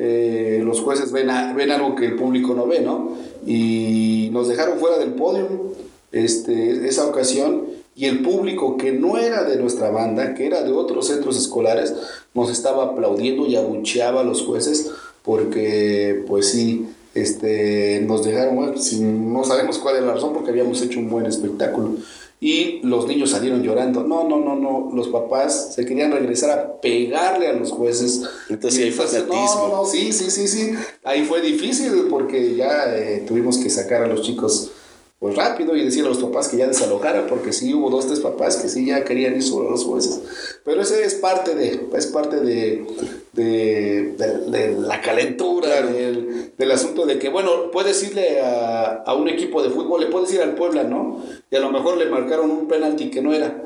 eh, 0.00 0.62
los 0.64 0.80
jueces 0.80 1.10
ven, 1.10 1.28
ven 1.56 1.72
algo 1.72 1.96
que 1.96 2.06
el 2.06 2.14
público 2.14 2.54
no 2.54 2.68
ve, 2.68 2.80
¿no? 2.80 3.16
Y 3.44 4.30
nos 4.32 4.48
dejaron 4.48 4.78
fuera 4.78 4.96
del 4.96 5.14
podio 5.14 5.74
este, 6.12 6.86
esa 6.86 7.04
ocasión 7.06 7.64
y 7.96 8.04
el 8.04 8.22
público 8.22 8.76
que 8.76 8.92
no 8.92 9.18
era 9.18 9.42
de 9.42 9.56
nuestra 9.56 9.90
banda, 9.90 10.34
que 10.34 10.46
era 10.46 10.62
de 10.62 10.70
otros 10.70 11.08
centros 11.08 11.36
escolares, 11.36 11.94
nos 12.32 12.48
estaba 12.48 12.84
aplaudiendo 12.84 13.48
y 13.48 13.56
abucheaba 13.56 14.20
a 14.20 14.24
los 14.24 14.42
jueces 14.42 14.88
porque 15.24 16.22
pues 16.28 16.48
sí, 16.48 16.88
este, 17.14 18.00
nos 18.06 18.24
dejaron, 18.24 18.54
bueno, 18.54 18.74
no 19.00 19.42
sabemos 19.42 19.78
cuál 19.78 19.96
es 19.96 20.02
la 20.02 20.14
razón 20.14 20.32
porque 20.32 20.50
habíamos 20.50 20.80
hecho 20.80 21.00
un 21.00 21.10
buen 21.10 21.26
espectáculo 21.26 21.96
y 22.40 22.80
los 22.82 23.06
niños 23.06 23.30
salieron 23.30 23.62
llorando. 23.62 24.04
No, 24.04 24.28
no, 24.28 24.38
no, 24.38 24.54
no, 24.54 24.90
los 24.94 25.08
papás 25.08 25.74
se 25.74 25.84
querían 25.84 26.12
regresar 26.12 26.50
a 26.50 26.80
pegarle 26.80 27.48
a 27.48 27.52
los 27.52 27.72
jueces. 27.72 28.22
Entonces, 28.48 28.84
ahí 28.84 28.90
fue 28.90 29.06
No, 29.26 29.68
no, 29.68 29.84
sí, 29.84 30.12
sí, 30.12 30.30
sí, 30.30 30.46
sí. 30.46 30.72
Ahí 31.02 31.24
fue 31.24 31.40
difícil 31.40 32.06
porque 32.08 32.54
ya 32.54 32.96
eh, 32.96 33.24
tuvimos 33.26 33.58
que 33.58 33.70
sacar 33.70 34.02
a 34.02 34.06
los 34.06 34.22
chicos 34.22 34.70
pues 35.18 35.34
rápido 35.34 35.74
y 35.74 35.84
decir 35.84 36.04
a 36.04 36.08
los 36.08 36.18
papás 36.18 36.48
que 36.48 36.58
ya 36.58 36.68
desalojaran, 36.68 37.26
porque 37.26 37.52
sí 37.52 37.74
hubo 37.74 37.90
dos, 37.90 38.06
tres 38.06 38.20
papás 38.20 38.56
que 38.56 38.68
sí 38.68 38.86
ya 38.86 39.04
querían 39.04 39.34
ir 39.34 39.42
sobre 39.42 39.68
los 39.68 39.84
jueces. 39.84 40.20
Pero 40.64 40.80
ese 40.80 41.04
es 41.04 41.14
parte 41.14 41.56
de, 41.56 41.88
es 41.92 42.06
parte 42.06 42.36
de, 42.36 42.86
de, 43.32 44.14
de, 44.16 44.76
la 44.78 45.00
calentura, 45.00 45.82
del, 45.82 46.52
del, 46.56 46.70
asunto 46.70 47.04
de 47.04 47.18
que, 47.18 47.30
bueno, 47.30 47.72
puedes 47.72 48.00
irle 48.04 48.40
a, 48.40 49.02
a, 49.04 49.14
un 49.14 49.28
equipo 49.28 49.60
de 49.60 49.70
fútbol, 49.70 50.02
le 50.02 50.06
puedes 50.06 50.32
ir 50.32 50.40
al 50.40 50.54
Puebla, 50.54 50.84
¿no? 50.84 51.20
Y 51.50 51.56
a 51.56 51.60
lo 51.60 51.72
mejor 51.72 51.96
le 51.96 52.06
marcaron 52.06 52.50
un 52.50 52.68
penalti 52.68 53.10
que 53.10 53.20
no 53.20 53.34
era. 53.34 53.60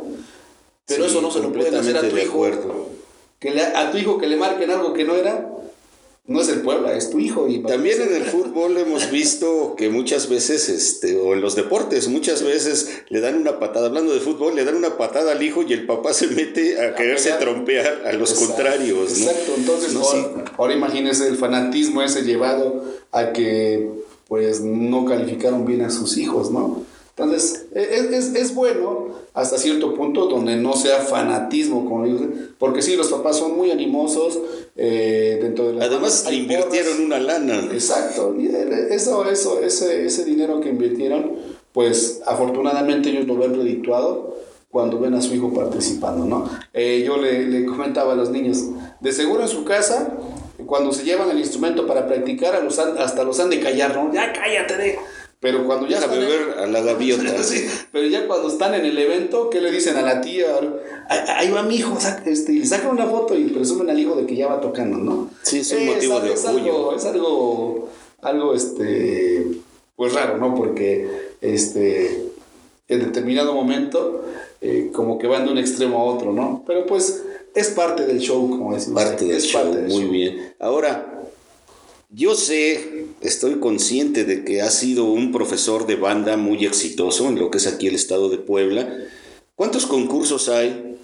Pero 0.86 1.04
eso 1.04 1.20
no 1.20 1.30
se 1.30 1.40
lo 1.40 1.52
pueden 1.52 1.74
hacer 1.74 1.98
a 1.98 2.00
tu 2.00 2.16
hijo. 2.16 2.46
Que 3.38 3.50
le, 3.50 3.62
a 3.62 3.90
tu 3.90 3.98
hijo 3.98 4.16
que 4.16 4.26
le 4.26 4.36
marquen 4.36 4.70
algo 4.70 4.94
que 4.94 5.04
no 5.04 5.16
era, 5.16 5.50
no 6.24 6.40
es 6.40 6.48
el 6.48 6.61
Puebla, 6.61 6.96
es 6.96 7.11
tu 7.11 7.18
hijo. 7.18 7.48
Y 7.48 7.62
También 7.62 8.00
en 8.00 8.14
el 8.14 8.22
fútbol 8.22 8.76
hemos 8.78 9.11
visto 9.11 9.74
que 9.76 9.90
muchas 9.90 10.28
veces, 10.28 10.68
este, 10.68 11.16
o 11.18 11.35
en 11.35 11.40
los 11.40 11.56
deportes, 11.56 12.06
muchas 12.08 12.42
veces 12.44 13.02
le 13.08 13.20
dan 13.20 13.37
una 13.37 13.58
patada, 13.58 13.87
hablando 13.87 14.14
de 14.14 14.20
fútbol, 14.20 14.54
le 14.54 14.64
dan 14.64 14.76
una 14.76 14.96
patada 14.96 15.32
al 15.32 15.42
hijo 15.42 15.62
y 15.62 15.72
el 15.72 15.85
papá 15.85 16.14
se 16.14 16.28
mete 16.28 16.80
a, 16.80 16.94
quererse 16.94 17.32
trompear 17.32 18.02
a 18.06 18.12
los 18.12 18.35
contrarios. 18.35 19.18
Exacto, 19.18 19.54
entonces 19.56 19.96
ahora, 20.56 20.74
imagínese 20.74 21.26
el 21.26 21.37
fanatismo 21.37 22.02
ese 22.02 22.22
llevado 22.22 22.85
a 23.11 23.32
que 23.32 23.90
pues 24.28 24.61
no 24.61 25.04
calificaron 25.04 25.66
bien 25.66 25.82
a 25.82 25.90
sus 25.90 26.16
hijos, 26.16 26.50
¿no? 26.50 26.85
Entonces, 27.16 27.66
e, 27.75 28.09
es, 28.12 28.35
es, 28.35 28.55
bueno 28.55 29.09
hasta 29.35 29.59
cierto 29.59 29.94
punto 29.94 30.27
donde 30.27 30.57
no 30.57 30.75
sea 30.75 30.98
fanatismo, 30.98 31.85
como 31.85 32.05
digo, 32.05 32.20
porque 32.59 32.81
sí, 32.81 32.96
los 32.96 33.09
papás 33.09 33.37
son 33.37 33.57
muy 33.57 33.70
animosos 33.70 34.38
eh, 34.77 35.38
dentro 35.42 35.68
de 35.68 35.75
la... 35.75 35.85
Además, 35.87 36.27
invirtieron 36.31 37.03
una 37.05 37.18
lana. 37.18 37.68
Exacto, 37.72 38.35
eso, 38.90 39.29
eso, 39.29 39.61
ese, 39.61 40.07
ese 40.07 40.25
dinero 40.25 40.61
que 40.61 40.70
invirtieron, 40.70 41.33
pues 41.72 42.22
afortunadamente 42.27 43.11
ellos 43.11 43.27
lo 43.27 43.37
ven 43.37 43.55
redituado 43.55 44.37
cuando 44.70 44.98
ven 44.98 45.12
a 45.12 45.20
su 45.20 45.35
hijo 45.35 45.53
participando, 45.53 46.25
¿no? 46.25 46.48
Eh, 46.72 47.03
yo 47.07 47.18
le, 47.18 47.46
le, 47.46 47.66
comentaba 47.66 48.14
a 48.14 48.16
los 48.16 48.31
niños, 48.31 48.64
de 49.01 49.12
seguro 49.12 49.42
en 49.42 49.48
su 49.48 49.64
casa, 49.64 50.16
cuando 50.64 50.92
se 50.92 51.05
llevan 51.05 51.31
el 51.31 51.38
instrumento 51.38 51.87
para 51.87 52.07
practicar, 52.07 52.55
a 52.55 52.61
los 52.61 52.79
hasta 52.79 53.22
los 53.25 53.38
han 53.38 53.51
de 53.51 53.61
callar, 53.61 53.94
¿no? 53.94 54.11
Ya 54.14 54.33
cállate, 54.33 54.77
de 54.79 54.98
pero 55.42 55.66
cuando 55.66 55.88
ya 55.88 55.98
están 55.98 56.20
beber 56.20 56.57
a 56.57 56.68
la 56.68 56.83
gaviota. 56.83 57.35
pero 57.92 58.07
ya 58.07 58.28
cuando 58.28 58.46
están 58.46 58.74
en 58.74 58.85
el 58.85 58.96
evento, 58.96 59.50
¿qué 59.50 59.61
le 59.61 59.72
dicen 59.72 59.96
a 59.96 60.02
la 60.02 60.20
tía? 60.20 60.46
Ahí 61.09 61.50
va 61.50 61.64
mi 61.64 61.74
hijo, 61.74 61.98
este, 62.24 62.52
y 62.52 62.61
le 62.61 62.66
sacan 62.66 62.92
una 62.92 63.07
foto 63.07 63.35
y 63.35 63.46
presumen 63.46 63.90
al 63.90 63.98
hijo 63.98 64.14
de 64.14 64.24
que 64.24 64.37
ya 64.37 64.46
va 64.46 64.61
tocando, 64.61 64.98
¿no? 64.98 65.31
Sí, 65.42 65.59
es 65.59 65.72
un 65.72 65.87
motivo 65.87 66.20
de 66.20 66.33
es 66.33 66.44
Algo, 66.46 66.94
es 66.94 67.05
algo, 67.07 67.88
algo, 68.20 68.55
este, 68.55 69.44
pues 69.96 70.14
raro, 70.14 70.38
¿no? 70.38 70.55
Porque, 70.55 71.11
este, 71.40 72.28
en 72.87 73.00
determinado 73.00 73.52
momento, 73.52 74.24
eh, 74.61 74.90
como 74.92 75.18
que 75.18 75.26
van 75.26 75.46
de 75.46 75.50
un 75.50 75.59
extremo 75.59 75.98
a 75.98 76.05
otro, 76.05 76.33
¿no? 76.33 76.62
Pero 76.68 76.87
pues 76.87 77.20
es 77.52 77.70
parte 77.70 78.07
del 78.07 78.20
show, 78.20 78.48
como 78.48 78.74
decimos. 78.74 79.02
Parte 79.02 79.24
del 79.24 79.40
show, 79.40 79.74
muy 79.88 80.05
bien. 80.05 80.55
Ahora, 80.61 81.20
yo 82.11 82.37
sé, 82.37 82.91
estoy 83.22 83.61
consciente 83.61 84.24
de 84.24 84.44
que 84.44 84.62
has 84.62 84.74
sido 84.74 85.04
un 85.04 85.32
profesor 85.32 85.87
de 85.87 85.96
banda 85.96 86.37
muy 86.37 86.64
exitoso 86.64 87.28
en 87.28 87.38
lo 87.38 87.50
que 87.50 87.58
es 87.58 87.66
aquí 87.66 87.87
el 87.87 87.94
estado 87.94 88.28
de 88.28 88.38
Puebla. 88.38 88.92
¿Cuántos 89.54 89.87
concursos 89.87 90.48
hay? 90.48 90.96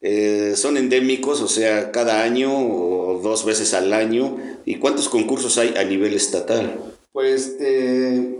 Eh, 0.00 0.54
¿Son 0.56 0.76
endémicos, 0.76 1.40
o 1.40 1.48
sea, 1.48 1.90
cada 1.90 2.22
año 2.22 2.52
o 2.54 3.20
dos 3.22 3.44
veces 3.44 3.72
al 3.74 3.92
año? 3.92 4.36
¿Y 4.64 4.76
cuántos 4.76 5.08
concursos 5.08 5.56
hay 5.58 5.74
a 5.76 5.84
nivel 5.84 6.14
estatal? 6.14 6.78
Pues 7.12 7.56
eh, 7.60 8.34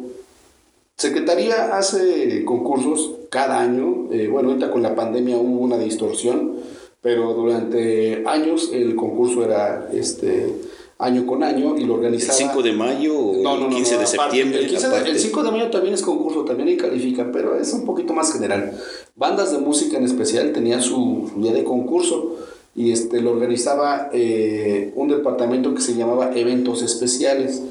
Secretaría 0.96 1.76
hace 1.76 2.44
concursos 2.44 3.16
cada 3.30 3.60
año. 3.60 4.08
Eh, 4.12 4.28
bueno, 4.28 4.50
ahorita 4.50 4.70
con 4.70 4.82
la 4.82 4.94
pandemia 4.94 5.36
hubo 5.36 5.60
una 5.60 5.76
distorsión, 5.76 6.56
pero 7.00 7.34
durante 7.34 8.22
años 8.26 8.70
el 8.72 8.94
concurso 8.94 9.44
era 9.44 9.90
este 9.92 10.54
año 10.98 11.26
con 11.26 11.42
año 11.42 11.76
y 11.76 11.84
lo 11.84 11.94
organizaba. 11.94 12.38
¿El 12.38 12.46
5 12.46 12.62
de 12.62 12.72
mayo 12.72 13.18
o 13.18 13.64
el 13.64 13.68
15 13.68 13.98
de 13.98 14.06
septiembre? 14.06 14.60
El, 14.64 15.18
5 15.18 15.42
de 15.42 15.50
mayo 15.50 15.70
también 15.70 15.94
es 15.94 16.02
concurso, 16.02 16.44
también 16.44 16.68
ahí 16.68 16.76
califican, 16.76 17.32
pero 17.32 17.56
es 17.56 17.72
un 17.72 17.84
poquito 17.84 18.12
más 18.12 18.32
general. 18.32 18.72
Bandas 19.16 19.52
de 19.52 19.58
música 19.58 19.96
en 19.96 20.04
especial 20.04 20.52
tenían 20.52 20.82
su, 20.82 21.30
día 21.36 21.52
de 21.52 21.64
concurso 21.64 22.36
y 22.76 22.92
este, 22.92 23.20
lo 23.20 23.32
organizaba 23.32 24.08
eh, 24.12 24.92
un 24.94 25.08
departamento 25.08 25.74
que 25.74 25.80
se 25.80 25.94
llamaba 25.94 26.32
Eventos 26.34 26.82
Especiales 26.82 27.62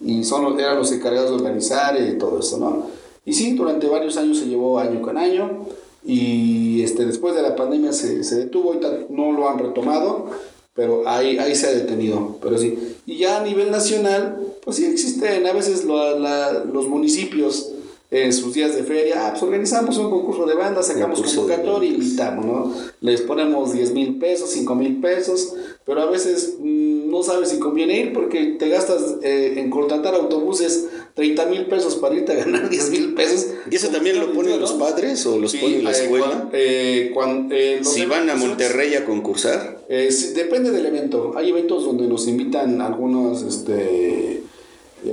y 0.00 0.24
son, 0.24 0.58
eran 0.58 0.78
los 0.78 0.92
encargados 0.92 1.30
de 1.30 1.36
organizar 1.36 2.00
y 2.00 2.16
todo 2.18 2.40
eso, 2.40 2.58
¿no? 2.58 2.86
Y 3.24 3.34
sí, 3.34 3.52
durante 3.52 3.86
varios 3.86 4.16
años 4.16 4.38
se 4.38 4.46
llevó 4.46 4.78
año 4.78 5.02
con 5.02 5.18
año 5.18 5.66
y 6.04 6.82
este, 6.82 7.04
después 7.04 7.34
de 7.34 7.42
la 7.42 7.54
pandemia 7.54 7.92
se, 7.92 8.24
se 8.24 8.36
detuvo, 8.36 8.68
ahorita 8.70 8.90
no 9.10 9.32
lo 9.32 9.48
han 9.48 9.58
retomado 9.58 10.30
pero 10.74 11.08
ahí, 11.08 11.38
ahí 11.38 11.54
se 11.54 11.66
ha 11.66 11.72
detenido, 11.72 12.38
pero 12.40 12.56
sí. 12.58 12.96
Y 13.06 13.18
ya 13.18 13.40
a 13.40 13.44
nivel 13.44 13.70
nacional, 13.70 14.54
pues 14.62 14.76
sí 14.76 14.86
existen 14.86 15.46
a 15.46 15.52
veces 15.52 15.84
los 15.84 16.88
municipios 16.88 17.72
en 18.12 18.32
sus 18.32 18.54
días 18.54 18.74
de 18.74 18.82
feria, 18.82 19.26
ah, 19.26 19.30
pues 19.30 19.42
organizamos 19.44 19.96
un 19.96 20.10
concurso 20.10 20.44
de 20.44 20.56
banda, 20.56 20.82
sacamos 20.82 21.22
convocatoria 21.22 21.90
y 21.90 21.94
invitamos, 21.94 22.44
¿no? 22.44 22.74
Les 23.00 23.20
ponemos 23.20 23.72
10 23.72 23.92
mil 23.92 24.18
pesos, 24.18 24.50
5 24.50 24.74
mil 24.74 25.00
pesos, 25.00 25.54
pero 25.86 26.02
a 26.02 26.06
veces 26.06 26.56
mm, 26.58 27.08
no 27.08 27.22
sabes 27.22 27.50
si 27.50 27.60
conviene 27.60 28.00
ir 28.00 28.12
porque 28.12 28.56
te 28.58 28.68
gastas 28.68 29.18
eh, 29.22 29.54
en 29.58 29.70
contratar 29.70 30.16
autobuses 30.16 30.88
30 31.14 31.46
mil 31.46 31.66
pesos 31.66 31.96
para 31.96 32.16
irte 32.16 32.32
a 32.32 32.34
ganar 32.34 32.68
10 32.70 32.90
mil 32.90 33.14
pesos. 33.14 33.46
¿Y 33.70 33.76
eso 33.76 33.88
también 33.90 34.18
lo 34.18 34.32
ponen 34.32 34.58
los 34.58 34.72
padres 34.72 35.24
o 35.26 35.38
los 35.38 35.54
ponen 35.54 35.84
la 35.84 35.92
eh, 35.92 36.02
escuela? 36.02 36.48
cuando, 37.14 37.54
eh, 37.54 37.80
si 37.84 38.06
van 38.06 38.28
a 38.28 38.34
Monterrey 38.34 38.96
a 38.96 39.04
concursar. 39.04 39.86
depende 39.88 40.72
del 40.72 40.86
evento. 40.86 41.34
Hay 41.36 41.50
eventos 41.50 41.84
donde 41.84 42.08
nos 42.08 42.26
invitan 42.26 42.80
algunos 42.80 43.42
este, 43.42 44.42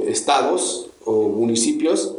estados 0.08 0.90
o 1.06 1.30
municipios 1.30 2.16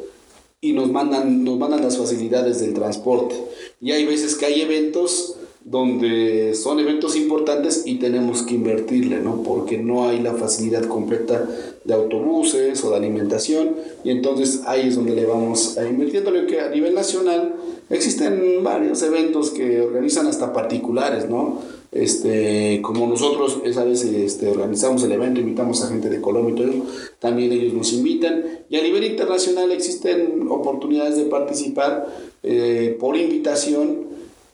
y 0.61 0.73
nos 0.73 0.91
mandan, 0.91 1.45
nos 1.45 1.59
mandan 1.59 1.83
las 1.83 1.97
facilidades 1.97 2.61
del 2.61 2.75
transporte. 2.75 3.35
Y 3.81 3.93
hay 3.93 4.05
veces 4.05 4.35
que 4.35 4.47
hay 4.47 4.61
eventos 4.61 5.38
donde 5.71 6.55
son 6.55 6.81
eventos 6.81 7.15
importantes 7.15 7.83
y 7.85 7.97
tenemos 7.97 8.43
que 8.43 8.55
invertirle, 8.55 9.19
¿no? 9.19 9.43
Porque 9.43 9.77
no 9.77 10.09
hay 10.09 10.21
la 10.21 10.33
facilidad 10.33 10.85
completa 10.85 11.47
de 11.85 11.95
autobuses 11.95 12.83
o 12.85 12.91
de 12.91 12.97
alimentación 12.97 13.77
y 14.03 14.11
entonces 14.11 14.63
ahí 14.67 14.89
es 14.89 14.97
donde 14.97 15.15
le 15.15 15.27
vamos 15.27 15.77
a 15.77 15.87
invirtiéndole 15.87 16.47
que 16.47 16.61
a 16.61 16.71
nivel 16.71 16.95
nacional 16.95 17.55
existen 17.91 18.63
varios 18.63 19.03
eventos 19.03 19.51
que 19.51 19.83
organizan 19.83 20.27
hasta 20.27 20.55
particulares, 20.55 21.29
¿no? 21.29 21.61
Este, 21.93 22.81
como 22.83 23.07
nosotros 23.07 23.59
esa 23.65 23.85
vez 23.85 24.05
este, 24.05 24.49
organizamos 24.49 25.03
el 25.05 25.13
evento, 25.13 25.41
invitamos 25.41 25.83
a 25.83 25.89
gente 25.89 26.09
de 26.09 26.21
Colombia 26.21 26.53
y 26.53 26.57
todo 26.57 26.69
eso, 26.69 26.85
también 27.19 27.53
ellos 27.53 27.75
nos 27.75 27.93
invitan. 27.93 28.43
Y 28.71 28.77
a 28.77 28.83
nivel 28.83 29.05
internacional 29.05 29.71
existen 29.73 30.49
oportunidades 30.51 31.17
de 31.17 31.25
participar 31.25 32.07
eh, 32.43 32.97
por 33.01 33.17
invitación 33.17 34.08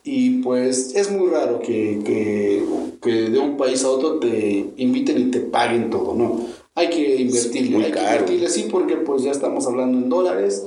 y 0.05 0.43
pues 0.43 0.95
es 0.95 1.11
muy 1.11 1.31
raro 1.31 1.61
que, 1.61 2.01
que, 2.05 2.63
que, 3.01 3.31
de 3.31 3.39
un 3.39 3.57
país 3.57 3.83
a 3.85 3.89
otro 3.89 4.19
te 4.19 4.67
inviten 4.77 5.19
y 5.19 5.31
te 5.31 5.41
paguen 5.41 5.89
todo, 5.89 6.15
¿no? 6.15 6.41
Hay 6.75 6.91
que 6.91 7.23
invertirle, 7.23 7.87
hay 7.87 7.91
que 7.91 7.99
invertirle, 7.99 8.51
sí, 8.51 8.67
porque 8.71 8.97
pues 8.97 9.23
ya 9.23 9.31
estamos 9.31 9.67
hablando 9.67 9.97
en 9.97 10.11
dólares 10.11 10.63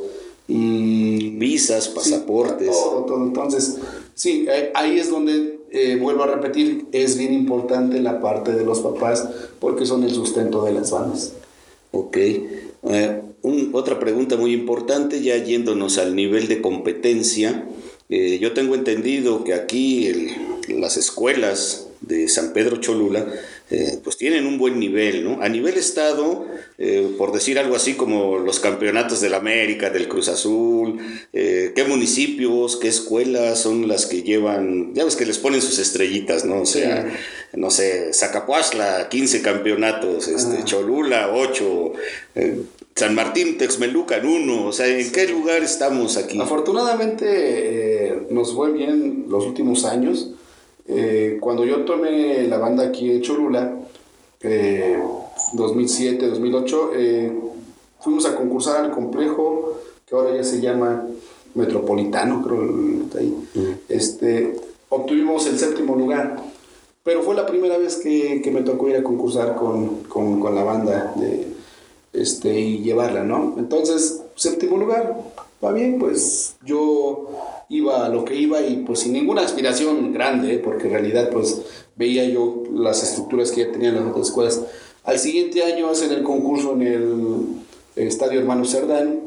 y... 0.48 1.30
Visas, 1.38 1.88
pasaportes. 1.90 2.72
todo, 2.72 3.06
todo. 3.06 3.24
Entonces, 3.24 3.78
sí, 4.16 4.48
ahí 4.74 4.98
es 4.98 5.12
donde, 5.12 5.60
eh, 5.70 5.98
vuelvo 6.02 6.24
a 6.24 6.28
repetir, 6.28 6.88
es 6.92 7.16
bien 7.18 7.32
importante 7.34 8.00
la 8.00 8.20
parte 8.20 8.54
de 8.54 8.66
los 8.66 8.80
papás 8.80 9.30
porque 9.60 9.86
son 9.86 10.04
el 10.04 10.12
sustento 10.12 10.64
de 10.64 10.72
las 10.72 10.90
bandas. 10.90 11.34
Ok. 11.92 12.18
Eh, 12.18 13.22
otra 13.72 14.00
pregunta 14.00 14.36
muy 14.36 14.54
importante, 14.54 15.22
ya 15.22 15.38
yéndonos 15.38 16.00
al 16.00 16.16
nivel 16.16 16.48
de 16.48 16.60
competencia. 16.60 17.68
Eh, 18.10 18.40
yo 18.40 18.54
tengo 18.54 18.76
entendido 18.76 19.44
que 19.44 19.54
aquí 19.54 20.12
las 20.70 20.96
escuelas 20.98 21.88
de 22.02 22.28
San 22.30 22.54
Pedro 22.54 22.78
Cholula 22.78 23.28
eh, 23.70 24.00
pues 24.04 24.18
tienen 24.18 24.46
un 24.46 24.58
buen 24.58 24.80
nivel, 24.80 25.24
¿no? 25.24 25.42
A 25.42 25.50
nivel 25.50 25.76
estado, 25.76 26.46
eh, 26.78 27.10
por 27.18 27.32
decir 27.32 27.60
algo 27.60 27.76
así 27.76 27.94
como 27.94 28.38
los 28.38 28.60
campeonatos 28.60 29.22
de 29.22 29.30
la 29.30 29.38
América, 29.38 29.90
del 29.90 30.08
Cruz 30.08 30.30
Azul, 30.30 31.00
qué 31.32 31.86
municipios, 31.88 32.78
qué 32.78 32.88
escuelas 32.88 33.60
son 33.60 33.88
las 33.88 34.06
que 34.06 34.24
llevan, 34.24 34.94
ya 34.94 35.06
ves 35.06 35.16
que 35.16 35.26
les 35.26 35.38
ponen 35.38 35.62
sus 35.62 35.80
estrellitas, 35.80 36.46
¿no? 36.46 36.62
O 36.62 36.66
sea, 36.66 37.12
no 37.54 37.70
sé, 37.70 38.14
Zacapuazla, 38.14 39.10
15 39.10 39.42
campeonatos, 39.42 40.28
este, 40.28 40.64
Cholula, 40.64 41.32
8, 41.34 41.94
San 42.98 43.14
Martín, 43.14 43.60
Texmelucan, 43.60 44.26
uno, 44.26 44.66
o 44.66 44.72
sea, 44.72 44.88
¿en 44.88 45.12
qué 45.12 45.28
lugar 45.28 45.62
estamos 45.62 46.18
aquí? 46.18 46.40
Afortunadamente 46.42 47.28
eh, 47.30 48.28
nos 48.32 48.56
fue 48.56 48.72
bien 48.72 49.26
los 49.30 49.46
últimos 49.46 49.86
años. 49.86 50.32
Eh, 50.88 51.38
cuando 51.42 51.66
yo 51.66 51.84
tomé 51.86 52.48
la 52.48 52.58
banda 52.58 52.86
aquí 52.86 53.12
en 53.12 53.22
Cholula, 53.22 53.78
2007, 55.54 56.26
eh, 56.26 56.30
2008, 56.30 56.92
fuimos 58.00 58.26
a 58.26 58.36
concursar 58.36 58.86
al 58.86 58.92
complejo 58.92 59.80
que 60.06 60.16
ahora 60.16 60.36
ya 60.36 60.44
se 60.44 60.62
llama 60.62 61.06
Metropolitano, 61.56 62.44
creo, 62.44 62.62
ahí. 63.20 63.36
Este, 63.90 64.56
obtuvimos 64.90 65.46
el 65.48 65.60
séptimo 65.60 65.96
lugar, 65.96 66.38
pero 67.04 67.24
fue 67.24 67.36
la 67.36 67.46
primera 67.46 67.78
vez 67.78 67.98
que, 67.98 68.42
me 68.54 68.62
tocó 68.62 68.88
ir 68.90 68.96
a 68.96 69.04
concursar 69.04 69.56
con, 69.56 70.04
con 70.04 70.56
la 70.56 70.64
banda 70.64 71.14
de 71.18 71.58
este, 72.18 72.60
y 72.60 72.80
llevarla, 72.80 73.24
¿no? 73.24 73.56
Entonces, 73.58 74.22
séptimo 74.38 74.78
lugar, 74.78 75.16
va 75.64 75.74
bien, 75.74 76.00
pues 76.00 76.56
yo 76.64 77.30
iba 77.70 78.06
a 78.06 78.10
lo 78.10 78.24
que 78.24 78.36
iba 78.36 78.62
y 78.62 78.78
pues 78.78 79.00
sin 79.00 79.14
ninguna 79.14 79.42
aspiración 79.42 80.14
grande, 80.14 80.56
¿eh? 80.56 80.60
porque 80.60 80.86
en 80.86 80.94
realidad 80.94 81.30
pues 81.32 81.62
veía 81.96 82.24
yo 82.26 82.64
las 82.74 83.04
estructuras 83.04 83.52
que 83.52 83.66
ya 83.66 83.72
tenían 83.72 83.96
las 83.96 84.06
otras 84.06 84.28
escuelas. 84.28 84.62
Al 85.04 85.20
siguiente 85.20 85.64
año 85.64 85.90
hacen 85.90 86.12
el 86.12 86.24
concurso 86.24 86.74
en 86.74 86.82
el 87.96 88.08
Estadio 88.08 88.40
Hermano 88.40 88.64
Cerdán 88.64 89.20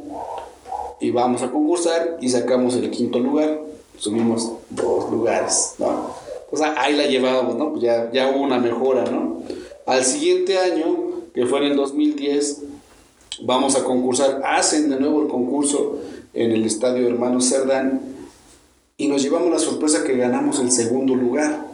y 1.00 1.10
vamos 1.10 1.42
a 1.42 1.50
concursar 1.50 2.18
y 2.20 2.28
sacamos 2.28 2.76
el 2.76 2.90
quinto 2.90 3.18
lugar, 3.18 3.60
subimos 3.98 4.52
dos 4.70 5.10
lugares, 5.10 5.74
¿no? 5.78 6.14
O 6.52 6.56
sea, 6.56 6.74
ahí 6.76 6.94
la 6.96 7.06
llevábamos, 7.06 7.56
¿no? 7.56 7.70
Pues 7.70 7.82
ya, 7.82 8.10
ya 8.12 8.28
hubo 8.28 8.42
una 8.42 8.58
mejora, 8.58 9.04
¿no? 9.04 9.42
Al 9.86 10.04
siguiente 10.04 10.58
año, 10.58 11.10
que 11.34 11.46
fue 11.46 11.60
en 11.60 11.72
el 11.72 11.76
2010, 11.76 12.62
vamos 13.42 13.76
a 13.76 13.84
concursar, 13.84 14.42
hacen 14.44 14.90
de 14.90 14.98
nuevo 14.98 15.22
el 15.22 15.28
concurso 15.28 15.98
en 16.34 16.52
el 16.52 16.64
Estadio 16.64 17.06
Hermano 17.08 17.40
Cerdán 17.40 18.00
y 18.96 19.08
nos 19.08 19.22
llevamos 19.22 19.50
la 19.50 19.58
sorpresa 19.58 20.04
que 20.04 20.16
ganamos 20.16 20.60
el 20.60 20.70
segundo 20.70 21.14
lugar. 21.14 21.68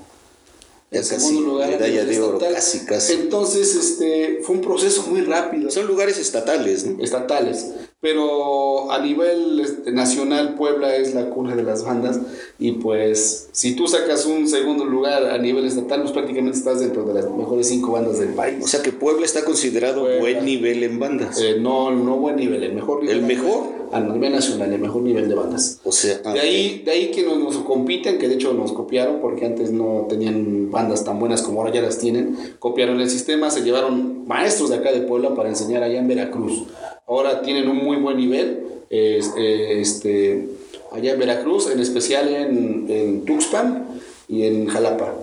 El 0.90 1.04
segundo 1.04 1.40
lugar. 1.40 1.70
Medalla 1.70 2.04
de 2.04 2.20
oro, 2.20 2.38
casi, 2.38 2.84
casi. 2.86 3.14
Entonces, 3.14 3.74
este, 3.74 4.40
fue 4.42 4.54
un 4.54 4.62
proceso 4.62 5.04
muy 5.08 5.22
rápido. 5.22 5.68
Son 5.70 5.86
lugares 5.86 6.16
estatales, 6.16 6.86
¿no? 6.86 7.02
Estatales 7.02 7.72
pero 8.06 8.92
a 8.92 9.00
nivel 9.00 9.58
este, 9.58 9.90
nacional 9.90 10.54
Puebla 10.54 10.94
es 10.94 11.12
la 11.14 11.30
cuna 11.30 11.56
de 11.56 11.64
las 11.64 11.82
bandas 11.82 12.20
y 12.58 12.72
pues 12.72 13.48
si 13.52 13.76
tú 13.76 13.86
sacas 13.86 14.24
un 14.26 14.48
segundo 14.48 14.84
lugar 14.84 15.24
a 15.26 15.38
nivel 15.38 15.66
estatal 15.66 16.00
pues 16.02 16.12
prácticamente 16.12 16.56
estás 16.56 16.80
dentro 16.80 17.04
de 17.04 17.14
las 17.14 17.30
mejores 17.30 17.68
cinco 17.68 17.92
bandas 17.92 18.18
del 18.18 18.30
país. 18.30 18.64
O 18.64 18.66
sea 18.66 18.82
que 18.82 18.92
Puebla 18.92 19.26
está 19.26 19.44
considerado 19.44 20.06
buen 20.20 20.44
nivel 20.44 20.82
en 20.82 20.98
bandas. 20.98 21.40
Eh, 21.40 21.56
no, 21.60 21.90
no 21.90 22.16
buen 22.16 22.36
nivel, 22.36 22.62
el 22.62 22.72
mejor 22.72 23.02
nivel. 23.02 23.18
¿El 23.18 23.24
mejor? 23.24 23.76
A 23.92 24.00
nivel 24.00 24.32
nacional, 24.32 24.72
el 24.72 24.80
mejor 24.80 25.02
nivel 25.02 25.28
de 25.28 25.34
bandas. 25.34 25.80
O 25.84 25.92
sea, 25.92 26.18
de, 26.18 26.40
ahí, 26.40 26.82
de 26.84 26.90
ahí 26.90 27.10
que 27.12 27.22
nos, 27.22 27.38
nos, 27.38 27.56
compiten, 27.58 28.18
que 28.18 28.28
de 28.28 28.34
hecho 28.34 28.52
nos 28.52 28.72
copiaron 28.72 29.20
porque 29.20 29.46
antes 29.46 29.70
no 29.70 30.06
tenían 30.08 30.70
bandas 30.70 31.04
tan 31.04 31.20
buenas 31.20 31.42
como 31.42 31.60
ahora 31.60 31.72
ya 31.72 31.82
las 31.82 31.98
tienen, 31.98 32.36
copiaron 32.58 33.00
el 33.00 33.08
sistema, 33.08 33.50
se 33.50 33.62
llevaron 33.62 34.26
maestros 34.26 34.70
de 34.70 34.76
acá 34.76 34.90
de 34.90 35.02
Puebla 35.02 35.34
para 35.34 35.48
enseñar 35.48 35.84
allá 35.84 35.98
en 35.98 36.08
Veracruz 36.08 36.64
ahora 37.06 37.42
tienen 37.42 37.68
un 37.68 37.76
muy 37.76 37.96
buen 37.96 38.16
nivel. 38.16 38.62
este, 38.90 40.48
allá 40.92 41.12
en 41.12 41.18
Veracruz, 41.18 41.70
en 41.70 41.80
especial 41.80 42.28
en, 42.28 43.24
Tuxpan 43.24 43.86
y 44.28 44.44
en 44.44 44.66
Jalapa. 44.66 45.14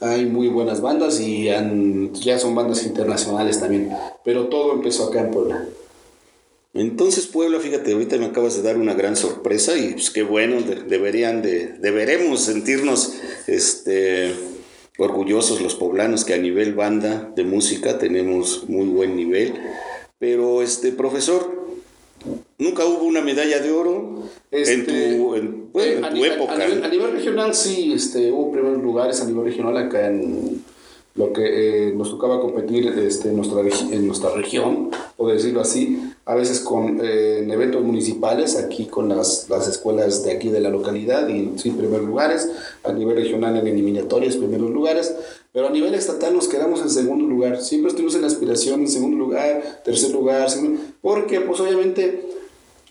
Hay 0.00 0.26
muy 0.26 0.48
buenas 0.48 0.80
bandas 0.80 1.20
y 1.20 1.44
ya 1.44 2.38
son 2.38 2.54
bandas 2.54 2.84
internacionales 2.84 3.60
también. 3.60 3.90
Pero 4.24 4.48
todo 4.48 4.72
empezó 4.72 5.08
acá 5.08 5.20
en 5.20 5.30
Puebla. 5.30 5.66
Entonces 6.72 7.26
Puebla, 7.26 7.58
fíjate, 7.58 7.92
ahorita 7.92 8.16
me 8.16 8.26
acabas 8.26 8.56
de 8.56 8.62
dar 8.62 8.76
una 8.76 8.94
gran 8.94 9.16
sorpresa 9.16 9.76
y 9.76 9.92
pues 9.92 10.10
qué 10.10 10.22
bueno, 10.22 10.62
deberían 10.62 11.42
de, 11.42 11.66
deberemos 11.80 12.40
sentirnos 12.40 13.14
este, 13.48 14.32
orgullosos 14.96 15.60
los 15.60 15.74
poblanos 15.74 16.24
que 16.24 16.34
a 16.34 16.38
nivel 16.38 16.74
banda 16.74 17.32
de 17.34 17.42
música 17.42 17.98
tenemos 17.98 18.68
muy 18.68 18.86
buen 18.86 19.16
nivel 19.16 19.54
pero, 20.20 20.60
este, 20.60 20.92
profesor, 20.92 21.59
nunca 22.58 22.84
hubo 22.84 23.04
una 23.04 23.20
medalla 23.22 23.60
de 23.60 23.70
oro 23.72 24.24
en 24.50 24.86
tu, 24.86 25.34
época. 25.34 26.54
A 26.54 26.88
nivel, 26.88 27.12
regional 27.12 27.54
sí, 27.54 27.92
este, 27.94 28.30
hubo 28.30 28.52
primeros 28.52 28.82
lugares 28.82 29.20
a 29.20 29.26
nivel 29.26 29.44
regional 29.44 29.76
acá 29.76 30.08
en 30.08 30.62
lo 31.16 31.32
que 31.32 31.88
eh, 31.88 31.92
nos 31.92 32.10
tocaba 32.10 32.40
competir 32.40 32.86
este, 32.86 33.30
en, 33.30 33.36
nuestra, 33.36 33.60
en 33.60 34.06
nuestra 34.06 34.30
región, 34.30 34.90
o 35.16 35.28
decirlo 35.28 35.60
así, 35.60 36.00
a 36.24 36.34
veces 36.34 36.60
con 36.60 37.00
eh, 37.04 37.40
en 37.40 37.50
eventos 37.50 37.82
municipales, 37.82 38.56
aquí 38.56 38.86
con 38.86 39.08
las, 39.08 39.48
las, 39.50 39.66
escuelas 39.66 40.24
de 40.24 40.32
aquí 40.32 40.50
de 40.50 40.60
la 40.60 40.70
localidad, 40.70 41.28
y 41.28 41.58
sí, 41.58 41.70
primeros 41.72 42.06
lugares, 42.06 42.48
a 42.84 42.92
nivel 42.92 43.16
regional 43.16 43.56
en 43.56 43.66
eliminatorias, 43.66 44.36
primeros 44.36 44.70
lugares, 44.70 45.14
pero 45.52 45.68
a 45.68 45.70
nivel 45.70 45.94
estatal 45.94 46.34
nos 46.34 46.48
quedamos 46.48 46.80
en 46.80 46.90
segundo 46.90 47.26
lugar. 47.26 47.60
Siempre 47.60 47.90
estuvimos 47.90 48.14
en 48.14 48.22
la 48.22 48.28
aspiración 48.28 48.80
en 48.80 48.88
segundo 48.88 49.16
lugar, 49.16 49.82
tercer 49.84 50.12
lugar, 50.12 50.48
porque 51.00 51.40
pues 51.40 51.60
obviamente 51.60 52.28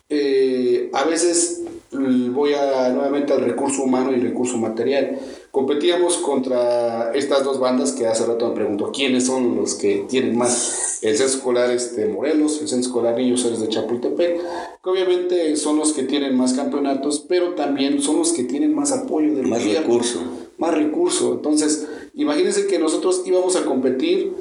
eh, 0.10 0.89
a 0.93 1.03
veces 1.03 1.62
voy 1.91 2.53
a, 2.53 2.89
nuevamente 2.89 3.34
al 3.34 3.41
recurso 3.41 3.84
humano 3.84 4.12
y 4.12 4.20
recurso 4.20 4.57
material. 4.57 5.20
Competíamos 5.51 6.18
contra 6.18 7.12
estas 7.14 7.43
dos 7.43 7.60
bandas 7.60 7.93
que 7.93 8.05
hace 8.05 8.26
rato 8.26 8.49
me 8.49 8.55
pregunto 8.55 8.91
quiénes 8.91 9.26
son 9.26 9.55
los 9.55 9.76
que 9.76 10.05
tienen 10.07 10.38
más. 10.38 10.99
El 11.01 11.16
Centro 11.18 11.36
Escolar 11.38 11.72
este, 11.72 12.07
Morelos, 12.07 12.62
el 12.62 12.68
Centro 12.68 12.88
Escolar 12.88 13.16
Niños 13.18 13.43
Héroes 13.45 13.62
de 13.62 13.70
Chapultepec, 13.70 14.41
que 14.84 14.89
obviamente 14.89 15.55
son 15.55 15.78
los 15.78 15.93
que 15.93 16.03
tienen 16.03 16.36
más 16.36 16.53
campeonatos, 16.53 17.26
pero 17.28 17.55
también 17.55 18.01
son 18.01 18.18
los 18.18 18.34
que 18.34 18.43
tienen 18.43 18.76
más 18.76 18.91
apoyo 18.91 19.34
del 19.34 19.47
Más 19.47 19.64
recurso. 19.64 20.20
Más 20.57 20.74
recurso. 20.74 21.34
Entonces, 21.34 21.88
imagínense 22.22 22.67
que 22.67 22.80
nosotros 22.80 23.24
íbamos 23.26 23.55
a 23.55 23.65
competir, 23.65 24.34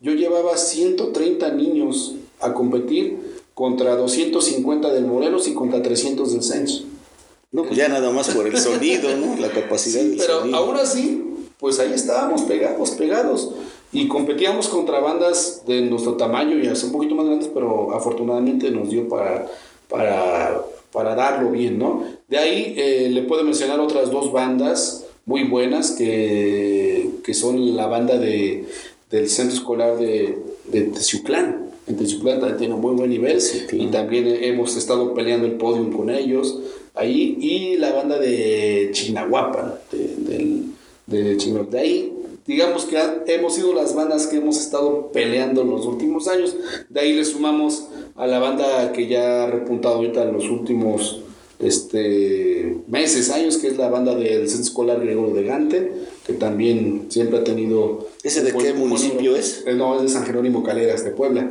yo 0.00 0.12
llevaba 0.12 0.56
130 0.56 1.50
niños 1.52 2.14
a 2.40 2.52
competir 2.54 3.18
contra 3.54 3.96
250 3.96 4.92
del 4.92 5.06
Morelos 5.06 5.46
y 5.48 5.54
contra 5.54 5.82
300 5.82 6.32
del 6.32 6.42
Censo. 6.42 6.84
No, 7.52 7.64
pues 7.64 7.76
ya 7.76 7.88
nada 7.88 8.10
más 8.10 8.30
por 8.30 8.46
el 8.46 8.56
sonido, 8.58 9.14
¿no? 9.16 9.36
La 9.38 9.50
capacidad 9.50 10.00
Sí, 10.00 10.08
del 10.08 10.18
pero 10.18 10.40
sonido. 10.40 10.56
aún 10.56 10.76
así, 10.76 11.22
pues 11.58 11.78
ahí 11.78 11.92
estábamos 11.92 12.42
pegados, 12.42 12.90
pegados. 12.92 13.50
Y 13.92 14.08
competíamos 14.08 14.68
contra 14.68 15.00
bandas 15.00 15.62
de 15.66 15.82
nuestro 15.82 16.14
tamaño 16.14 16.58
y 16.58 16.66
hasta 16.66 16.86
un 16.86 16.92
poquito 16.92 17.14
más 17.14 17.26
grandes, 17.26 17.50
pero 17.52 17.92
afortunadamente 17.94 18.70
nos 18.70 18.88
dio 18.88 19.06
para, 19.06 19.46
para, 19.88 20.62
para 20.92 21.14
darlo 21.14 21.50
bien, 21.50 21.78
¿no? 21.78 22.02
De 22.26 22.38
ahí 22.38 22.74
eh, 22.78 23.10
le 23.10 23.22
puedo 23.24 23.44
mencionar 23.44 23.78
otras 23.80 24.10
dos 24.10 24.32
bandas 24.32 25.04
muy 25.26 25.44
buenas 25.44 25.92
que, 25.92 27.10
que 27.24 27.34
son 27.34 27.76
la 27.76 27.86
banda 27.86 28.18
de, 28.18 28.64
del 29.10 29.28
centro 29.28 29.56
escolar 29.56 29.98
de, 29.98 30.38
de 30.70 30.80
Teciuclán. 30.82 31.70
En 31.86 31.96
Teciuclán 31.96 32.38
también 32.40 32.58
tiene 32.58 32.74
un 32.74 32.80
muy 32.80 32.94
buen 32.94 33.10
nivel 33.10 33.38
y 33.72 33.86
también 33.86 34.26
hemos 34.28 34.76
estado 34.76 35.14
peleando 35.14 35.46
el 35.46 35.54
podium 35.54 35.92
con 35.92 36.10
ellos 36.10 36.58
ahí. 36.94 37.36
Y 37.40 37.76
la 37.76 37.92
banda 37.92 38.18
de 38.18 38.90
Chignahuapan, 38.92 39.74
de, 39.90 40.62
de 41.06 41.36
Chignahuapan. 41.36 41.70
De 41.72 41.78
ahí, 41.80 42.12
digamos 42.46 42.84
que 42.84 42.98
ha- 42.98 43.22
hemos 43.26 43.54
sido 43.54 43.74
las 43.74 43.94
bandas 43.94 44.26
que 44.26 44.36
hemos 44.36 44.58
estado 44.58 45.10
peleando 45.12 45.62
en 45.62 45.70
los 45.70 45.86
últimos 45.86 46.28
años. 46.28 46.54
De 46.88 47.00
ahí 47.00 47.12
le 47.14 47.24
sumamos 47.24 47.86
a 48.16 48.26
la 48.26 48.38
banda 48.38 48.92
que 48.92 49.06
ya 49.08 49.44
ha 49.44 49.46
repuntado 49.50 49.96
ahorita 49.96 50.22
en 50.24 50.32
los 50.34 50.48
últimos 50.48 51.20
este, 51.62 52.76
meses, 52.88 53.30
años, 53.30 53.58
que 53.58 53.68
es 53.68 53.76
la 53.76 53.88
banda 53.88 54.14
del 54.14 54.48
Centro 54.48 54.66
Escolar 54.66 55.00
Gregorio 55.00 55.34
de 55.34 55.44
Gante, 55.44 55.92
que 56.26 56.32
también 56.34 57.06
siempre 57.08 57.38
ha 57.38 57.44
tenido... 57.44 58.08
¿Ese 58.22 58.42
de 58.42 58.52
qué 58.52 58.74
municipio 58.74 59.36
es? 59.36 59.62
Eh, 59.66 59.74
No, 59.74 59.96
es 59.96 60.02
de 60.02 60.08
San 60.08 60.24
Jerónimo 60.24 60.62
Caleras, 60.62 61.04
de 61.04 61.10
Puebla, 61.10 61.48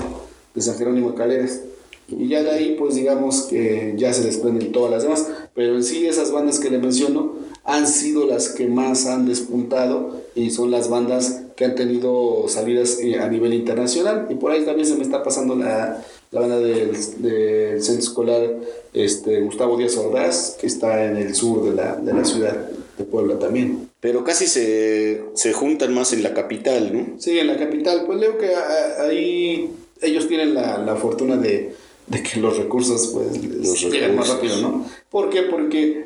de 0.54 0.62
San 0.62 0.78
Jerónimo 0.78 1.16
Caleras. 1.16 1.62
Y 2.10 2.28
ya 2.28 2.44
de 2.44 2.52
ahí, 2.52 2.76
pues 2.78 2.96
digamos 2.96 3.44
que 3.44 3.94
ya 3.98 4.14
se 4.14 4.24
desprenden 4.24 4.74
todas 4.74 4.92
las 4.92 5.04
demás. 5.04 5.28
Pero 5.56 5.76
en 5.76 5.84
sí, 5.84 6.06
esas 6.06 6.32
bandas 6.32 6.60
que 6.60 6.70
le 6.70 6.78
menciono 6.78 7.36
han 7.64 7.88
sido 7.88 8.26
las 8.26 8.50
que 8.50 8.68
más 8.68 9.06
han 9.06 9.28
despuntado 9.28 10.22
y 10.36 10.50
son 10.50 10.72
las 10.72 10.90
bandas 10.90 11.44
que 11.56 11.64
han 11.64 11.76
tenido 11.76 12.46
salidas 12.48 13.00
eh, 13.00 13.20
a 13.20 13.30
nivel 13.30 13.54
internacional. 13.54 14.28
Y 14.30 14.36
por 14.36 14.52
ahí 14.52 14.66
también 14.66 14.88
se 14.88 14.96
me 14.96 15.04
está 15.04 15.24
pasando 15.24 15.56
la, 15.56 16.04
la 16.32 16.40
banda 16.40 16.60
del, 16.60 16.92
del 17.22 17.84
centro 17.84 18.04
escolar 18.04 18.56
este, 18.94 19.42
Gustavo 19.42 19.78
Díaz 19.78 19.98
Ordaz, 19.98 20.58
que 20.60 20.68
está 20.68 21.06
en 21.06 21.18
el 21.18 21.36
sur 21.36 21.64
de 21.66 21.76
la, 21.76 21.98
de 21.98 22.14
la 22.14 22.24
ciudad 22.24 22.70
de 22.98 23.04
Puebla 23.04 23.38
también. 23.38 23.90
Pero 24.00 24.24
casi 24.24 24.48
se, 24.48 25.24
se 25.34 25.54
juntan 25.54 25.94
más 25.94 26.14
en 26.14 26.24
la 26.24 26.34
capital, 26.34 26.92
¿no? 26.94 27.20
Sí, 27.20 27.38
en 27.38 27.48
la 27.48 27.58
capital. 27.58 28.06
Pues 28.06 28.20
leo 28.20 28.38
que 28.38 28.56
ah, 28.56 29.04
ahí 29.08 29.72
ellos 30.02 30.28
tienen 30.28 30.54
la, 30.54 30.78
la 30.78 30.96
fortuna 30.96 31.36
de, 31.38 31.76
de 32.08 32.24
que 32.24 32.40
los 32.40 32.58
recursos 32.58 33.12
pues 33.14 33.44
Los 33.44 33.92
llegan 33.92 34.16
más 34.16 34.30
rápido, 34.30 34.58
¿no? 34.58 34.86
¿Por 35.10 35.30
qué? 35.30 35.44
Porque 35.44 36.06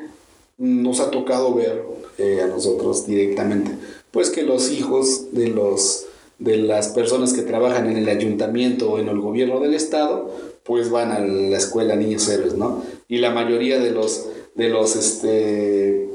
nos 0.58 1.00
ha 1.00 1.10
tocado 1.10 1.54
ver 1.54 1.84
eh, 2.18 2.40
a 2.42 2.46
nosotros 2.46 3.06
directamente, 3.06 3.72
pues 4.10 4.30
que 4.30 4.42
los 4.42 4.72
hijos 4.72 5.32
de 5.32 5.48
los 5.48 6.05
de 6.38 6.58
las 6.58 6.88
personas 6.88 7.32
que 7.32 7.42
trabajan 7.42 7.88
en 7.90 7.96
el 7.96 8.08
ayuntamiento 8.08 8.90
o 8.92 8.98
en 8.98 9.08
el 9.08 9.20
gobierno 9.20 9.60
del 9.60 9.74
estado, 9.74 10.30
pues 10.64 10.90
van 10.90 11.12
a 11.12 11.20
la 11.20 11.56
escuela 11.56 11.96
Niños 11.96 12.28
Héroes, 12.28 12.54
¿no? 12.54 12.82
Y 13.08 13.18
la 13.18 13.30
mayoría 13.30 13.78
de 13.78 13.90
los 13.92 14.26
de 14.54 14.68
los 14.68 14.96
este 14.96 16.08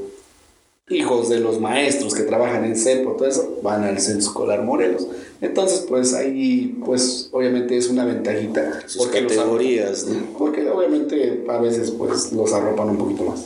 hijos 0.89 1.29
de 1.29 1.39
los 1.39 1.59
maestros 1.61 2.13
que 2.13 2.23
trabajan 2.23 2.65
en 2.65 2.75
CEPO, 2.75 3.13
todo 3.13 3.27
eso, 3.27 3.59
van 3.63 3.83
al 3.83 3.97
centro 3.99 4.27
escolar 4.27 4.61
Morelos. 4.63 5.07
Entonces, 5.39 5.85
pues 5.87 6.13
ahí, 6.13 6.77
pues 6.85 7.29
obviamente 7.31 7.77
es 7.77 7.87
una 7.89 8.03
ventajita. 8.03 8.81
Sus 8.87 8.97
los 8.97 9.07
categorías, 9.07 10.05
arropan- 10.05 10.13
¿no? 10.31 10.37
Porque 10.37 10.69
obviamente 10.69 11.45
a 11.47 11.59
veces 11.59 11.91
pues 11.91 12.33
los 12.33 12.51
arropan 12.51 12.89
un 12.89 12.97
poquito 12.97 13.23
más 13.23 13.45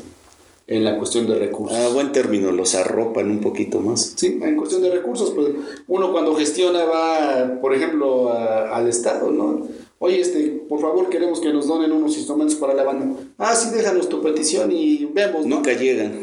en 0.68 0.84
la 0.84 0.98
cuestión 0.98 1.28
de 1.28 1.36
recursos. 1.36 1.78
Ah, 1.78 1.90
buen 1.94 2.12
término, 2.12 2.52
los 2.52 2.74
arropan 2.76 3.30
un 3.30 3.40
poquito 3.40 3.80
más. 3.80 4.14
Sí, 4.16 4.40
en 4.42 4.56
cuestión 4.58 4.82
de 4.82 4.90
recursos, 4.92 5.32
pues 5.32 5.50
uno 5.88 6.12
cuando 6.12 6.36
gestiona 6.36 6.86
va, 6.86 7.60
por 7.62 7.74
ejemplo, 7.74 8.30
a- 8.32 8.76
al 8.76 8.88
Estado, 8.88 9.30
¿no? 9.32 9.68
Oye, 10.00 10.20
este, 10.20 10.48
por 10.68 10.82
favor 10.82 11.10
queremos 11.10 11.40
que 11.40 11.54
nos 11.54 11.68
donen 11.68 11.92
unos 11.92 12.18
instrumentos 12.18 12.56
para 12.56 12.74
la 12.74 12.84
banda. 12.84 13.16
Ah, 13.38 13.56
sí, 13.56 13.70
déjanos 13.70 14.10
tu 14.10 14.22
petición 14.22 14.72
y 14.72 15.06
vemos, 15.06 15.46
¿no? 15.46 15.58
Nunca 15.58 15.74
llegan. 15.74 16.20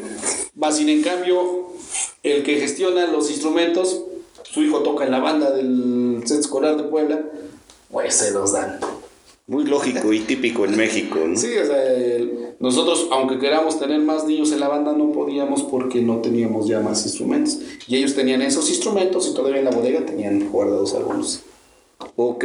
Más 0.54 0.76
sin 0.76 0.88
en 0.88 1.02
cambio, 1.02 1.68
el 2.22 2.42
que 2.42 2.56
gestiona 2.58 3.06
los 3.06 3.30
instrumentos, 3.30 4.02
su 4.42 4.62
hijo 4.62 4.80
toca 4.80 5.04
en 5.04 5.12
la 5.12 5.20
banda 5.20 5.50
del 5.52 6.18
centro 6.26 6.40
escolar 6.40 6.76
de 6.76 6.82
Puebla, 6.84 7.24
pues 7.90 8.14
se 8.14 8.32
los 8.32 8.52
dan. 8.52 8.78
Muy 9.48 9.64
lógico 9.64 10.12
y 10.12 10.20
típico 10.20 10.64
en 10.64 10.76
México, 10.76 11.18
¿no? 11.26 11.36
Sí, 11.36 11.48
o 11.60 11.66
sea, 11.66 11.92
el- 11.92 12.54
nosotros, 12.60 13.08
aunque 13.10 13.38
queramos 13.38 13.78
tener 13.80 13.98
más 14.00 14.24
niños 14.24 14.52
en 14.52 14.60
la 14.60 14.68
banda, 14.68 14.92
no 14.92 15.10
podíamos 15.12 15.64
porque 15.64 16.00
no 16.00 16.18
teníamos 16.20 16.68
ya 16.68 16.78
más 16.80 17.04
instrumentos. 17.04 17.58
Y 17.88 17.96
ellos 17.96 18.14
tenían 18.14 18.40
esos 18.40 18.68
instrumentos 18.70 19.28
y 19.28 19.34
todavía 19.34 19.58
en 19.58 19.64
la 19.64 19.72
bodega 19.72 20.06
tenían 20.06 20.48
guardados 20.48 20.94
algunos. 20.94 21.40
Ok. 22.16 22.44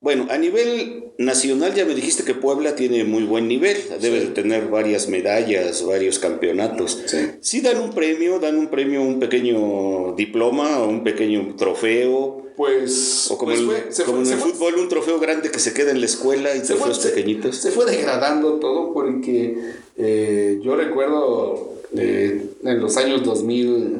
Bueno, 0.00 0.26
a 0.30 0.38
nivel 0.38 1.12
nacional 1.18 1.74
ya 1.74 1.84
me 1.84 1.94
dijiste 1.94 2.22
que 2.22 2.34
Puebla 2.34 2.76
tiene 2.76 3.02
muy 3.04 3.24
buen 3.24 3.48
nivel, 3.48 3.76
debe 4.00 4.20
de 4.20 4.26
tener 4.26 4.68
varias 4.68 5.08
medallas, 5.08 5.84
varios 5.84 6.18
campeonatos. 6.20 7.02
Sí. 7.06 7.18
Sí 7.40 7.60
dan 7.60 7.80
un 7.80 7.90
premio, 7.90 8.38
dan 8.38 8.56
un 8.58 8.68
premio, 8.68 9.02
un 9.02 9.18
pequeño 9.18 10.14
diploma 10.16 10.84
un 10.84 11.02
pequeño 11.02 11.54
trofeo, 11.56 12.44
Pues, 12.58 13.30
o 13.30 13.38
como, 13.38 13.52
pues 13.52 13.60
el- 13.60 13.66
fue- 13.66 13.86
se 13.92 14.02
como 14.02 14.16
fue- 14.16 14.22
en 14.24 14.26
se 14.26 14.34
el 14.34 14.40
fue- 14.40 14.50
fútbol, 14.52 14.74
un 14.80 14.88
trofeo 14.88 15.18
grande 15.20 15.50
que 15.52 15.60
se 15.60 15.72
queda 15.72 15.92
en 15.92 16.00
la 16.00 16.06
escuela 16.06 16.54
y 16.56 16.60
trofeos 16.60 16.98
pequeñitos. 16.98 17.56
Se 17.56 17.70
fue 17.70 17.86
degradando 17.86 18.54
todo 18.54 18.92
porque 18.92 19.56
eh, 19.96 20.60
yo 20.62 20.74
recuerdo 20.76 21.72
eh, 21.96 22.50
en 22.64 22.80
los 22.80 22.96
años 22.96 23.22
2000, 23.24 23.96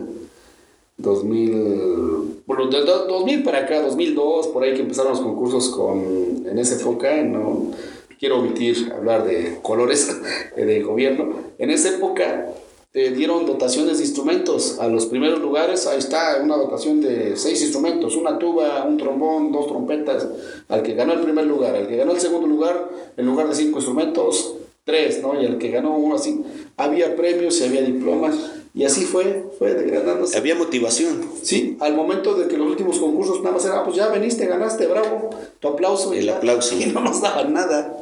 2000, 0.97 2.43
bueno, 2.47 2.67
de 2.67 2.81
do- 2.85 3.07
2000 3.07 3.43
para 3.45 3.61
acá, 3.61 3.81
2002, 3.81 4.49
por 4.49 4.65
ahí 4.65 4.75
que 4.75 4.81
empezaron 4.83 5.13
los 5.13 5.21
concursos 5.21 5.69
con, 5.71 6.45
en 6.51 6.59
esa 6.59 6.75
época, 6.75 7.23
no 7.23 7.71
quiero 8.19 8.41
omitir 8.41 8.93
hablar 8.93 9.25
de 9.25 9.59
colores 9.63 10.09
de 10.57 10.83
gobierno, 10.83 11.35
en 11.59 11.71
esa 11.71 11.91
época 11.91 12.49
eh, 12.95 13.11
dieron 13.11 13.45
dotaciones 13.47 13.99
de 13.99 14.05
instrumentos 14.05 14.79
a 14.81 14.89
los 14.89 15.07
primeros 15.07 15.41
lugares, 15.41 15.87
ahí 15.87 15.99
está 15.99 16.41
una 16.43 16.57
dotación 16.57 17.01
de 17.01 17.37
seis 17.37 17.61
instrumentos, 17.63 18.17
una 18.17 18.39
tuba, 18.39 18.85
un 18.85 18.97
trombón, 18.97 19.53
dos 19.53 19.67
trompetas, 19.67 20.27
al 20.69 20.83
que 20.83 20.95
ganó 20.95 21.13
el 21.13 21.21
primer 21.21 21.47
lugar, 21.47 21.75
al 21.77 21.87
que 21.87 21.97
ganó 21.97 22.13
el 22.13 22.21
segundo 22.21 22.47
lugar, 22.47 22.89
en 23.17 23.27
lugar 23.27 23.49
de 23.49 23.55
cinco 23.55 23.79
instrumentos, 23.79 24.55
tres, 24.85 25.21
¿no? 25.23 25.41
Y 25.41 25.45
al 25.45 25.59
que 25.59 25.71
ganó 25.71 25.97
uno 25.97 26.15
así, 26.17 26.43
había 26.79 27.15
premios 27.15 27.61
y 27.61 27.65
había 27.65 27.83
diplomas, 27.83 28.35
y 28.75 28.85
así 28.85 29.03
fue, 29.05 29.45
fue 29.59 29.75
degradándose. 29.75 30.39
Había 30.39 30.55
motivación. 30.55 31.21
Sí, 31.43 31.77
al 31.81 31.95
momento 31.95 32.35
de 32.35 32.49
que 32.49 32.57
los 32.57 32.69
últimos 32.69 32.99
concursos 32.99 33.41
nada 33.43 33.53
más 33.57 33.65
era, 33.67 33.81
"Ah, 33.81 33.85
pues 33.85 33.97
ya 33.97 34.09
veniste, 34.09 34.47
ganaste, 34.47 34.87
bravo, 34.87 35.31
tu 35.61 35.69
aplauso. 35.69 36.15
y 36.15 36.19
El 36.19 36.27
ya". 36.27 36.37
aplauso. 36.37 36.75
Y 36.81 36.87
no 36.87 37.01
nos 37.01 37.21
daban 37.21 37.53
nada. 37.53 37.97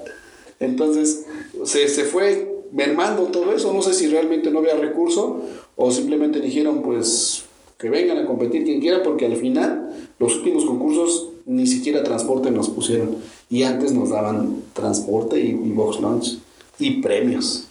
Entonces, 0.61 1.25
se, 1.65 1.89
se 1.89 2.05
fue 2.05 2.56
mermando 2.73 3.25
todo 3.25 3.53
eso. 3.53 3.73
No 3.73 3.83
sé 3.83 3.95
si 3.95 4.09
realmente 4.09 4.51
no 4.51 4.59
había 4.61 4.75
recurso 4.77 5.41
o 5.77 5.91
simplemente 5.91 6.41
dijeron, 6.41 6.83
pues, 6.83 7.43
que 7.79 7.91
vengan 7.91 8.19
a 8.19 8.27
competir 8.27 8.65
quien 8.65 8.81
quiera, 8.81 9.03
porque 9.03 9.27
al 9.27 9.37
final, 9.37 9.91
los 10.19 10.37
últimos 10.37 10.65
concursos 10.65 11.29
ni 11.47 11.67
siquiera 11.67 12.03
transporte 12.03 12.51
nos 12.51 12.69
pusieron. 12.71 13.17
Y 13.51 13.63
antes 13.63 13.93
nos 13.93 14.11
daban 14.11 14.63
transporte 14.73 15.39
y, 15.41 15.49
y 15.51 15.71
box 15.73 16.01
lunch 16.01 16.39
y 16.79 17.01
premios. 17.03 17.65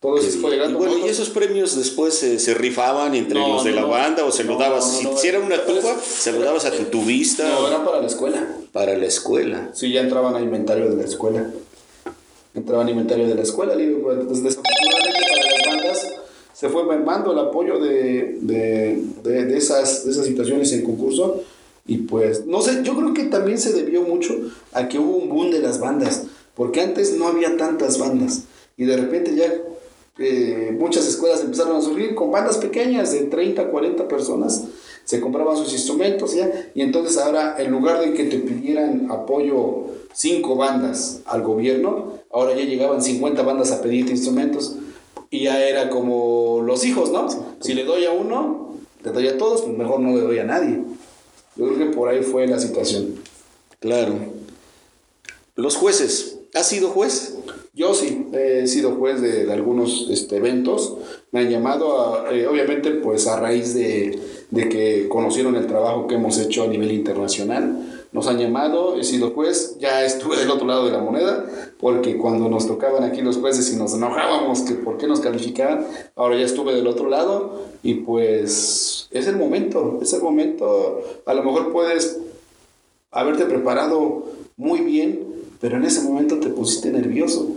Todo 0.00 0.18
eso 0.18 0.36
fue 0.40 0.56
Y 0.56 0.72
bueno, 0.72 0.98
¿y 1.06 1.08
esos 1.08 1.30
premios 1.30 1.76
después 1.76 2.14
se, 2.14 2.40
se 2.40 2.54
rifaban 2.54 3.14
entre 3.14 3.38
No, 3.38 3.46
los 3.54 3.64
de 3.64 3.70
no, 3.70 3.82
la 3.82 3.84
banda 3.84 4.24
o 4.24 4.32
se 4.32 4.42
lo 4.42 4.54
No, 4.54 4.58
dabas? 4.58 5.00
no, 5.04 5.12
no, 5.12 5.16
si 5.16 5.28
era 5.28 5.38
una 5.38 5.64
tuba, 5.64 5.96
se 6.04 6.32
lo 6.32 6.40
dabas 6.40 6.64
a 6.64 6.72
tu 6.72 6.82
tubista 6.84 7.48
No, 7.48 7.68
era 7.68 7.84
para 7.84 8.00
la 8.00 8.08
escuela. 8.08 8.48
para 8.72 8.96
la 8.98 9.06
escuela. 9.06 9.70
Sí, 9.74 9.92
ya 9.92 10.00
entraban 10.00 10.34
a 10.34 10.40
inventario 10.40 10.90
de 10.90 10.96
la 10.96 11.04
escuela. 11.04 11.48
Entraban 12.54 12.86
a 12.86 12.90
inventario 12.90 13.26
de 13.28 13.34
la 13.34 13.42
escuela. 13.42 13.74
Digo, 13.76 14.00
pues, 14.02 14.18
des- 14.28 14.42
desafortunadamente 14.42 15.20
para 15.28 15.44
las 15.50 15.76
bandas 15.76 16.14
se 16.52 16.68
fue 16.68 16.84
mermando 16.84 17.32
el 17.32 17.38
apoyo 17.38 17.78
de, 17.80 18.38
de, 18.42 19.02
de- 19.22 19.44
de 19.46 19.56
esas, 19.56 20.04
de 20.04 20.10
esas 20.12 20.26
situaciones 20.26 20.72
en 20.72 20.82
concurso. 20.82 21.42
Y 21.86 21.98
pues, 21.98 22.46
no 22.46 22.60
sé, 22.62 22.80
yo 22.84 22.94
creo 22.96 23.12
que 23.14 23.24
también 23.24 23.58
se 23.58 23.72
debió 23.72 24.02
mucho 24.02 24.34
a 24.72 24.86
que 24.88 24.98
hubo 24.98 25.16
un 25.16 25.28
boom 25.28 25.50
de 25.50 25.60
las 25.60 25.80
bandas. 25.80 26.24
Porque 26.54 26.80
antes 26.82 27.16
no 27.16 27.26
había 27.28 27.56
tantas 27.56 27.98
bandas. 27.98 28.42
y 28.76 28.84
de 28.84 28.96
repente 28.96 29.34
ya 29.34 29.52
eh, 30.18 30.74
muchas 30.78 31.06
escuelas 31.08 31.40
empezaron 31.40 31.76
a 31.76 31.80
surgir 31.80 32.14
con 32.14 32.30
bandas 32.30 32.58
pequeñas 32.58 33.12
de 33.12 33.20
30, 33.22 33.68
40 33.70 34.06
personas, 34.08 34.64
se 35.04 35.20
compraban 35.20 35.56
sus 35.56 35.72
instrumentos 35.72 36.34
ya, 36.34 36.50
y 36.74 36.82
entonces 36.82 37.16
ahora 37.18 37.56
en 37.58 37.70
lugar 37.70 38.00
de 38.00 38.12
que 38.12 38.24
te 38.24 38.38
pidieran 38.38 39.08
apoyo 39.10 39.86
cinco 40.12 40.54
bandas 40.56 41.20
al 41.24 41.42
gobierno, 41.42 42.18
ahora 42.32 42.54
ya 42.54 42.64
llegaban 42.64 43.02
50 43.02 43.42
bandas 43.42 43.70
a 43.70 43.82
pedirte 43.82 44.12
instrumentos 44.12 44.76
y 45.30 45.44
ya 45.44 45.66
era 45.66 45.88
como 45.88 46.62
los 46.64 46.84
hijos, 46.84 47.10
¿no? 47.10 47.28
Si 47.60 47.74
le 47.74 47.84
doy 47.84 48.04
a 48.04 48.12
uno, 48.12 48.76
le 49.02 49.10
doy 49.12 49.28
a 49.28 49.38
todos, 49.38 49.62
pues 49.62 49.76
mejor 49.76 50.00
no 50.00 50.14
le 50.14 50.20
doy 50.20 50.38
a 50.38 50.44
nadie. 50.44 50.82
Yo 51.56 51.66
creo 51.66 51.78
que 51.78 51.96
por 51.96 52.08
ahí 52.08 52.22
fue 52.22 52.46
la 52.46 52.58
situación. 52.58 53.16
Claro. 53.80 54.14
Los 55.56 55.76
jueces, 55.76 56.38
¿has 56.54 56.68
sido 56.68 56.90
juez? 56.90 57.36
Yo 57.74 57.94
sí, 57.94 58.26
he 58.32 58.66
sido 58.66 58.92
juez 58.96 59.22
de, 59.22 59.50
algunos 59.50 60.08
este, 60.10 60.36
eventos. 60.36 60.96
Me 61.30 61.40
han 61.40 61.50
llamado, 61.50 62.30
eh, 62.30 62.46
obviamente, 62.46 62.90
pues 62.90 63.26
a 63.26 63.40
raíz 63.40 63.74
de, 63.74 64.18
de, 64.50 64.68
que 64.68 65.08
conocieron 65.08 65.56
el 65.56 65.66
trabajo 65.66 66.06
que 66.06 66.16
hemos 66.16 66.38
hecho 66.38 66.64
a 66.64 66.66
nivel 66.66 66.92
internacional. 66.92 68.01
Nos 68.12 68.26
han 68.26 68.38
llamado, 68.38 68.98
he 68.98 69.04
sido 69.04 69.30
juez, 69.30 69.78
ya 69.80 70.04
estuve 70.04 70.36
del 70.36 70.50
otro 70.50 70.66
lado 70.66 70.84
de 70.84 70.92
la 70.92 70.98
moneda, 70.98 71.46
porque 71.78 72.18
cuando 72.18 72.48
nos 72.50 72.66
tocaban 72.66 73.04
aquí 73.04 73.22
los 73.22 73.38
jueces 73.38 73.72
y 73.72 73.76
nos 73.76 73.94
enojábamos 73.94 74.60
que 74.60 74.74
por 74.74 74.98
qué 74.98 75.06
nos 75.06 75.20
calificaban, 75.20 75.86
ahora 76.14 76.36
ya 76.36 76.44
estuve 76.44 76.74
del 76.74 76.86
otro 76.86 77.08
lado 77.08 77.62
y 77.82 77.94
pues 77.94 79.08
es 79.10 79.26
el 79.26 79.36
momento, 79.36 79.98
es 80.02 80.12
el 80.12 80.22
momento. 80.22 81.00
A 81.24 81.32
lo 81.32 81.42
mejor 81.42 81.72
puedes 81.72 82.18
haberte 83.10 83.46
preparado 83.46 84.26
muy 84.56 84.80
bien, 84.80 85.20
pero 85.60 85.76
en 85.76 85.84
ese 85.84 86.02
momento 86.02 86.38
te 86.38 86.50
pusiste 86.50 86.90
nervioso, 86.90 87.48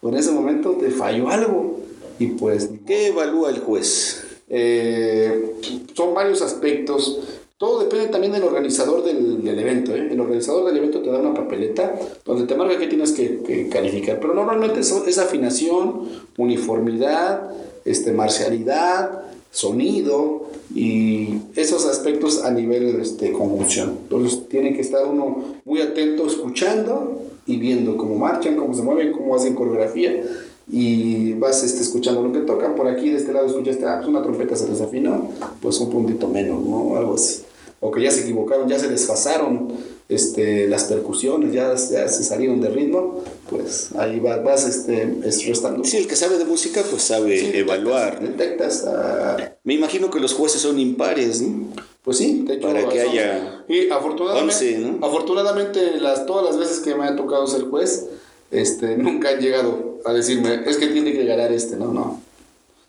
o 0.00 0.08
en 0.10 0.16
ese 0.16 0.30
momento 0.30 0.72
te 0.72 0.90
falló 0.90 1.28
algo, 1.28 1.80
y 2.18 2.26
pues... 2.28 2.70
¿Qué 2.86 3.08
evalúa 3.08 3.50
el 3.50 3.58
juez? 3.58 4.24
Eh, 4.48 5.56
son 5.94 6.14
varios 6.14 6.42
aspectos. 6.42 7.20
Todo 7.56 7.80
depende 7.80 8.08
también 8.08 8.32
del 8.32 8.42
organizador 8.42 9.04
del, 9.04 9.46
evento. 9.46 9.94
¿eh? 9.94 10.08
El 10.10 10.20
organizador 10.20 10.66
del 10.66 10.76
evento 10.76 11.00
te 11.02 11.10
da 11.10 11.20
una 11.20 11.34
papeleta 11.34 11.94
donde 12.24 12.46
te 12.46 12.56
marca 12.56 12.78
que 12.78 12.88
tienes 12.88 13.12
que, 13.12 13.42
que 13.44 13.68
calificar. 13.68 14.18
Pero 14.18 14.34
normalmente 14.34 14.80
es, 14.80 14.90
es, 14.90 15.18
afinación, 15.18 16.08
uniformidad, 16.36 17.50
este, 17.84 18.12
marcialidad, 18.12 19.22
sonido 19.52 20.50
y 20.74 21.42
esos 21.54 21.86
aspectos 21.86 22.42
a 22.42 22.50
nivel 22.50 23.00
este, 23.00 23.30
conjunción. 23.30 23.98
Entonces 24.02 24.48
tiene 24.48 24.74
que 24.74 24.80
estar 24.80 25.06
uno 25.06 25.54
muy 25.64 25.80
atento 25.80 26.26
escuchando 26.26 27.22
y 27.46 27.58
viendo 27.58 27.96
cómo 27.96 28.16
marchan, 28.16 28.56
cómo 28.56 28.74
se 28.74 28.82
mueven, 28.82 29.12
cómo 29.12 29.36
hacen 29.36 29.54
coreografía 29.54 30.24
y 30.70 31.34
vas 31.34 31.62
este, 31.62 31.82
escuchando 31.82 32.22
lo 32.22 32.32
que 32.32 32.40
tocan. 32.40 32.74
Por 32.74 32.88
aquí, 32.88 33.10
de 33.10 33.18
este 33.18 33.32
lado, 33.32 33.46
escuchaste, 33.46 33.84
ah, 33.86 33.96
pues 33.98 34.08
una 34.08 34.22
trompeta 34.22 34.56
se 34.56 34.66
desafinó, 34.66 35.30
pues 35.60 35.78
un 35.80 35.90
puntito 35.90 36.28
menos, 36.28 36.64
¿no? 36.64 36.96
Algo 36.96 37.14
así. 37.14 37.42
O 37.80 37.90
que 37.90 38.02
ya 38.02 38.10
se 38.10 38.22
equivocaron, 38.22 38.68
ya 38.68 38.78
se 38.78 38.88
desfasaron 38.88 39.68
este, 40.08 40.66
las 40.68 40.84
percusiones, 40.84 41.52
ya, 41.52 41.74
ya 41.74 42.08
se 42.08 42.24
salieron 42.24 42.60
de 42.60 42.70
ritmo, 42.70 43.22
pues 43.50 43.90
ahí 43.96 44.20
vas, 44.20 44.42
vas 44.42 44.66
este, 44.66 45.18
restando. 45.46 45.84
Sí, 45.84 45.98
el 45.98 46.06
que 46.06 46.16
sabe 46.16 46.38
de 46.38 46.46
música, 46.46 46.82
pues 46.90 47.02
sabe 47.02 47.38
sí, 47.38 47.50
evaluar. 47.54 48.20
Detectas, 48.20 48.84
detectas 48.84 49.52
Me 49.64 49.74
imagino 49.74 50.10
que 50.10 50.20
los 50.20 50.32
jueces 50.32 50.62
son 50.62 50.78
impares, 50.78 51.42
¿no? 51.42 51.66
Pues 52.02 52.18
sí, 52.18 52.44
de 52.46 52.54
hecho, 52.54 52.68
para 52.68 52.86
que 52.86 53.00
haya 53.00 53.64
y 53.66 53.88
afortunadamente, 53.88 54.76
11, 54.76 54.78
¿no? 54.78 55.06
afortunadamente 55.06 55.98
las, 55.98 56.26
todas 56.26 56.44
las 56.44 56.58
veces 56.58 56.80
que 56.80 56.94
me 56.94 57.04
ha 57.04 57.16
tocado 57.16 57.46
ser 57.46 57.62
juez, 57.64 58.06
este, 58.50 58.98
nunca 58.98 59.30
han 59.30 59.40
llegado 59.40 59.93
a 60.04 60.12
decirme, 60.12 60.60
es 60.66 60.76
que 60.76 60.88
tiene 60.88 61.12
que 61.12 61.24
ganar 61.24 61.52
este, 61.52 61.76
no, 61.76 61.92
no. 61.92 62.22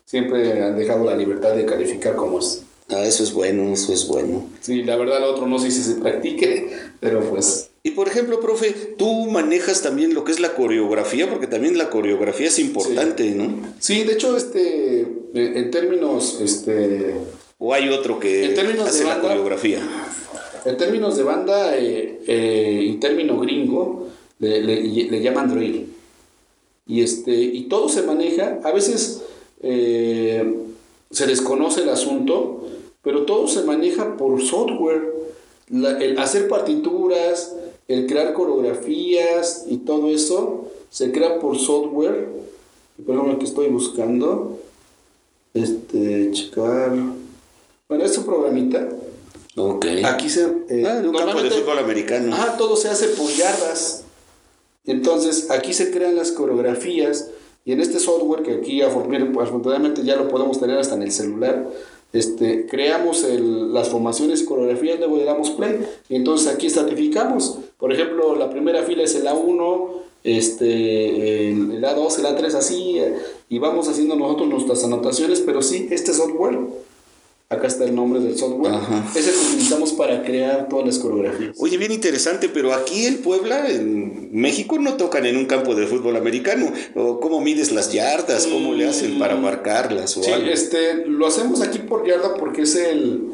Siempre 0.05 0.63
han 0.63 0.78
dejado 0.78 1.03
la 1.05 1.16
libertad 1.16 1.55
de 1.55 1.66
calificar 1.66 2.16
como 2.16 2.39
es. 2.39 2.63
Ah, 2.89 3.03
eso 3.03 3.24
es 3.24 3.34
bueno, 3.34 3.74
eso 3.74 3.91
es 3.93 4.07
bueno. 4.07 4.47
Sí, 4.61 4.84
la 4.84 4.95
verdad, 4.95 5.20
lo 5.20 5.32
otro 5.32 5.47
no 5.47 5.57
sé 5.57 5.72
si 5.72 5.82
se 5.82 5.95
practique, 5.95 6.70
pero 6.99 7.22
pues. 7.22 7.72
Y 7.82 7.91
por 7.91 8.07
ejemplo, 8.07 8.39
profe, 8.39 8.72
tú 8.97 9.26
manejas 9.32 9.82
también 9.82 10.13
lo 10.13 10.24
que 10.24 10.32
es 10.32 10.39
la 10.39 10.53
coreografía, 10.53 11.28
porque 11.30 11.47
también 11.47 11.78
la 11.78 11.89
coreografía 11.89 12.47
es 12.47 12.59
importante, 12.59 13.24
sí. 13.24 13.36
¿no? 13.36 13.53
Sí, 13.80 14.03
de 14.03 14.13
hecho, 14.13 14.38
este, 14.38 15.07
en 15.34 15.72
términos, 15.72 16.39
este. 16.41 17.16
O 17.57 17.74
hay 17.74 17.89
otro 17.89 18.20
que 18.20 18.45
en 18.45 18.53
términos 18.53 18.89
hace 18.89 18.99
de 18.99 19.03
la 19.05 19.09
banda, 19.11 19.30
coreografía. 19.30 19.80
En 20.66 20.78
términos 20.78 21.18
de 21.18 21.24
banda, 21.24 21.76
eh, 21.78 22.20
eh, 22.28 22.86
en 22.88 22.99
término 22.99 23.39
gringo, 23.39 24.09
le, 24.39 24.61
le, 24.61 24.84
le, 24.84 25.22
llaman 25.22 25.53
drill. 25.53 25.94
Y, 26.88 27.01
este, 27.01 27.33
y 27.33 27.63
todo 27.63 27.89
se 27.89 28.03
maneja, 28.03 28.59
a 28.63 28.71
veces 28.71 29.23
eh, 29.61 30.55
se 31.09 31.25
desconoce 31.25 31.81
el 31.81 31.89
asunto, 31.89 32.67
pero 33.01 33.25
todo 33.25 33.47
se 33.47 33.63
maneja 33.63 34.17
por 34.17 34.41
software. 34.41 35.13
La, 35.69 35.97
el 35.97 36.19
hacer 36.19 36.47
partituras, 36.47 37.55
el 37.88 38.05
crear 38.05 38.33
coreografías 38.33 39.65
y 39.67 39.77
todo 39.77 40.09
eso 40.09 40.71
se 40.89 41.11
crea 41.11 41.39
por 41.39 41.57
software. 41.57 42.29
Por 43.03 43.15
ejemplo, 43.15 43.39
que 43.39 43.45
estoy 43.45 43.67
buscando, 43.67 44.59
este, 45.53 46.31
checar. 46.31 46.95
Bueno, 47.89 48.05
es 48.05 48.17
un 48.17 48.25
programita. 48.25 48.88
Ok. 49.57 49.86
Aquí 50.05 50.29
se. 50.29 50.43
Eh, 50.69 50.86
ah, 50.88 51.01
un 51.03 51.13
campo 51.13 51.41
de 51.41 51.51
fútbol 51.51 51.79
americano. 51.79 52.36
Ah, 52.38 52.55
todo 52.57 52.75
se 52.75 52.89
hace 52.89 53.09
por 53.09 53.29
yardas. 53.29 54.04
Entonces, 54.88 55.49
aquí 55.51 55.73
se 55.73 55.91
crean 55.91 56.15
las 56.15 56.31
coreografías 56.31 57.29
y 57.65 57.71
en 57.71 57.81
este 57.81 57.99
software, 57.99 58.43
que 58.43 58.53
aquí 58.53 58.81
afortunadamente 58.81 60.03
ya 60.03 60.15
lo 60.15 60.27
podemos 60.27 60.59
tener 60.59 60.77
hasta 60.77 60.95
en 60.95 61.01
el 61.01 61.11
celular, 61.11 61.67
este, 62.13 62.67
creamos 62.67 63.25
las 63.27 63.89
formaciones 63.89 64.41
y 64.41 64.45
coreografías, 64.45 64.99
luego 64.99 65.17
le 65.17 65.25
damos 65.25 65.49
play 65.51 65.79
y 66.07 66.15
entonces 66.15 66.53
aquí 66.53 66.67
estratificamos. 66.67 67.57
Por 67.77 67.91
ejemplo, 67.91 68.36
la 68.36 68.49
primera 68.49 68.83
fila 68.83 69.03
es 69.03 69.15
el 69.15 69.25
A1, 69.25 69.88
este, 70.23 71.49
el, 71.49 71.71
el 71.71 71.83
A2, 71.83 72.19
el 72.19 72.25
A3, 72.25 72.53
así, 72.53 73.01
y 73.49 73.59
vamos 73.59 73.89
haciendo 73.89 74.15
nosotros 74.15 74.47
nuestras 74.47 74.83
anotaciones, 74.83 75.41
pero 75.41 75.61
sí, 75.61 75.88
este 75.91 76.13
software 76.13 76.59
Acá 77.47 77.67
está 77.67 77.83
el 77.83 77.93
nombre 77.93 78.19
del 78.19 78.35
software. 78.35 78.73
Ajá. 78.73 79.05
Es 79.15 79.27
el 79.27 79.33
que 79.35 79.39
utilizamos 79.39 79.93
para 79.93 80.23
crear 80.23 80.67
todas 80.67 80.87
las 80.87 80.97
coreografías. 80.97 81.55
Oye, 81.59 81.77
bien 81.77 81.91
interesante, 81.91 82.49
pero 82.49 82.73
aquí 82.73 83.05
en 83.05 83.17
Puebla, 83.17 83.69
en 83.69 84.29
México, 84.33 84.79
no 84.79 84.95
tocan 84.95 85.27
en 85.27 85.37
un 85.37 85.45
campo 85.45 85.75
de 85.75 85.85
fútbol 85.85 86.15
americano. 86.15 86.71
¿O 86.95 87.19
¿Cómo 87.19 87.39
mides 87.41 87.71
las 87.71 87.93
yardas? 87.93 88.47
¿Cómo 88.47 88.73
le 88.73 88.87
hacen 88.87 89.19
para 89.19 89.35
marcarlas? 89.35 90.17
O 90.17 90.23
sí, 90.23 90.31
algo? 90.31 90.49
este, 90.49 91.05
lo 91.05 91.27
hacemos 91.27 91.61
aquí 91.61 91.77
por 91.77 92.07
yarda 92.07 92.33
porque 92.35 92.63
es 92.63 92.75
el. 92.75 93.29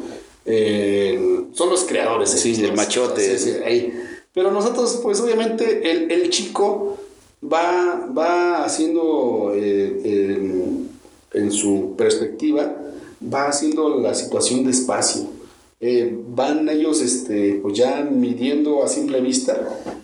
son 1.53 1.69
los 1.69 1.85
creadores. 1.85 2.31
Sí, 2.31 2.53
el, 2.55 2.65
el 2.65 2.73
machote. 2.73 3.37
Sí, 3.37 3.51
sí, 3.51 3.57
ahí. 3.63 3.93
Pero 4.33 4.51
nosotros, 4.51 4.99
pues 5.01 5.21
obviamente, 5.21 5.89
el, 5.89 6.11
el 6.11 6.29
chico 6.29 6.97
va, 7.41 8.09
va 8.15 8.65
haciendo 8.65 9.53
eh, 9.55 10.01
en, 10.03 10.89
en 11.33 11.51
su 11.51 11.95
perspectiva 11.97 12.75
va 13.21 13.47
haciendo 13.47 13.99
la 13.99 14.13
situación 14.13 14.63
despacio. 14.63 15.23
Eh, 15.83 16.15
van 16.27 16.69
ellos 16.69 17.01
este, 17.01 17.59
pues 17.59 17.75
ya 17.75 18.07
midiendo 18.07 18.83
a 18.83 18.87
simple 18.87 19.19
vista 19.19 19.57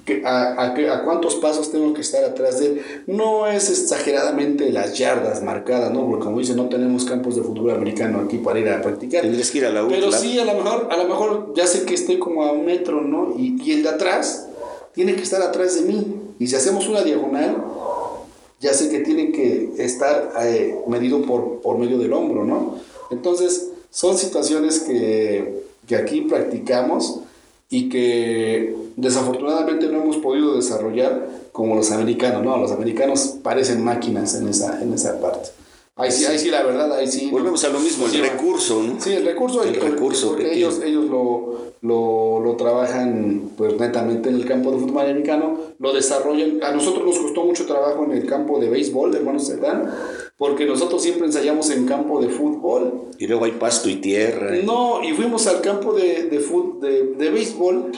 que 0.05 0.23
a, 0.25 0.53
a, 0.53 0.73
a, 0.73 1.03
cuántos 1.03 1.35
pasos 1.35 1.71
tengo 1.71 1.93
que 1.93 2.01
estar 2.01 2.23
atrás 2.23 2.59
de 2.59 2.65
él. 2.65 2.81
No 3.05 3.45
es 3.45 3.69
exageradamente 3.69 4.71
las 4.71 4.97
yardas 4.97 5.43
marcadas, 5.43 5.93
¿no? 5.93 6.07
Porque 6.07 6.25
como 6.25 6.39
dice, 6.39 6.55
no 6.55 6.67
tenemos 6.67 7.05
campos 7.05 7.35
de 7.35 7.43
fútbol 7.43 7.69
americano 7.71 8.21
aquí 8.21 8.39
para 8.39 8.57
ir 8.59 8.69
a 8.69 8.81
practicar. 8.81 9.21
Tendrías 9.21 9.51
que 9.51 9.59
ir 9.59 9.65
a 9.65 9.69
la 9.69 9.83
U, 9.83 9.87
Pero 9.87 10.07
claro. 10.07 10.23
sí, 10.23 10.39
a 10.39 10.45
lo 10.45 10.55
mejor, 10.55 10.87
a 10.89 10.97
lo 10.97 11.07
mejor 11.07 11.53
ya 11.55 11.67
sé 11.67 11.83
que 11.83 11.93
estoy 11.93 12.17
como 12.17 12.43
a 12.43 12.53
un 12.53 12.65
metro, 12.65 13.01
¿no? 13.01 13.35
Y, 13.37 13.61
y 13.63 13.73
el 13.73 13.83
de 13.83 13.89
atrás 13.89 14.47
tiene 14.93 15.15
que 15.15 15.21
estar 15.21 15.43
atrás 15.43 15.75
de 15.75 15.81
mí. 15.81 16.07
Y 16.39 16.47
si 16.47 16.55
hacemos 16.55 16.87
una 16.89 17.03
diagonal, 17.03 17.55
ya 18.59 18.73
sé 18.73 18.89
que 18.89 19.01
tiene 19.01 19.31
que 19.31 19.73
estar 19.77 20.31
eh, 20.41 20.75
medido 20.87 21.21
por, 21.21 21.61
por 21.61 21.77
medio 21.77 21.99
del 21.99 22.13
hombro, 22.13 22.43
¿no? 22.43 22.79
Entonces, 23.09 23.69
son 23.89 24.17
situaciones 24.17 24.79
que, 24.79 25.63
que, 25.87 25.95
aquí 25.95 26.21
practicamos 26.21 27.21
y 27.69 27.89
que 27.89 28.75
desafortunadamente 28.95 29.87
no 29.87 30.03
hemos 30.03 30.17
podido 30.17 30.55
desarrollar 30.55 31.29
como 31.51 31.75
los 31.75 31.91
americanos, 31.91 32.43
¿no? 32.43 32.57
Los 32.57 32.71
americanos 32.71 33.35
parecen 33.41 33.83
máquinas 33.83 34.35
en 34.35 34.47
esa, 34.47 34.81
en 34.81 34.93
esa 34.93 35.19
parte. 35.19 35.49
Ahí 35.99 36.11
sí, 36.11 36.25
ahí 36.25 36.37
sí, 36.37 36.51
la 36.51 36.61
verdad, 36.61 36.93
ahí 36.93 37.07
sí. 37.07 37.29
Volvemos 37.31 37.63
a 37.63 37.69
lo 37.69 37.79
mismo, 37.79 38.05
el 38.05 38.21
recurso, 38.21 38.83
¿no? 38.83 39.01
Sí, 39.01 39.13
el 39.13 39.25
recurso. 39.25 39.63
El, 39.63 39.73
el 39.73 39.81
recurso. 39.81 40.29
Porque 40.29 40.53
ellos, 40.53 40.79
ellos 40.85 41.05
lo, 41.09 41.73
lo, 41.81 42.39
lo, 42.39 42.55
trabajan 42.55 43.49
pues 43.57 43.79
netamente 43.79 44.29
en 44.29 44.35
el 44.35 44.45
campo 44.45 44.71
de 44.71 44.77
fútbol 44.77 45.05
americano, 45.05 45.57
lo 45.79 45.93
desarrollan. 45.93 46.63
A 46.63 46.71
nosotros 46.71 47.03
nos 47.03 47.17
costó 47.17 47.43
mucho 47.45 47.65
trabajo 47.65 48.03
en 48.03 48.11
el 48.11 48.27
campo 48.27 48.59
de 48.59 48.69
béisbol, 48.69 49.15
hermanos 49.15 49.47
Cerdán, 49.47 49.91
porque 50.37 50.67
nosotros 50.67 51.01
siempre 51.01 51.25
ensayamos 51.25 51.71
en 51.71 51.87
campo 51.87 52.21
de 52.21 52.29
fútbol. 52.29 53.05
Y 53.17 53.25
luego 53.25 53.45
hay 53.45 53.53
pasto 53.53 53.89
y 53.89 53.95
tierra. 53.95 54.51
No, 54.63 55.03
y 55.03 55.13
fuimos 55.13 55.47
al 55.47 55.61
campo 55.61 55.93
de, 55.93 56.25
de, 56.25 56.39
de, 56.79 57.03
de 57.15 57.29
béisbol 57.31 57.91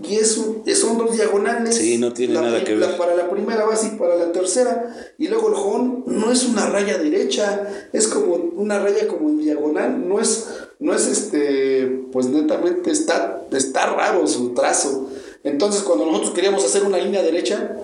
y 0.00 0.14
es 0.14 0.34
son 0.34 0.98
dos 0.98 1.16
diagonales. 1.16 1.74
Sí, 1.74 1.98
no 1.98 2.12
tiene 2.12 2.34
nada 2.34 2.62
que 2.62 2.76
ver. 2.76 2.96
para 2.96 3.16
la 3.16 3.28
primera 3.28 3.64
base 3.64 3.88
y 3.88 3.98
para 3.98 4.14
la 4.14 4.30
tercera. 4.30 4.94
Y 5.18 5.26
luego 5.26 5.48
el 5.48 5.54
home 5.54 6.04
no 6.06 6.30
es 6.30 6.44
una 6.44 6.66
raya 6.66 6.98
derecha, 6.98 7.88
es 7.92 8.06
como 8.06 8.34
una 8.34 8.78
raya 8.78 9.08
como 9.08 9.28
en 9.28 9.38
diagonal. 9.38 10.08
No 10.08 10.20
es, 10.20 10.46
no 10.78 10.94
es 10.94 11.08
este, 11.08 12.04
pues 12.12 12.26
netamente 12.26 12.92
está, 12.92 13.42
está 13.50 13.86
raro 13.86 14.24
su 14.28 14.54
trazo. 14.54 15.10
Entonces 15.42 15.82
cuando 15.82 16.06
nosotros 16.06 16.30
queríamos 16.30 16.64
hacer 16.64 16.84
una 16.84 16.98
línea 16.98 17.22
derecha, 17.22 17.76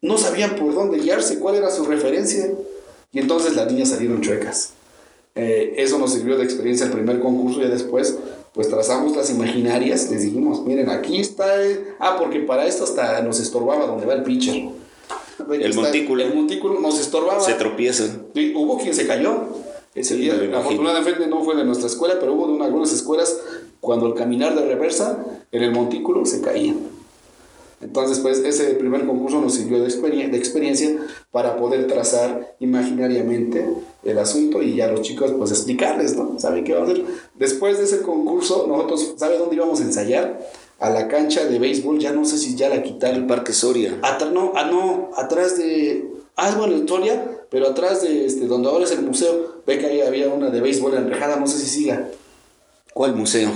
no 0.00 0.18
sabían 0.18 0.56
por 0.56 0.74
dónde 0.74 0.98
guiarse, 0.98 1.38
cuál 1.38 1.54
era 1.54 1.70
su 1.70 1.84
referencia. 1.84 2.50
Y 3.12 3.20
entonces 3.20 3.54
las 3.54 3.70
niñas 3.70 3.90
salieron 3.90 4.22
chuecas. 4.22 4.70
Eh, 5.36 5.74
eso 5.76 5.98
nos 5.98 6.12
sirvió 6.12 6.36
de 6.36 6.44
experiencia 6.44 6.86
el 6.86 6.92
primer 6.92 7.20
concurso 7.20 7.62
y 7.62 7.68
después 7.68 8.16
pues 8.52 8.68
trazamos 8.68 9.16
las 9.16 9.30
imaginarias, 9.30 10.10
les 10.10 10.22
dijimos, 10.22 10.64
miren, 10.64 10.90
aquí 10.90 11.20
está, 11.20 11.46
ah, 11.98 12.16
porque 12.18 12.40
para 12.40 12.66
esto 12.66 12.84
hasta 12.84 13.22
nos 13.22 13.40
estorbaba 13.40 13.86
donde 13.86 14.04
va 14.04 14.14
el 14.14 14.22
pitcher. 14.22 14.68
El 15.50 15.74
montículo. 15.74 16.22
El 16.22 16.34
montículo 16.34 16.80
nos 16.80 17.00
estorbaba. 17.00 17.40
Se 17.40 17.54
tropiezan. 17.54 18.26
hubo 18.54 18.78
quien 18.78 18.94
se 18.94 19.06
cayó. 19.06 19.62
Ese 19.94 20.16
día, 20.16 20.34
afortunadamente 20.54 21.26
no 21.26 21.44
fue 21.44 21.54
de 21.54 21.64
nuestra 21.64 21.86
escuela, 21.86 22.14
pero 22.18 22.32
hubo 22.32 22.56
de 22.56 22.64
algunas 22.64 22.92
escuelas 22.92 23.38
cuando 23.80 24.06
el 24.06 24.14
caminar 24.14 24.54
de 24.54 24.64
reversa 24.66 25.24
en 25.50 25.62
el 25.62 25.72
montículo 25.72 26.24
se 26.24 26.40
caía. 26.40 26.74
Entonces, 27.82 28.20
pues 28.20 28.38
ese 28.38 28.74
primer 28.74 29.04
concurso 29.06 29.40
nos 29.40 29.54
sirvió 29.54 29.82
de, 29.82 29.88
de 30.28 30.36
experiencia 30.38 30.96
para 31.32 31.56
poder 31.56 31.88
trazar 31.88 32.54
imaginariamente 32.60 33.66
el 34.04 34.18
asunto 34.18 34.62
y 34.62 34.76
ya 34.76 34.86
los 34.86 35.02
chicos, 35.02 35.32
pues 35.36 35.50
explicarles, 35.50 36.16
¿no? 36.16 36.38
¿Saben 36.38 36.64
qué 36.64 36.74
vamos 36.74 36.90
a 36.90 36.92
hacer? 36.92 37.04
Después 37.34 37.78
de 37.78 37.84
ese 37.84 38.02
concurso, 38.02 38.66
nosotros, 38.68 39.14
¿sabe 39.16 39.36
dónde 39.36 39.56
íbamos 39.56 39.80
a 39.80 39.84
ensayar? 39.84 40.48
A 40.78 40.90
la 40.90 41.06
cancha 41.06 41.44
de 41.44 41.58
béisbol, 41.58 41.98
ya 41.98 42.12
no 42.12 42.24
sé 42.24 42.38
si 42.38 42.56
ya 42.56 42.68
la 42.68 42.82
quitaron. 42.82 43.16
El 43.16 43.26
Parque 43.26 43.52
Soria. 43.52 43.98
no, 44.32 44.52
ah, 44.56 44.64
no, 44.64 45.10
atrás 45.16 45.56
de. 45.56 46.08
Ah, 46.34 46.52
bueno, 46.56 46.74
el 46.74 46.88
Soria, 46.88 47.46
pero 47.50 47.68
atrás 47.68 48.02
de 48.02 48.26
este, 48.26 48.46
donde 48.46 48.68
ahora 48.68 48.84
es 48.84 48.90
el 48.90 49.02
museo, 49.02 49.62
ve 49.66 49.78
que 49.78 49.86
ahí 49.86 50.00
había 50.00 50.28
una 50.28 50.50
de 50.50 50.60
béisbol 50.60 50.94
enrejada, 50.94 51.36
no 51.36 51.46
sé 51.46 51.58
si 51.58 51.66
siga. 51.66 52.08
¿Cuál 52.94 53.14
museo? 53.14 53.50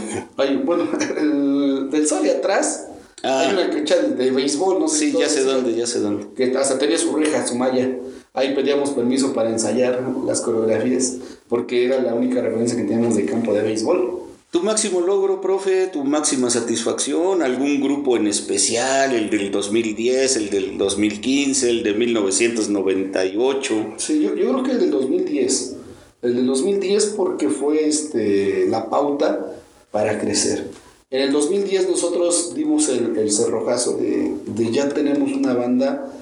bueno, 0.64 0.88
el, 1.16 1.90
del 1.90 2.06
Soria 2.06 2.34
atrás 2.34 2.86
hay 3.22 3.48
ah. 3.48 3.50
una 3.52 3.70
cancha 3.70 3.96
de, 3.96 4.30
béisbol, 4.30 4.78
no 4.78 4.88
sé 4.88 4.98
Sí, 4.98 5.14
ya 5.18 5.28
sé 5.28 5.44
dónde, 5.44 5.74
ya 5.74 5.86
sé 5.86 6.00
dónde. 6.00 6.26
Que 6.36 6.54
hasta 6.56 6.78
tenía 6.78 6.98
su 6.98 7.16
reja, 7.16 7.46
su 7.46 7.56
malla. 7.56 7.90
Ahí 8.34 8.54
pedíamos 8.54 8.90
permiso 8.90 9.32
para 9.32 9.48
ensayar 9.48 10.02
las 10.26 10.42
coreografías, 10.42 11.16
porque 11.48 11.86
era 11.86 12.02
la 12.02 12.14
única 12.14 12.42
referencia 12.42 12.76
que 12.76 12.84
teníamos 12.84 13.16
de 13.16 13.24
campo 13.24 13.54
de 13.54 13.62
béisbol. 13.62 14.20
¿Tu 14.50 14.62
máximo 14.62 15.00
logro, 15.00 15.40
profe? 15.40 15.86
¿Tu 15.86 16.04
máxima 16.04 16.50
satisfacción? 16.50 17.40
¿Algún 17.42 17.80
grupo 17.80 18.18
en 18.18 18.26
especial? 18.26 19.14
¿El 19.14 19.30
del 19.30 19.50
2010, 19.50 20.36
el 20.36 20.50
del 20.50 20.76
2015, 20.78 21.70
el 21.70 21.82
de 21.82 21.94
1998? 21.94 23.94
Sí, 23.96 24.22
yo, 24.22 24.34
yo 24.34 24.52
creo 24.52 24.62
que 24.62 24.72
el 24.72 24.80
del 24.80 24.90
2010. 24.90 25.76
El 26.22 26.36
del 26.36 26.46
2010 26.46 27.06
porque 27.16 27.48
fue 27.48 27.88
este, 27.88 28.66
la 28.68 28.90
pauta 28.90 29.54
para 29.90 30.18
crecer 30.18 30.66
en 31.10 31.22
el 31.22 31.32
2010 31.32 31.88
nosotros 31.88 32.54
dimos 32.54 32.88
el, 32.88 33.30
cerrojazo 33.30 33.96
de, 33.96 34.72
ya 34.72 34.88
tenemos 34.88 35.32
una 35.32 35.54
banda 35.54 36.12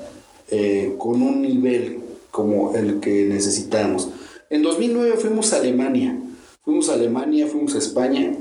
eh, 0.50 0.94
con 0.98 1.22
un 1.22 1.40
nivel 1.40 2.00
como 2.30 2.74
el 2.74 3.00
que 3.00 3.24
necesitamos. 3.24 4.08
En 4.50 4.62
2009 4.62 5.16
fuimos 5.16 5.52
a 5.52 5.56
Alemania, 5.56 6.20
fuimos 6.62 6.90
a 6.90 6.94
Alemania, 6.94 7.46
fuimos 7.46 7.74
a 7.74 7.78
España, 7.78 8.36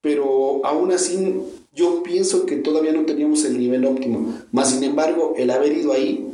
pero 0.00 0.64
aún 0.64 0.90
así 0.92 1.36
yo 1.72 2.02
pienso 2.02 2.46
que 2.46 2.56
todavía 2.56 2.92
no 2.92 3.04
teníamos 3.04 3.44
el 3.44 3.58
nivel 3.58 3.84
óptimo. 3.84 4.34
Más 4.50 4.70
sin 4.70 4.82
embargo, 4.82 5.34
el 5.36 5.50
haber 5.50 5.76
ido 5.76 5.92
ahí 5.92 6.26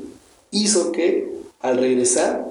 hizo 0.50 0.92
que 0.92 1.32
al 1.60 1.76
regresar 1.76 2.46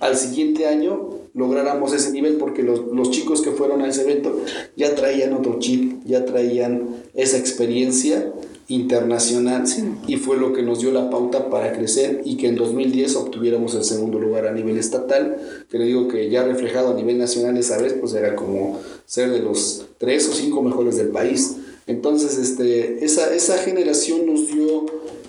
al 0.00 0.16
siguiente 0.16 0.66
año 0.66 1.05
lográramos 1.36 1.92
ese 1.92 2.10
nivel 2.12 2.36
porque 2.36 2.62
los, 2.62 2.86
los, 2.92 3.10
chicos 3.10 3.42
que 3.42 3.50
fueron 3.50 3.82
a 3.82 3.88
ese 3.88 4.02
evento 4.02 4.40
ya 4.74 4.94
traían 4.94 5.34
otro 5.34 5.58
chip, 5.58 6.02
ya 6.06 6.24
traían 6.24 6.88
esa 7.14 7.36
experiencia 7.36 8.32
internacional. 8.68 9.64
Y 10.06 10.16
fue 10.16 10.38
lo 10.38 10.54
que 10.54 10.62
nos 10.62 10.80
dio 10.80 10.90
la 10.92 11.10
pauta 11.10 11.50
para 11.50 11.72
crecer 11.72 12.22
y 12.24 12.38
que 12.38 12.48
en 12.48 12.56
2010 12.56 13.16
obtuviéramos 13.16 13.74
el 13.74 13.84
segundo 13.84 14.18
lugar 14.18 14.46
a 14.46 14.52
nivel 14.52 14.78
estatal, 14.78 15.36
que 15.70 15.78
le 15.78 15.84
digo 15.84 16.08
que 16.08 16.30
ya 16.30 16.42
reflejado 16.42 16.92
a 16.92 16.94
nivel 16.94 17.18
nacional 17.18 17.56
esa 17.58 17.76
vez 17.78 17.92
pues 17.92 18.14
era 18.14 18.34
como 18.34 18.80
ser 19.04 19.30
de 19.30 19.40
los 19.40 19.86
tres 19.98 20.26
o 20.30 20.32
cinco 20.32 20.62
mejores 20.62 20.96
del 20.96 21.08
país. 21.08 21.56
Entonces 21.86 22.38
este, 22.38 23.04
esa, 23.04 23.32
esa 23.34 23.58
generación 23.58 24.24
nos 24.26 24.48
dio 24.48 24.86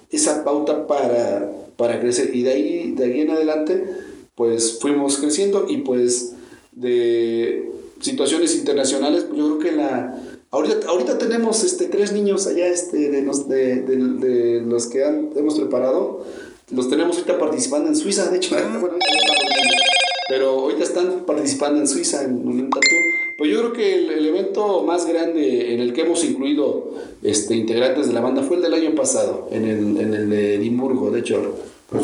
esa 0.09 0.45
pauta 0.45 0.87
para, 0.87 1.51
para 1.75 1.99
crecer. 1.99 2.33
Y 2.33 2.43
de 2.43 2.51
ahí, 2.53 2.91
de 2.93 3.03
ahí 3.03 3.21
en 3.21 3.31
adelante 3.31 4.06
pues 4.37 4.77
fuimos 4.79 5.17
creciendo 5.17 5.65
y 5.67 5.77
pues 5.77 6.33
de 6.71 7.71
situaciones 7.99 8.55
internacionales, 8.55 9.25
yo 9.35 9.57
creo 9.57 9.59
que 9.59 9.71
la... 9.71 10.23
Ahorita, 10.51 10.87
ahorita 10.87 11.17
tenemos 11.17 11.63
este, 11.63 11.87
tres 11.87 12.13
niños 12.13 12.45
allá 12.45 12.67
este, 12.67 13.09
de, 13.09 13.23
los, 13.23 13.49
de, 13.49 14.63
los 14.65 14.85
que 14.85 15.03
han, 15.03 15.31
hemos 15.35 15.55
preparado. 15.55 16.23
Los 16.69 16.87
tenemos 16.87 17.17
ahorita 17.17 17.39
participando 17.39 17.89
en 17.89 17.95
Suiza, 17.95 18.29
de 18.29 18.37
hecho. 18.37 18.55
pero 20.29 20.49
ahorita 20.51 20.83
están 20.83 21.25
participando 21.25 21.79
en 21.79 21.87
Suiza 21.87 22.23
en 22.23 22.47
un 22.47 22.69
tatu. 22.69 22.95
Pues 23.39 23.51
yo 23.51 23.59
creo 23.59 23.73
que 23.73 23.95
el, 23.95 24.25
evento 24.25 24.83
más 24.83 25.07
grande 25.07 25.73
en 25.73 25.79
el 25.79 25.93
que 25.93 26.01
hemos 26.01 26.23
incluido 26.23 26.91
este, 27.23 27.55
integrantes 27.55 28.07
de 28.07 28.13
la 28.13 28.21
banda 28.21 28.43
fue 28.43 28.57
el 28.57 28.61
del 28.61 28.75
año 28.75 28.93
pasado, 28.93 29.47
en 29.51 29.65
el, 29.65 29.97
en 29.99 30.13
el 30.13 30.29
de 30.29 30.55
Edimburgo, 30.55 31.09
de 31.09 31.21
hecho. 31.21 31.55
Pues, 31.89 32.03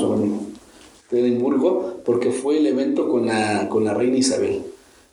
de 1.14 1.22
Edimburgo, 1.22 2.02
porque 2.06 2.32
fue 2.32 2.58
el 2.58 2.68
evento 2.68 3.08
con 3.10 3.28
la, 3.28 3.70
con 3.70 3.84
la 3.84 3.94
reina 3.94 4.18
Isabel. 4.18 4.62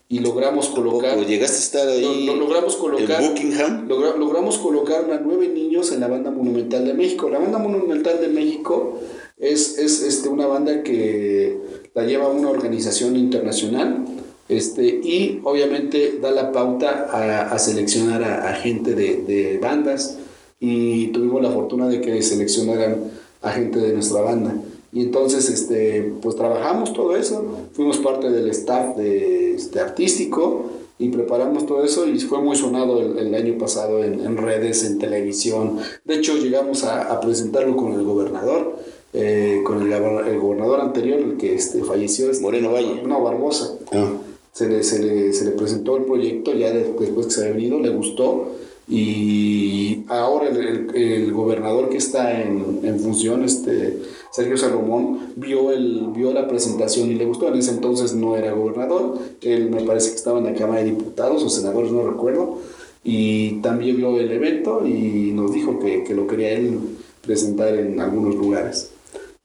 Y 0.09 0.19
logramos 0.19 0.69
colocar... 0.69 1.17
¿Llegaste 1.25 1.57
a 1.57 1.61
estar 1.61 1.89
ahí 1.89 2.27
logramos 2.27 2.75
colocar, 2.77 3.23
en 3.23 3.29
Buckingham? 3.29 3.89
logramos 3.89 4.59
colocar 4.59 5.09
a 5.13 5.21
nueve 5.21 5.49
niños 5.49 5.93
en 5.93 6.01
la 6.01 6.09
Banda 6.09 6.33
Monumental 6.33 6.85
de 6.85 6.95
México. 6.95 7.31
La 7.31 7.39
Banda 7.39 7.59
Monumental 7.59 8.21
de 8.21 8.27
México 8.27 8.99
es, 9.39 9.79
es 9.79 10.03
este, 10.03 10.29
una 10.29 10.47
banda 10.47 10.83
que 10.83 11.59
la 11.95 12.05
lleva 12.05 12.29
una 12.29 12.51
organización 12.51 13.17
internacional 13.17 14.05
este, 14.49 14.85
y 14.85 15.41
obviamente 15.45 16.19
da 16.21 16.33
la 16.33 16.51
pauta 16.51 17.07
a, 17.11 17.55
a 17.55 17.59
seleccionar 17.61 18.25
a, 18.25 18.51
a 18.51 18.55
gente 18.55 18.97
de, 18.97 19.23
de, 19.23 19.59
bandas 19.59 20.19
y 20.59 21.07
tuvimos 21.09 21.41
la 21.41 21.51
fortuna 21.51 21.87
de 21.87 22.01
que 22.01 22.21
seleccionaran 22.21 22.97
a 23.43 23.51
gente 23.53 23.79
de 23.79 23.93
nuestra 23.93 24.23
banda. 24.23 24.55
Y 24.93 25.03
entonces, 25.03 25.49
este, 25.49 26.13
pues 26.21 26.35
trabajamos 26.35 26.93
todo 26.93 27.15
eso, 27.17 27.45
fuimos 27.73 27.99
parte 27.99 28.29
del 28.29 28.51
staff 28.51 28.97
de, 28.97 29.55
este, 29.55 29.79
artístico 29.79 30.65
y 30.99 31.11
preparamos 31.11 31.65
todo 31.65 31.85
eso 31.85 32.07
y 32.09 32.19
fue 32.19 32.43
muy 32.43 32.57
sonado 32.57 33.01
el, 33.01 33.35
año 33.35 33.57
pasado 33.57 34.03
en, 34.03 34.37
redes, 34.37 34.85
en 34.85 34.99
televisión. 34.99 35.79
De 36.05 36.15
hecho, 36.15 36.37
llegamos 36.37 36.85
a, 36.85 37.21
presentarlo 37.21 37.77
con 37.77 37.93
el 37.93 38.05
gobernador, 38.05 38.77
eh, 39.13 39.63
con 39.65 39.81
el, 39.81 39.93
el, 39.93 40.39
gobernador 40.41 40.81
anterior, 40.81 41.21
el 41.21 41.37
que 41.37 41.55
este, 41.55 41.85
falleció. 41.85 42.29
Este, 42.31 42.43
Moreno 42.43 42.73
Valle. 42.73 43.03
No, 43.07 43.23
Barbosa. 43.23 43.77
Ah. 43.93 44.11
Se, 44.53 44.69
le, 44.69 44.83
se, 44.83 44.99
le, 44.99 45.33
se, 45.33 45.45
le, 45.45 45.53
presentó 45.53 45.97
el 45.97 46.05
proyecto 46.05 46.53
ya 46.53 46.73
después 46.73 47.27
que 47.27 47.33
se 47.33 47.43
había 47.43 47.55
venido, 47.55 47.79
le 47.79 47.91
gustó 47.91 48.49
y 48.91 50.05
ahora 50.09 50.49
el, 50.49 50.91
el, 50.97 51.33
gobernador 51.33 51.91
que 51.91 51.99
está 51.99 52.43
en, 52.43 52.81
en, 52.83 52.99
función, 52.99 53.45
este, 53.45 54.03
Sergio 54.33 54.57
Salomón, 54.57 55.33
vio, 55.37 55.71
el, 55.71 56.09
vio 56.13 56.33
la 56.33 56.49
presentación 56.49 57.09
y 57.13 57.15
le 57.15 57.25
gustó. 57.25 57.47
En 57.47 57.55
ese 57.55 57.71
entonces 57.71 58.15
no 58.15 58.37
era 58.37 58.51
gobernador, 58.51 59.19
él 59.43 59.71
me 59.71 59.83
parece 59.83 60.11
que 60.11 60.17
estaba 60.17 60.39
en 60.41 60.47
la 60.47 60.55
Cámara 60.55 60.81
de 60.81 60.91
Diputados 60.91 61.45
o 61.45 61.49
senadores, 61.49 61.93
no 61.93 62.11
recuerdo. 62.11 62.59
Y 63.05 63.61
también 63.61 63.97
vio 63.97 64.19
el 64.19 64.33
evento 64.33 64.85
y 64.85 65.31
nos 65.35 65.53
dijo 65.53 65.79
que, 65.79 66.03
que 66.03 66.15
lo 66.15 66.27
quería 66.27 66.51
él 66.51 66.81
presentar 67.23 67.77
en 67.77 68.01
algunos 68.01 68.35
lugares. 68.35 68.91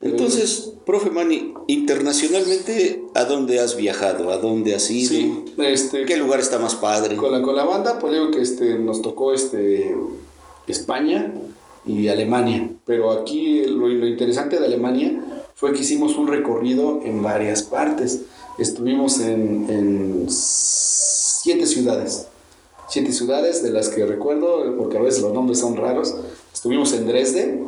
Entonces, 0.02 0.74
profe 0.88 1.12
Mani, 1.12 1.54
internacionalmente, 1.68 3.04
¿a 3.14 3.26
dónde 3.26 3.60
has 3.60 3.76
viajado? 3.76 4.32
¿A 4.32 4.38
dónde 4.38 4.76
has 4.76 4.90
ido? 4.92 5.10
Sí, 5.10 5.46
este, 5.58 6.06
¿Qué 6.06 6.18
lugar 6.18 6.40
está 6.40 6.60
más 6.60 6.76
padre? 6.76 7.16
Con 7.16 7.32
la, 7.32 7.42
con 7.42 7.56
la 7.56 7.64
banda, 7.64 8.00
pues 8.00 8.14
digo 8.14 8.32
que 8.32 8.42
este, 8.42 8.78
nos 8.80 9.02
tocó 9.02 9.34
este, 9.34 9.96
España 10.68 11.34
y 11.86 12.08
Alemania. 12.08 12.70
Pero 12.86 13.12
aquí 13.12 13.64
lo, 13.66 13.88
lo 13.88 14.08
interesante 14.08 14.60
de 14.60 14.66
Alemania 14.66 15.24
fue 15.56 15.74
que 15.74 15.82
hicimos 15.82 16.16
un 16.18 16.28
recorrido 16.28 17.02
en 17.04 17.24
varias 17.24 17.64
partes. 17.64 18.22
Estuvimos 18.58 19.20
en, 19.20 19.68
en 19.70 20.26
siete 20.30 21.66
ciudades. 21.66 22.28
Siete 22.88 23.12
ciudades 23.12 23.64
de 23.64 23.72
las 23.72 23.90
que 23.90 24.06
recuerdo, 24.06 24.76
porque 24.78 24.98
a 24.98 25.02
veces 25.02 25.22
los 25.22 25.34
nombres 25.34 25.60
son 25.60 25.76
raros. 25.76 26.16
Estuvimos 26.54 26.94
en 26.94 27.08
Dresde, 27.08 27.60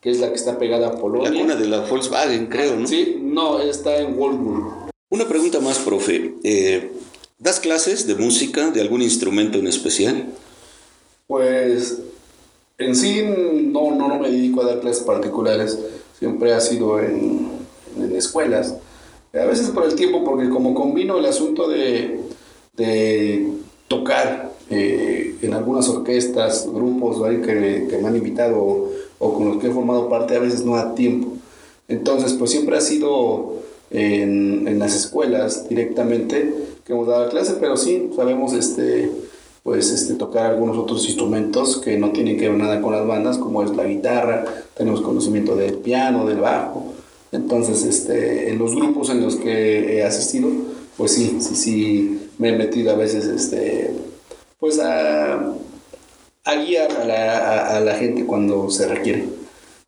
que 0.00 0.10
es 0.10 0.20
la 0.20 0.28
que 0.28 0.34
está 0.34 0.58
pegada 0.58 0.88
a 0.88 0.92
Polonia. 0.96 1.30
La 1.30 1.40
cuna 1.40 1.56
de 1.56 1.66
la 1.66 1.80
Volkswagen, 1.80 2.46
creo, 2.46 2.76
¿no? 2.76 2.86
Sí, 2.86 3.15
no, 3.36 3.60
está 3.60 3.98
en 3.98 4.16
Wolfsburg. 4.16 4.90
Una 5.10 5.28
pregunta 5.28 5.60
más, 5.60 5.78
profe. 5.78 6.34
Eh, 6.42 6.90
¿Das 7.38 7.60
clases 7.60 8.06
de 8.06 8.14
música, 8.14 8.70
de 8.70 8.80
algún 8.80 9.02
instrumento 9.02 9.58
en 9.58 9.66
especial? 9.66 10.32
Pues 11.26 11.98
en 12.78 12.96
sí 12.96 13.22
no, 13.22 13.90
no, 13.90 14.08
no 14.08 14.18
me 14.18 14.30
dedico 14.30 14.62
a 14.62 14.66
dar 14.66 14.80
clases 14.80 15.02
particulares, 15.02 15.78
siempre 16.18 16.54
ha 16.54 16.60
sido 16.60 16.98
en, 16.98 17.50
en 17.98 18.16
escuelas. 18.16 18.74
A 19.34 19.44
veces 19.44 19.68
por 19.68 19.84
el 19.84 19.94
tiempo, 19.94 20.24
porque 20.24 20.48
como 20.48 20.74
combino 20.74 21.18
el 21.18 21.26
asunto 21.26 21.68
de, 21.68 22.20
de 22.74 23.50
tocar 23.86 24.50
eh, 24.70 25.36
en 25.42 25.52
algunas 25.52 25.86
orquestas, 25.90 26.66
grupos 26.72 27.22
que, 27.44 27.86
que, 27.86 27.98
me 27.98 28.08
han 28.08 28.16
invitado 28.16 28.56
o, 28.56 28.90
o, 29.18 29.34
con 29.34 29.48
los 29.48 29.58
que 29.58 29.66
he 29.66 29.70
formado 29.70 30.08
parte, 30.08 30.36
a 30.36 30.40
veces 30.40 30.64
no 30.64 30.74
da 30.74 30.94
tiempo. 30.94 31.35
Entonces, 31.88 32.34
pues 32.34 32.50
siempre 32.50 32.76
ha 32.76 32.80
sido 32.80 33.62
en, 33.90 34.66
en 34.66 34.78
las 34.78 34.94
escuelas 34.94 35.68
directamente 35.68 36.52
que 36.84 36.92
hemos 36.92 37.08
dado 37.08 37.28
clase, 37.28 37.54
pero 37.60 37.76
sí 37.76 38.10
sabemos 38.14 38.52
este, 38.52 39.10
pues, 39.66 39.90
este, 39.90 40.14
tocar 40.14 40.46
algunos 40.46 40.78
otros 40.78 41.04
instrumentos 41.06 41.78
que 41.78 41.98
no 41.98 42.12
tienen 42.12 42.38
que 42.38 42.48
ver 42.48 42.56
nada 42.56 42.80
con 42.80 42.92
las 42.92 43.04
bandas, 43.04 43.36
como 43.36 43.64
es 43.64 43.74
la 43.74 43.82
guitarra, 43.82 44.44
tenemos 44.76 45.00
conocimiento 45.00 45.56
del 45.56 45.74
piano, 45.78 46.24
del 46.24 46.38
bajo. 46.38 46.92
Entonces, 47.32 47.82
este, 47.82 48.50
en 48.50 48.58
los 48.58 48.76
grupos 48.76 49.10
en 49.10 49.22
los 49.22 49.34
que 49.34 49.96
he 49.96 50.04
asistido, 50.04 50.48
pues 50.96 51.12
sí, 51.12 51.38
sí, 51.40 51.56
sí, 51.56 52.28
me 52.38 52.50
he 52.50 52.56
metido 52.56 52.92
a 52.92 52.94
veces, 52.94 53.24
este, 53.24 53.90
pues 54.60 54.78
a, 54.78 55.52
a 56.44 56.54
guiar 56.54 56.92
a 56.92 57.04
la, 57.04 57.76
a, 57.76 57.80
la, 57.80 57.94
gente 57.94 58.24
cuando 58.24 58.70
se 58.70 58.86
requiere. 58.86 59.24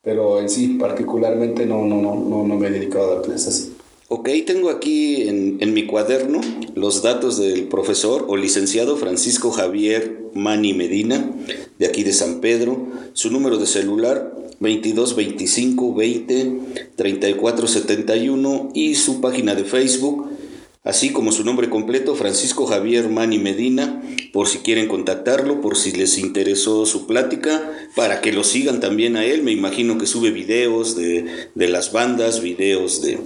Pero 0.01 0.39
en 0.39 0.49
sí, 0.49 0.77
particularmente, 0.79 1.65
no, 1.65 1.85
no, 1.85 2.01
no, 2.01 2.15
no, 2.15 2.47
no 2.47 2.55
me 2.55 2.67
he 2.67 2.71
dedicado 2.71 3.11
a 3.11 3.15
dar 3.15 3.23
clases 3.23 3.47
así. 3.47 3.73
Ok, 4.07 4.29
tengo 4.45 4.69
aquí 4.69 5.27
en, 5.27 5.57
en, 5.59 5.73
mi 5.73 5.85
cuaderno 5.85 6.41
los 6.73 7.03
datos 7.03 7.37
del 7.37 7.67
profesor 7.67 8.25
o 8.27 8.37
licenciado 8.37 8.97
Francisco 8.97 9.51
Javier 9.51 10.31
Mani 10.33 10.73
Medina, 10.73 11.31
de 11.77 11.85
aquí 11.85 12.03
de 12.03 12.13
San 12.13 12.39
Pedro, 12.39 12.87
su 13.13 13.29
número 13.29 13.57
de 13.57 13.67
celular 13.67 14.33
2225 14.59 15.93
20 15.93 16.59
34 16.95 17.67
71 17.67 18.69
y 18.73 18.95
su 18.95 19.21
página 19.21 19.55
de 19.55 19.63
Facebook, 19.63 20.28
así 20.83 21.11
como 21.11 21.31
su 21.31 21.43
nombre 21.43 21.69
completo, 21.69 22.15
Francisco 22.15 22.65
Javier 22.65 23.09
Mani 23.09 23.39
Medina, 23.39 24.01
por 24.33 24.47
si 24.47 24.59
quieren 24.59 24.87
contactarlo, 24.87 25.61
por 25.61 25.77
si 25.77 25.91
les 25.91 26.17
interesó 26.17 26.85
su 26.85 27.07
plática, 27.07 27.71
para 27.95 28.21
que 28.21 28.33
lo 28.33 28.43
sigan 28.43 28.79
también 28.79 29.17
a 29.17 29.25
él. 29.25 29.43
Me 29.43 29.51
imagino 29.51 29.97
que 29.97 30.07
sube 30.07 30.31
videos 30.31 30.95
de, 30.95 31.49
de 31.55 31.67
las 31.67 31.91
bandas, 31.91 32.41
videos 32.41 33.01
de 33.01 33.19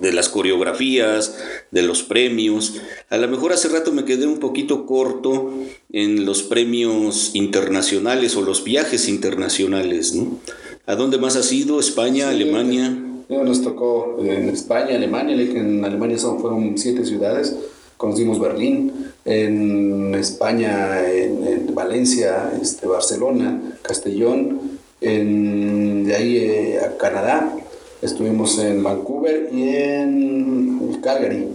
de 0.00 0.12
las 0.12 0.28
coreografías, 0.28 1.36
de 1.70 1.82
los 1.82 2.02
premios. 2.02 2.74
A 3.10 3.18
lo 3.18 3.28
mejor 3.28 3.52
hace 3.52 3.68
rato 3.68 3.92
me 3.92 4.04
quedé 4.04 4.26
un 4.26 4.38
poquito 4.38 4.86
corto 4.86 5.52
en 5.92 6.24
los 6.24 6.42
premios 6.42 7.32
internacionales 7.34 8.34
o 8.36 8.42
los 8.42 8.64
viajes 8.64 9.08
internacionales, 9.08 10.14
¿no? 10.14 10.38
¿A 10.86 10.96
dónde 10.96 11.18
más 11.18 11.36
has 11.36 11.52
ido? 11.52 11.78
¿España, 11.78 12.28
sí, 12.28 12.34
Alemania? 12.34 13.09
Nos 13.30 13.62
tocó 13.62 14.16
en 14.20 14.48
España, 14.48 14.96
Alemania, 14.96 15.34
en 15.34 15.84
Alemania 15.84 16.18
son, 16.18 16.40
fueron 16.40 16.76
siete 16.76 17.04
ciudades, 17.04 17.56
conocimos 17.96 18.40
Berlín, 18.40 18.92
en 19.24 20.14
España, 20.14 21.08
en, 21.08 21.46
en 21.46 21.74
Valencia, 21.74 22.52
este, 22.60 22.86
Barcelona, 22.86 23.78
Castellón, 23.82 24.78
en, 25.00 26.04
de 26.04 26.14
ahí 26.14 26.36
eh, 26.36 26.80
a 26.80 26.96
Canadá, 26.98 27.56
Estuvimos 28.02 28.58
en 28.58 28.82
Vancouver 28.82 29.50
y 29.52 29.68
en 29.68 31.00
Calgary. 31.02 31.48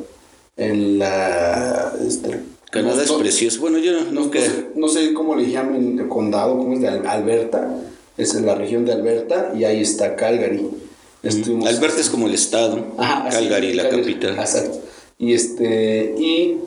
En 0.58 1.00
la. 1.00 1.94
Este, 2.06 2.40
Canadá 2.70 3.04
es 3.04 3.12
precioso. 3.12 3.62
Bueno, 3.62 3.80
yo 3.80 3.94
no, 4.12 4.30
no, 4.76 4.88
sé 4.88 5.14
cómo 5.14 5.36
le 5.36 5.50
llaman 5.50 5.98
el 6.00 6.08
condado, 6.08 6.58
cómo 6.58 6.74
es 6.74 6.82
de 6.82 6.88
Alberta. 6.88 7.80
Es 8.18 8.36
en 8.36 8.46
la 8.46 8.56
región 8.56 8.86
de 8.86 8.94
Alberta 8.94 9.54
y 9.56 9.64
ahí 9.64 9.82
está 9.82 10.16
Calgary. 10.16 10.70
Estuvimos, 11.26 11.68
Alberta 11.68 12.00
es 12.00 12.10
como 12.10 12.28
el 12.28 12.34
estado. 12.34 12.86
Ajá, 12.98 13.30
Calgary, 13.30 13.74
la 13.74 13.90
capital. 13.90 14.38
Exacto. 14.38 14.80
Y, 15.18 15.34
este, 15.34 16.16
y 16.18 16.58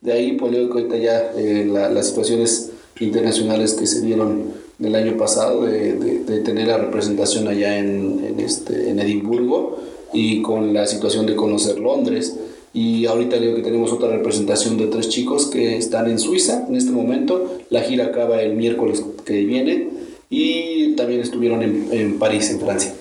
de 0.00 0.12
ahí, 0.12 0.32
pues 0.32 0.52
que 0.52 0.58
ahorita 0.58 0.96
ya 0.96 1.32
eh, 1.36 1.66
la, 1.70 1.88
las 1.88 2.08
situaciones 2.08 2.70
internacionales 3.00 3.74
que 3.74 3.86
se 3.86 4.00
dieron 4.00 4.52
del 4.78 4.94
año 4.94 5.16
pasado 5.16 5.64
de, 5.64 5.94
de, 5.94 6.40
tener 6.40 6.68
la 6.68 6.78
representación 6.78 7.48
allá 7.48 7.78
en, 7.78 8.24
en, 8.24 8.40
este, 8.40 8.90
en 8.90 9.00
Edimburgo 9.00 9.78
y 10.12 10.40
con 10.42 10.72
la 10.72 10.86
situación 10.86 11.26
de 11.26 11.36
conocer 11.36 11.78
Londres. 11.78 12.36
Y 12.72 13.06
ahorita 13.06 13.38
digo 13.38 13.56
que 13.56 13.62
tenemos 13.62 13.92
otra 13.92 14.08
representación 14.08 14.76
de 14.76 14.86
tres 14.86 15.08
chicos 15.08 15.46
que 15.46 15.76
están 15.76 16.08
en 16.08 16.18
Suiza 16.18 16.66
en 16.68 16.76
este 16.76 16.92
momento. 16.92 17.58
La 17.70 17.82
gira 17.82 18.06
acaba 18.06 18.40
el 18.40 18.54
miércoles 18.54 19.02
que 19.24 19.44
viene 19.44 19.88
y 20.30 20.94
también 20.94 21.20
estuvieron 21.20 21.62
en, 21.62 21.88
en 21.92 22.18
París, 22.18 22.50
en 22.50 22.60
Francia. 22.60 22.94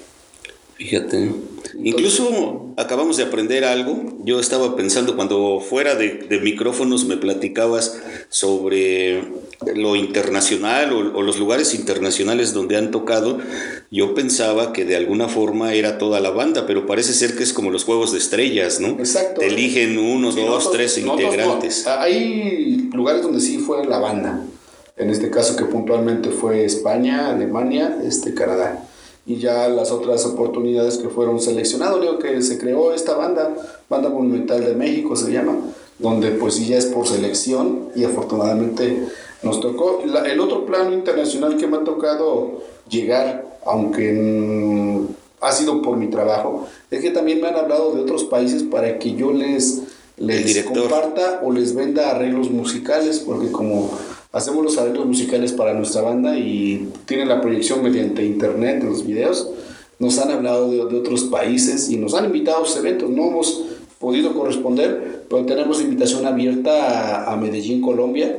Fíjate. 0.77 1.31
Incluso 1.83 2.73
acabamos 2.77 3.17
de 3.17 3.23
aprender 3.23 3.65
algo. 3.65 4.15
Yo 4.23 4.39
estaba 4.39 4.75
pensando 4.75 5.15
cuando 5.15 5.59
fuera 5.59 5.95
de, 5.95 6.25
de 6.29 6.39
micrófonos 6.39 7.05
me 7.05 7.17
platicabas 7.17 7.99
sobre 8.29 9.23
lo 9.75 9.95
internacional 9.95 10.93
o, 10.93 11.17
o, 11.17 11.21
los 11.23 11.39
lugares 11.39 11.73
internacionales 11.73 12.53
donde 12.53 12.77
han 12.77 12.91
tocado. 12.91 13.39
Yo 13.89 14.13
pensaba 14.13 14.71
que 14.71 14.85
de 14.85 14.95
alguna 14.95 15.27
forma 15.27 15.73
era 15.73 15.97
toda 15.97 16.19
la 16.19 16.29
banda, 16.29 16.67
pero 16.67 16.85
parece 16.85 17.13
ser 17.13 17.35
que 17.35 17.41
es 17.41 17.53
como 17.53 17.71
los 17.71 17.83
juegos 17.83 18.11
de 18.11 18.19
estrellas, 18.19 18.79
¿no? 18.79 18.89
Exacto. 18.89 19.41
Te 19.41 19.47
eligen 19.47 19.97
uno, 19.97 20.31
sí, 20.31 20.41
dos, 20.41 20.71
tres 20.71 20.95
integrantes. 20.99 21.85
No. 21.85 21.91
Hay 21.93 22.89
lugares 22.93 23.23
donde 23.23 23.39
sí 23.39 23.57
fue 23.57 23.83
la 23.85 23.97
banda. 23.97 24.45
En 24.95 25.09
este 25.09 25.31
caso 25.31 25.55
que 25.55 25.65
puntualmente 25.65 26.29
fue 26.29 26.65
España, 26.65 27.29
Alemania, 27.29 27.97
este, 28.03 28.35
Canadá 28.35 28.87
y 29.27 29.35
ya 29.35 29.67
las 29.67 29.91
otras 29.91 30.25
oportunidades 30.25 30.97
que 30.97 31.09
fueron 31.09 31.41
seleccionados, 31.41 31.99
digo 31.99 32.17
que 32.17 32.41
se 32.41 32.57
creó 32.57 32.93
esta 32.93 33.15
banda, 33.15 33.53
Banda 33.89 34.07
Monumental 34.07 34.63
de 34.63 34.73
México 34.73 35.17
se 35.17 35.31
llama, 35.31 35.57
donde 35.99 36.31
pues 36.31 36.65
ya 36.65 36.77
es 36.77 36.85
por 36.85 37.05
selección 37.05 37.89
y 37.93 38.05
afortunadamente 38.05 39.03
nos 39.43 39.59
tocó. 39.59 40.01
La, 40.05 40.21
el 40.21 40.39
otro 40.39 40.65
plano 40.65 40.93
internacional 40.93 41.57
que 41.57 41.67
me 41.67 41.75
ha 41.75 41.83
tocado 41.83 42.61
llegar, 42.89 43.59
aunque 43.65 44.13
mm, 44.13 45.07
ha 45.41 45.51
sido 45.51 45.81
por 45.81 45.97
mi 45.97 46.07
trabajo, 46.07 46.65
es 46.89 47.01
que 47.01 47.11
también 47.11 47.41
me 47.41 47.49
han 47.49 47.55
hablado 47.55 47.91
de 47.91 48.01
otros 48.03 48.23
países 48.23 48.63
para 48.63 48.97
que 48.97 49.13
yo 49.15 49.33
les, 49.33 49.81
les 50.15 50.63
comparta 50.63 51.41
o 51.43 51.51
les 51.51 51.75
venda 51.75 52.11
arreglos 52.11 52.49
musicales, 52.49 53.19
porque 53.19 53.51
como 53.51 53.91
hacemos 54.31 54.63
los 54.63 54.77
arreglos 54.77 55.05
musicales 55.05 55.53
para 55.53 55.73
nuestra 55.73 56.01
banda 56.01 56.37
y 56.37 56.89
tiene 57.05 57.25
la 57.25 57.41
proyección 57.41 57.83
mediante 57.83 58.25
internet 58.25 58.81
de 58.81 58.89
los 58.89 59.05
videos. 59.05 59.49
Nos 59.99 60.19
han 60.19 60.31
hablado 60.31 60.69
de, 60.69 60.77
de, 60.77 60.99
otros 60.99 61.23
países 61.25 61.89
y 61.89 61.97
nos 61.97 62.13
han 62.13 62.25
invitado 62.25 62.63
a 62.63 62.65
sus 62.65 62.77
eventos. 62.77 63.09
No 63.09 63.27
hemos 63.27 63.63
podido 63.99 64.33
corresponder, 64.33 65.25
pero 65.29 65.45
tenemos 65.45 65.81
invitación 65.81 66.25
abierta 66.25 67.25
a, 67.25 67.33
a 67.33 67.37
Medellín, 67.37 67.81
Colombia. 67.81 68.37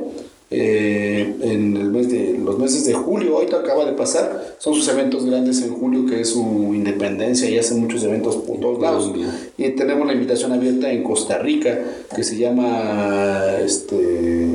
Eh, 0.51 1.35
en 1.41 1.77
el 1.77 1.91
mes 1.91 2.09
de, 2.09 2.39
los 2.43 2.57
meses 2.57 2.83
de 2.85 2.93
julio, 2.93 3.35
ahorita 3.35 3.57
acaba 3.57 3.85
de 3.85 3.93
pasar, 3.93 4.55
son 4.57 4.73
sus 4.73 4.87
eventos 4.87 5.23
grandes 5.23 5.61
en 5.61 5.75
julio, 5.75 6.07
que 6.07 6.21
es 6.21 6.29
su 6.29 6.41
independencia 6.73 7.47
y 7.47 7.59
hacen 7.59 7.79
muchos 7.79 8.03
eventos 8.03 8.37
por 8.37 8.59
todos 8.59 8.81
lados. 8.81 9.11
Y 9.57 9.69
tenemos 9.69 10.07
la 10.07 10.13
invitación 10.13 10.51
abierta 10.51 10.91
en 10.91 11.03
Costa 11.03 11.37
Rica, 11.37 11.79
que 12.15 12.23
se 12.23 12.37
llama 12.37 13.43
este, 13.63 14.47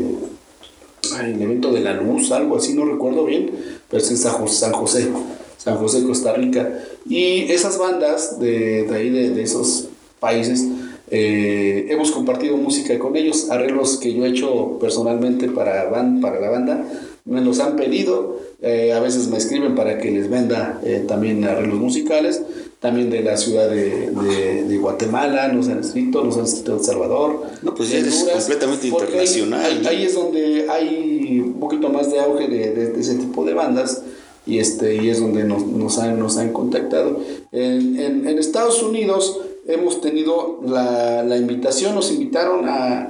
el 1.12 1.40
evento 1.40 1.72
de 1.72 1.80
la 1.80 1.94
luz, 1.94 2.32
algo 2.32 2.56
así, 2.56 2.74
no 2.74 2.84
recuerdo 2.84 3.24
bien, 3.24 3.50
pero 3.88 4.02
es 4.02 4.10
en 4.10 4.16
San 4.16 4.32
José, 4.72 5.08
San 5.56 5.76
José, 5.76 6.04
Costa 6.04 6.32
Rica. 6.34 6.80
Y 7.08 7.50
esas 7.52 7.78
bandas 7.78 8.38
de, 8.38 8.88
ahí, 8.92 9.10
de, 9.10 9.42
esos 9.42 9.88
países, 10.20 10.66
eh, 11.10 11.86
hemos 11.90 12.10
compartido 12.10 12.56
música 12.56 12.98
con 12.98 13.16
ellos, 13.16 13.50
arreglos 13.50 13.98
que 13.98 14.14
yo 14.14 14.24
he 14.24 14.30
hecho 14.30 14.78
personalmente 14.78 15.48
para, 15.48 15.84
van, 15.90 16.20
para 16.20 16.40
la 16.40 16.50
banda, 16.50 16.84
me 17.24 17.40
los 17.40 17.58
han 17.60 17.76
pedido, 17.76 18.38
eh, 18.60 18.92
a 18.92 19.00
veces 19.00 19.28
me 19.28 19.38
escriben 19.38 19.74
para 19.74 19.98
que 19.98 20.10
les 20.10 20.28
venda 20.28 20.80
eh, 20.84 21.04
también 21.08 21.44
arreglos 21.44 21.80
musicales, 21.80 22.42
también 22.80 23.08
de 23.08 23.22
la 23.22 23.38
ciudad 23.38 23.70
de, 23.70 24.10
de, 24.10 24.64
de, 24.64 24.76
Guatemala, 24.76 25.48
nos 25.48 25.68
han 25.68 25.80
escrito, 25.80 26.22
nos 26.22 26.36
han 26.36 26.44
escrito 26.44 26.76
El 26.76 26.84
Salvador. 26.84 27.42
No, 27.62 27.74
pues 27.74 27.88
ya 27.88 27.98
es 27.98 28.28
completamente 28.30 28.88
internacional. 28.88 29.64
Ahí, 29.64 29.86
ahí, 29.86 30.04
es 30.04 30.14
donde 30.14 30.66
hay 30.68 31.40
un 31.42 31.54
poquito 31.60 31.88
más 31.88 32.10
de 32.10 32.20
auge 32.20 32.46
de, 32.46 32.72
de 32.72 33.00
ese 33.00 33.14
tipo 33.14 33.44
de 33.46 33.54
bandas 33.54 34.02
y, 34.46 34.58
este, 34.58 35.02
y 35.02 35.08
es 35.08 35.20
donde 35.20 35.44
nos, 35.44 35.66
nos, 35.66 35.98
han, 35.98 36.18
nos 36.18 36.36
han 36.36 36.52
contactado. 36.52 37.20
En, 37.52 37.98
en, 37.98 38.28
en 38.28 38.38
Estados 38.38 38.82
Unidos 38.82 39.40
hemos 39.66 40.02
tenido 40.02 40.60
la, 40.66 41.22
la 41.22 41.38
invitación, 41.38 41.94
nos 41.94 42.12
invitaron 42.12 42.68
a, 42.68 43.08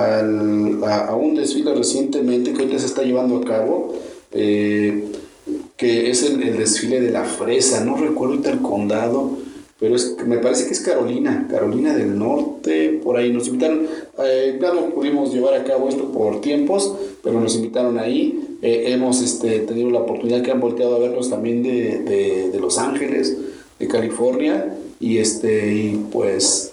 a, 0.00 1.06
a, 1.08 1.14
un 1.14 1.34
desfile 1.34 1.74
recientemente 1.74 2.52
que 2.52 2.62
ahorita 2.62 2.78
se 2.78 2.86
está 2.86 3.02
llevando 3.02 3.38
a 3.38 3.44
cabo. 3.44 3.94
Eh, 4.32 5.04
que 5.76 6.10
es 6.10 6.22
el, 6.22 6.42
el, 6.42 6.56
desfile 6.56 7.00
de 7.00 7.10
la 7.10 7.24
fresa, 7.24 7.84
no 7.84 7.96
recuerdo 7.96 8.48
el 8.48 8.60
condado, 8.60 9.36
pero 9.78 9.96
es, 9.96 10.16
me 10.24 10.38
parece 10.38 10.66
que 10.66 10.72
es 10.72 10.80
Carolina, 10.80 11.46
Carolina 11.50 11.94
del 11.94 12.16
Norte, 12.16 13.00
por 13.02 13.16
ahí 13.16 13.32
nos 13.32 13.48
invitaron, 13.48 13.86
eh, 14.24 14.56
ya 14.60 14.72
no 14.72 14.90
pudimos 14.90 15.34
llevar 15.34 15.54
a 15.54 15.64
cabo 15.64 15.88
esto 15.88 16.10
por 16.12 16.40
tiempos, 16.40 16.94
pero 17.22 17.40
nos 17.40 17.56
invitaron 17.56 17.98
ahí, 17.98 18.40
Eh, 18.62 18.94
hemos 18.94 19.20
este, 19.20 19.60
tenido 19.68 19.90
la 19.90 19.98
oportunidad 19.98 20.40
que 20.40 20.50
han 20.50 20.60
volteado 20.60 20.96
a 20.96 20.98
vernos 20.98 21.28
también 21.28 21.62
de, 21.62 21.98
de, 21.98 22.48
de 22.50 22.58
Los 22.58 22.78
Ángeles, 22.78 23.36
de 23.78 23.86
California, 23.88 24.74
y, 25.00 25.18
este, 25.18 25.74
y 25.74 26.06
pues 26.10 26.70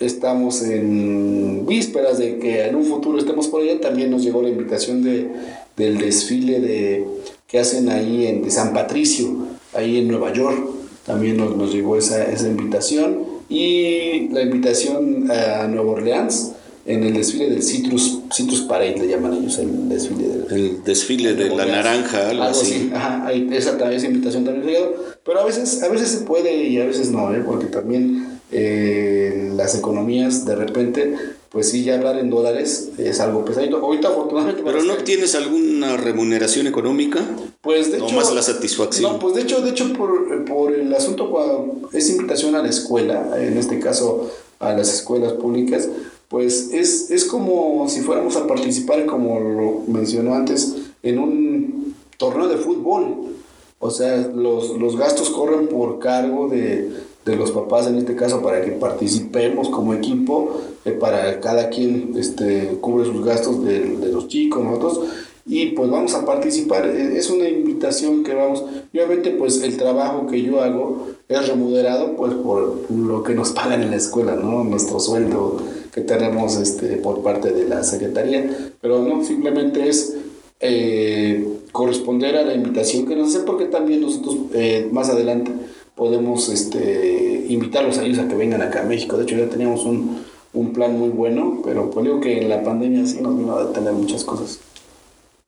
estamos 0.00 0.62
en 0.62 1.66
vísperas 1.66 2.18
de 2.18 2.38
que 2.38 2.64
en 2.66 2.74
un 2.74 2.84
futuro 2.84 3.18
estemos 3.18 3.48
por 3.48 3.62
allá. 3.62 3.80
También 3.80 4.10
nos 4.10 4.22
llegó 4.22 4.42
la 4.42 4.48
invitación 4.48 5.02
de, 5.02 5.30
del 5.76 5.98
desfile 5.98 6.60
de, 6.60 7.04
que 7.46 7.58
hacen 7.58 7.88
ahí 7.88 8.26
en 8.26 8.42
de 8.42 8.50
San 8.50 8.72
Patricio, 8.72 9.46
ahí 9.72 9.98
en 9.98 10.08
Nueva 10.08 10.32
York. 10.32 10.58
También 11.06 11.36
nos, 11.36 11.56
nos 11.56 11.72
llegó 11.72 11.96
esa, 11.96 12.24
esa 12.30 12.48
invitación. 12.48 13.34
Y 13.48 14.28
la 14.30 14.42
invitación 14.42 15.30
a 15.30 15.66
Nueva 15.68 15.92
Orleans 15.92 16.52
en 16.86 17.02
el 17.02 17.14
desfile 17.14 17.48
del 17.48 17.62
Citrus, 17.62 18.20
Citrus 18.32 18.62
Parade 18.62 18.98
le 18.98 19.08
llaman 19.08 19.32
ellos, 19.34 19.58
el 19.58 19.88
desfile 19.88 20.28
del, 20.28 20.52
el 20.52 20.84
desfile 20.84 21.34
de, 21.34 21.48
la 21.48 21.64
naranja, 21.64 22.28
algo, 22.28 22.42
así. 22.42 22.90
Ajá, 22.94 23.32
esa, 23.32 23.90
esa 23.90 24.06
invitación 24.06 24.44
también 24.44 24.66
llegado, 24.66 24.94
pero 25.24 25.40
a 25.40 25.44
veces, 25.46 25.82
a 25.82 25.88
veces 25.88 26.08
se 26.08 26.18
puede 26.18 26.64
y 26.64 26.78
a 26.80 26.84
veces 26.84 27.10
no, 27.10 27.34
¿eh? 27.34 27.42
porque 27.44 27.66
también 27.66 28.38
eh, 28.52 29.23
las 29.64 29.74
economías 29.74 30.44
de 30.44 30.56
repente, 30.56 31.16
pues 31.48 31.70
sí, 31.70 31.84
ya 31.84 31.94
hablar 31.94 32.18
en 32.18 32.28
dólares 32.28 32.90
es 32.98 33.18
algo 33.18 33.46
pesadito. 33.46 33.78
Ahorita 33.78 34.08
afortunadamente... 34.08 34.62
¿Pero 34.62 34.82
no 34.82 34.96
tienes 34.96 35.34
alguna 35.34 35.96
remuneración 35.96 36.66
económica? 36.66 37.20
Pues 37.62 37.90
de 37.90 37.96
hecho... 37.96 38.14
más 38.14 38.32
la 38.34 38.42
satisfacción? 38.42 39.14
No, 39.14 39.18
pues 39.18 39.34
de 39.34 39.40
hecho, 39.40 39.62
de 39.62 39.70
hecho 39.70 39.90
por, 39.94 40.44
por 40.44 40.74
el 40.74 40.92
asunto 40.92 41.30
cuando 41.30 41.88
es 41.94 42.10
invitación 42.10 42.54
a 42.56 42.62
la 42.62 42.68
escuela, 42.68 43.30
en 43.38 43.56
este 43.56 43.80
caso 43.80 44.30
a 44.60 44.74
las 44.74 44.92
escuelas 44.92 45.32
públicas, 45.32 45.88
pues 46.28 46.68
es, 46.72 47.10
es 47.10 47.24
como 47.24 47.88
si 47.88 48.02
fuéramos 48.02 48.36
a 48.36 48.46
participar, 48.46 49.06
como 49.06 49.40
lo 49.40 49.82
mencionó 49.90 50.34
antes, 50.34 50.74
en 51.02 51.18
un 51.18 51.94
torneo 52.18 52.48
de 52.48 52.58
fútbol. 52.58 53.30
O 53.78 53.90
sea, 53.90 54.16
los, 54.34 54.78
los 54.78 54.96
gastos 54.98 55.30
corren 55.30 55.68
por 55.68 55.98
cargo 56.00 56.48
de, 56.48 56.90
de, 57.24 57.36
los 57.36 57.50
papás 57.50 57.86
en 57.86 57.96
este 57.96 58.16
caso 58.16 58.42
para 58.42 58.64
que 58.64 58.72
participemos 58.72 59.68
como 59.68 59.94
equipo, 59.94 60.60
eh, 60.84 60.92
para 60.92 61.40
cada 61.40 61.70
quien 61.70 62.14
este, 62.16 62.78
cubre 62.80 63.06
sus 63.06 63.24
gastos 63.24 63.64
de, 63.64 63.80
de 63.96 64.12
los 64.12 64.28
chicos, 64.28 64.62
nosotros 64.62 65.00
y 65.46 65.66
pues 65.66 65.90
vamos 65.90 66.14
a 66.14 66.24
participar. 66.24 66.86
E, 66.86 67.18
es 67.18 67.30
una 67.30 67.48
invitación 67.48 68.24
que 68.24 68.34
vamos, 68.34 68.64
obviamente 68.92 69.30
pues 69.30 69.62
el 69.62 69.76
trabajo 69.76 70.26
que 70.26 70.42
yo 70.42 70.60
hago 70.60 71.08
es 71.28 71.48
remunerado 71.48 72.16
pues 72.16 72.32
por 72.34 72.90
lo 72.90 73.22
que 73.22 73.34
nos 73.34 73.50
pagan 73.52 73.82
en 73.82 73.90
la 73.90 73.96
escuela, 73.96 74.34
¿no? 74.36 74.64
Nuestro 74.64 75.00
sueldo 75.00 75.58
que 75.92 76.00
tenemos 76.00 76.56
este, 76.56 76.96
por 76.96 77.22
parte 77.22 77.52
de 77.52 77.68
la 77.68 77.84
Secretaría, 77.84 78.72
pero 78.80 79.00
no, 79.02 79.24
simplemente 79.24 79.88
es 79.88 80.16
eh, 80.60 81.46
corresponder 81.72 82.36
a 82.36 82.42
la 82.42 82.54
invitación 82.54 83.06
que 83.06 83.14
nos 83.14 83.28
hacen 83.28 83.44
porque 83.44 83.66
también 83.66 84.00
nosotros 84.00 84.36
eh, 84.54 84.88
más 84.90 85.10
adelante 85.10 85.52
podemos 85.94 86.48
este, 86.48 87.46
invitarlos 87.48 87.98
a 87.98 88.04
ellos 88.04 88.18
a 88.18 88.28
que 88.28 88.34
vengan 88.34 88.62
acá 88.62 88.82
a 88.82 88.84
México. 88.84 89.16
De 89.16 89.24
hecho 89.24 89.36
ya 89.36 89.48
teníamos 89.48 89.84
un, 89.84 90.24
un 90.52 90.72
plan 90.72 90.98
muy 90.98 91.10
bueno, 91.10 91.60
pero 91.64 91.90
pues 91.90 92.04
digo 92.04 92.20
que 92.20 92.38
en 92.38 92.48
la 92.48 92.62
pandemia 92.62 93.06
sí 93.06 93.20
nos 93.20 93.36
vino 93.36 93.56
a 93.56 93.64
detener 93.66 93.92
muchas 93.92 94.24
cosas. 94.24 94.60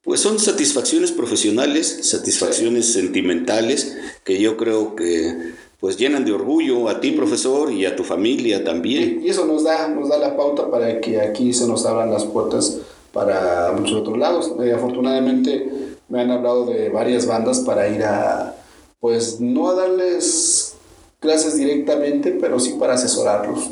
Pues 0.02 0.20
son 0.20 0.38
satisfacciones 0.38 1.10
profesionales, 1.10 1.98
satisfacciones 2.02 2.92
sentimentales, 2.92 3.96
que 4.22 4.40
yo 4.40 4.56
creo 4.56 4.94
que 4.94 5.54
pues 5.80 5.96
llenan 5.96 6.24
de 6.24 6.32
orgullo 6.32 6.88
a 6.88 7.00
ti, 7.00 7.10
profesor, 7.12 7.72
y 7.72 7.86
a 7.86 7.96
tu 7.96 8.04
familia 8.04 8.64
también. 8.64 9.20
Y 9.22 9.28
eso 9.28 9.46
nos 9.46 9.64
da, 9.64 9.88
nos 9.88 10.08
da 10.08 10.18
la 10.18 10.36
pauta 10.36 10.70
para 10.70 11.00
que 11.00 11.20
aquí 11.20 11.52
se 11.52 11.66
nos 11.66 11.84
abran 11.86 12.10
las 12.10 12.24
puertas 12.24 12.78
para 13.12 13.72
muchos 13.72 14.00
otros 14.00 14.16
lados. 14.16 14.52
Eh, 14.62 14.72
afortunadamente 14.72 15.70
me 16.08 16.20
han 16.20 16.30
hablado 16.30 16.66
de 16.66 16.88
varias 16.88 17.26
bandas 17.26 17.60
para 17.60 17.88
ir 17.88 18.04
a, 18.04 18.54
pues 19.00 19.40
no 19.40 19.70
a 19.70 19.74
darles 19.74 20.74
clases 21.20 21.56
directamente, 21.56 22.30
pero 22.32 22.58
sí 22.60 22.76
para 22.78 22.94
asesorarlos. 22.94 23.70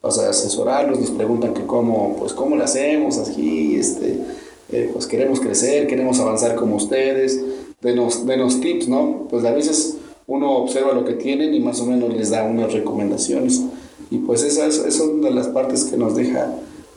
O 0.00 0.10
sea, 0.10 0.30
asesorarlos, 0.30 1.00
les 1.00 1.10
preguntan 1.10 1.54
que 1.54 1.66
cómo, 1.66 2.16
pues 2.18 2.32
cómo 2.32 2.56
lo 2.56 2.64
hacemos 2.64 3.18
aquí, 3.18 3.76
este 3.76 4.20
eh, 4.72 4.90
pues 4.92 5.06
queremos 5.06 5.40
crecer, 5.40 5.86
queremos 5.86 6.18
avanzar 6.18 6.56
como 6.56 6.76
ustedes, 6.76 7.40
denos, 7.80 8.26
denos 8.26 8.60
tips, 8.60 8.88
¿no? 8.88 9.26
Pues 9.30 9.44
a 9.44 9.52
veces 9.52 9.96
uno 10.26 10.56
observa 10.56 10.92
lo 10.92 11.04
que 11.04 11.12
tienen 11.12 11.54
y 11.54 11.60
más 11.60 11.80
o 11.80 11.86
menos 11.86 12.12
les 12.12 12.30
da 12.30 12.44
unas 12.44 12.72
recomendaciones. 12.72 13.62
Y 14.10 14.18
pues 14.18 14.42
esa 14.42 14.66
es, 14.66 15.00
una 15.00 15.28
de 15.28 15.34
las 15.34 15.48
partes 15.48 15.84
que 15.84 15.96
nos 15.96 16.16
deja 16.16 16.52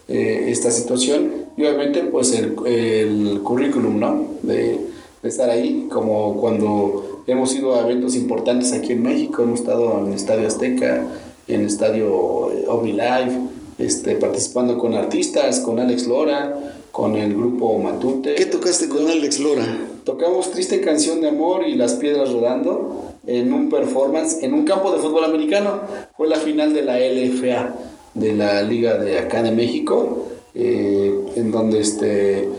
eh, 0.07 0.45
esta 0.47 0.71
situación. 0.71 1.31
Y 1.57 1.63
obviamente 1.63 2.03
pues 2.03 2.33
el, 2.33 3.41
currículum, 3.43 3.99
¿no? 3.99 4.25
De, 4.41 4.89
estar 5.21 5.49
ahí, 5.49 5.87
como 5.91 6.37
cuando 6.37 7.08
hemos 7.31 7.55
ido 7.55 7.75
a 7.75 7.81
eventos 7.81 8.15
importantes 8.15 8.73
aquí 8.73 8.93
en 8.93 9.03
México, 9.03 9.43
hemos 9.43 9.59
estado 9.61 9.99
en 9.99 10.07
el 10.07 10.13
Estadio 10.13 10.47
Azteca, 10.47 11.07
en 11.47 11.61
el 11.61 11.67
Estadio 11.67 12.51
eh, 12.51 12.65
OmniLife, 12.67 13.39
este, 13.77 14.15
participando 14.15 14.77
con 14.77 14.93
artistas, 14.93 15.59
con 15.59 15.79
Alex 15.79 16.07
Lora, 16.07 16.75
con 16.91 17.15
el 17.15 17.33
grupo 17.33 17.77
Matute. 17.79 18.35
¿Qué 18.35 18.45
tocaste 18.45 18.89
con 18.89 19.07
Alex 19.07 19.39
Lora? 19.39 19.65
Tocamos 20.03 20.51
Triste 20.51 20.81
Canción 20.81 21.21
de 21.21 21.29
Amor 21.29 21.67
y 21.67 21.75
Las 21.75 21.93
Piedras 21.93 22.31
Rodando 22.31 23.13
en 23.25 23.53
un 23.53 23.69
performance 23.69 24.43
en 24.43 24.53
un 24.53 24.65
campo 24.65 24.91
de 24.91 24.99
fútbol 24.99 25.23
americano. 25.23 25.81
Fue 26.17 26.27
la 26.27 26.37
final 26.37 26.73
de 26.73 26.81
la 26.81 26.97
LFA, 26.97 27.75
de 28.15 28.33
la 28.33 28.61
Liga 28.63 28.97
de 28.97 29.19
acá 29.19 29.43
de 29.43 29.51
México, 29.51 30.27
eh, 30.55 31.13
en 31.35 31.51
donde 31.51 31.79
este, 31.79 32.49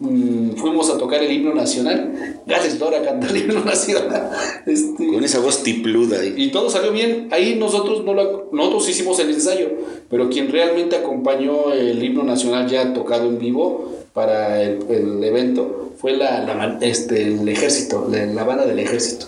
mm, 0.00 0.52
fuimos 0.56 0.90
a 0.90 0.98
tocar 0.98 1.22
el 1.22 1.32
himno 1.32 1.54
nacional. 1.54 2.42
Alex 2.46 2.78
Lora 2.78 3.02
cantó 3.02 3.26
el 3.28 3.36
himno 3.36 3.60
nacional. 3.64 4.30
Este, 4.66 5.06
con 5.06 5.24
esa 5.24 5.40
voz 5.40 5.62
tipluda. 5.62 6.24
Y, 6.24 6.44
y 6.44 6.50
todo 6.50 6.70
salió 6.70 6.92
bien. 6.92 7.28
Ahí 7.30 7.56
nosotros, 7.56 8.04
no 8.04 8.14
nosotros 8.14 8.88
hicimos 8.88 9.18
el 9.20 9.30
ensayo 9.30 9.68
pero 10.10 10.30
quien 10.30 10.50
realmente 10.50 10.96
acompañó 10.96 11.72
el 11.72 12.02
himno 12.02 12.22
nacional 12.22 12.68
ya 12.68 12.92
tocado 12.94 13.28
en 13.28 13.38
vivo 13.38 13.92
para 14.12 14.62
el, 14.62 14.78
el 14.88 15.22
evento 15.22 15.92
fue 15.98 16.16
la, 16.16 16.42
la, 16.44 16.78
este, 16.80 17.22
el 17.22 17.48
ejército, 17.48 18.08
la, 18.10 18.24
la, 18.26 18.44
banda 18.44 18.64
del 18.64 18.78
ejército. 18.78 19.26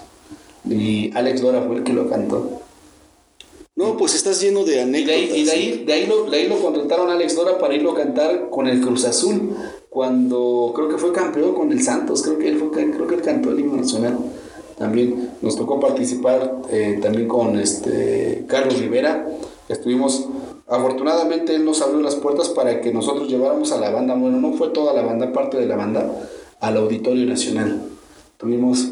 Y 0.68 1.10
Alex 1.14 1.42
Lora 1.42 1.62
fue 1.62 1.76
el 1.76 1.84
que 1.84 1.92
lo 1.92 2.08
cantó. 2.08 2.62
No, 3.76 3.96
pues 3.96 4.14
estás 4.14 4.40
lleno 4.40 4.64
de 4.64 4.80
anécdotas. 4.80 5.36
Y 5.36 5.44
de 5.44 5.50
ahí, 5.50 5.84
de 5.84 5.92
ahí, 5.92 6.06
lo, 6.06 6.30
de 6.30 6.36
ahí 6.36 6.48
lo 6.48 6.60
contrataron 6.60 7.10
a 7.10 7.14
Alex 7.14 7.34
Lora 7.34 7.58
para 7.58 7.74
irlo 7.74 7.92
a 7.92 7.96
cantar 7.96 8.50
con 8.50 8.68
el 8.68 8.80
Cruz 8.80 9.04
Azul, 9.04 9.54
cuando 9.91 10.72
creo 10.74 10.88
que 10.88 10.97
fue 10.97 11.12
campeón 11.12 11.55
con 11.55 11.70
el 11.70 11.82
Santos, 11.82 12.22
creo 12.22 12.38
que 12.38 12.49
él, 12.49 12.59
fue, 12.59 12.70
creo 12.70 13.07
que 13.07 13.16
él 13.16 13.22
cantó 13.22 13.51
el 13.51 13.61
himno 13.61 13.76
nacional. 13.76 14.16
También 14.78 15.32
nos 15.43 15.57
tocó 15.57 15.78
participar 15.78 16.62
eh, 16.70 16.99
también 17.03 17.28
con 17.28 17.59
este 17.59 18.45
Carlos 18.49 18.78
Rivera. 18.78 19.28
Estuvimos 19.68 20.26
Afortunadamente 20.70 21.57
él 21.57 21.64
nos 21.64 21.82
abrió 21.82 22.01
las 22.01 22.14
puertas 22.14 22.49
para 22.49 22.80
que 22.80 22.93
nosotros 22.93 23.28
lleváramos 23.28 23.72
a 23.72 23.80
la 23.80 23.91
banda, 23.91 24.14
bueno, 24.14 24.41
no 24.41 24.53
fue 24.53 24.68
toda 24.68 24.93
la 24.93 25.03
banda, 25.03 25.32
parte 25.32 25.57
de 25.57 25.66
la 25.66 25.74
banda, 25.74 26.09
al 26.61 26.76
Auditorio 26.76 27.26
Nacional. 27.26 27.82
Tuvimos 28.36 28.86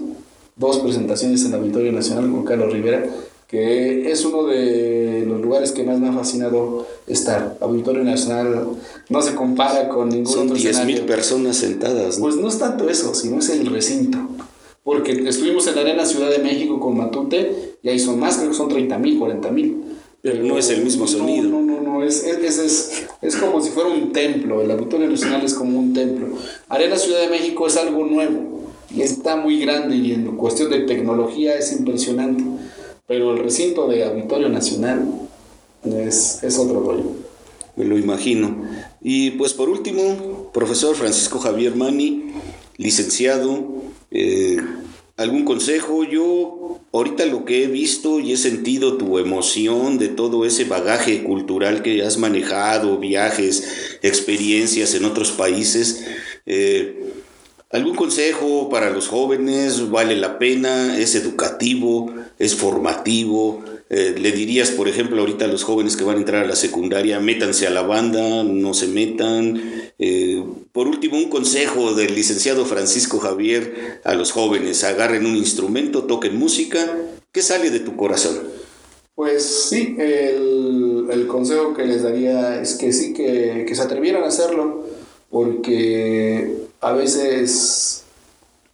dos 0.56 0.78
presentaciones 0.80 1.44
en 1.44 1.52
el 1.52 1.60
Auditorio 1.60 1.92
Nacional 1.92 2.32
con 2.32 2.44
Carlos 2.44 2.72
Rivera, 2.72 3.06
que 3.48 4.12
es 4.12 4.24
uno 4.26 4.44
de 4.44 5.24
los 5.26 5.40
lugares 5.40 5.72
que 5.72 5.82
más 5.82 5.98
me 5.98 6.08
ha 6.08 6.12
fascinado 6.12 6.86
estar. 7.06 7.56
Auditorio 7.60 8.04
Nacional 8.04 8.66
no 9.08 9.22
se 9.22 9.34
compara 9.34 9.88
con 9.88 10.10
ningún 10.10 10.32
Son 10.32 10.52
otro 10.52 10.84
mil 10.84 11.00
personas 11.02 11.56
sentadas. 11.56 12.18
Pues 12.18 12.36
no 12.36 12.48
es 12.48 12.58
tanto 12.58 12.90
eso, 12.90 13.14
sino 13.14 13.38
es 13.38 13.48
el 13.48 13.66
recinto. 13.66 14.18
Porque 14.84 15.12
estuvimos 15.26 15.66
en 15.66 15.76
la 15.76 15.80
Arena 15.80 16.04
Ciudad 16.04 16.30
de 16.30 16.38
México 16.38 16.78
con 16.78 16.98
Matute 16.98 17.76
y 17.82 17.88
ahí 17.88 17.98
son 17.98 18.20
más, 18.20 18.36
creo 18.36 18.50
que 18.50 18.56
son 18.56 18.68
30 18.68 18.98
mil, 18.98 19.18
40 19.18 19.50
mil. 19.50 19.82
Pero 20.20 20.42
no 20.42 20.58
es 20.58 20.68
el 20.68 20.84
mismo 20.84 21.06
sonido. 21.06 21.48
No, 21.48 21.62
no, 21.62 21.80
no, 21.80 22.02
es, 22.02 22.24
es, 22.24 22.58
es, 22.58 23.06
es, 23.22 23.36
como 23.36 23.62
si 23.62 23.70
fuera 23.70 23.88
un 23.88 24.12
templo. 24.12 24.60
El 24.60 24.70
Auditorio 24.70 25.08
Nacional 25.08 25.42
es 25.44 25.54
como 25.54 25.78
un 25.78 25.94
templo. 25.94 26.26
Arena 26.68 26.98
Ciudad 26.98 27.20
de 27.20 27.28
México 27.28 27.66
es 27.66 27.76
algo 27.76 28.04
nuevo 28.04 28.58
y 28.94 29.02
está 29.02 29.36
muy 29.36 29.60
grande 29.60 29.96
y 29.96 30.12
en 30.12 30.36
cuestión 30.36 30.70
de 30.70 30.80
tecnología 30.80 31.54
es 31.56 31.72
impresionante. 31.72 32.42
Pero 33.08 33.32
el 33.32 33.42
recinto 33.42 33.88
de 33.88 34.04
Auditorio 34.04 34.50
Nacional 34.50 35.08
es, 35.82 36.40
es 36.42 36.58
otro 36.58 36.80
rollo. 36.80 37.04
Me 37.74 37.86
lo 37.86 37.96
imagino. 37.96 38.64
Y 39.00 39.30
pues 39.32 39.54
por 39.54 39.70
último, 39.70 40.50
profesor 40.52 40.94
Francisco 40.94 41.38
Javier 41.38 41.74
Mani, 41.74 42.32
licenciado, 42.76 43.64
eh, 44.10 44.58
¿algún 45.16 45.46
consejo? 45.46 46.04
Yo 46.04 46.80
ahorita 46.92 47.24
lo 47.24 47.46
que 47.46 47.64
he 47.64 47.66
visto 47.66 48.20
y 48.20 48.32
he 48.32 48.36
sentido 48.36 48.98
tu 48.98 49.18
emoción 49.18 49.96
de 49.96 50.08
todo 50.08 50.44
ese 50.44 50.64
bagaje 50.64 51.22
cultural 51.24 51.82
que 51.82 52.02
has 52.02 52.18
manejado, 52.18 52.98
viajes, 52.98 53.98
experiencias 54.02 54.94
en 54.94 55.06
otros 55.06 55.30
países. 55.30 56.04
Eh, 56.44 57.14
¿Algún 57.70 57.96
consejo 57.96 58.68
para 58.68 58.90
los 58.90 59.08
jóvenes? 59.08 59.90
¿Vale 59.90 60.16
la 60.16 60.38
pena? 60.38 60.98
¿Es 60.98 61.14
educativo? 61.14 62.12
¿Es 62.38 62.54
formativo? 62.54 63.64
Eh, 63.90 64.14
¿Le 64.18 64.32
dirías, 64.32 64.70
por 64.70 64.86
ejemplo, 64.86 65.20
ahorita 65.20 65.46
a 65.46 65.48
los 65.48 65.64
jóvenes 65.64 65.96
que 65.96 66.04
van 66.04 66.16
a 66.16 66.20
entrar 66.20 66.44
a 66.44 66.48
la 66.48 66.56
secundaria, 66.56 67.20
métanse 67.20 67.66
a 67.66 67.70
la 67.70 67.82
banda, 67.82 68.42
no 68.44 68.74
se 68.74 68.86
metan? 68.86 69.60
Eh, 69.98 70.44
por 70.72 70.86
último, 70.86 71.16
un 71.16 71.30
consejo 71.30 71.94
del 71.94 72.14
licenciado 72.14 72.66
Francisco 72.66 73.18
Javier 73.18 74.00
a 74.04 74.14
los 74.14 74.32
jóvenes. 74.32 74.84
Agarren 74.84 75.26
un 75.26 75.36
instrumento, 75.36 76.04
toquen 76.04 76.36
música. 76.36 76.78
¿Qué 77.32 77.42
sale 77.42 77.70
de 77.70 77.80
tu 77.80 77.96
corazón? 77.96 78.38
Pues 79.14 79.42
sí, 79.68 79.96
el, 79.98 81.26
consejo 81.26 81.74
que 81.74 81.84
les 81.84 82.02
daría 82.04 82.60
es 82.60 82.76
que 82.76 82.92
sí, 82.92 83.12
que, 83.12 83.68
se 83.74 83.82
atrevieran 83.82 84.22
a 84.22 84.28
hacerlo, 84.28 84.86
porque 85.28 86.68
a 86.80 86.92
veces 86.92 88.04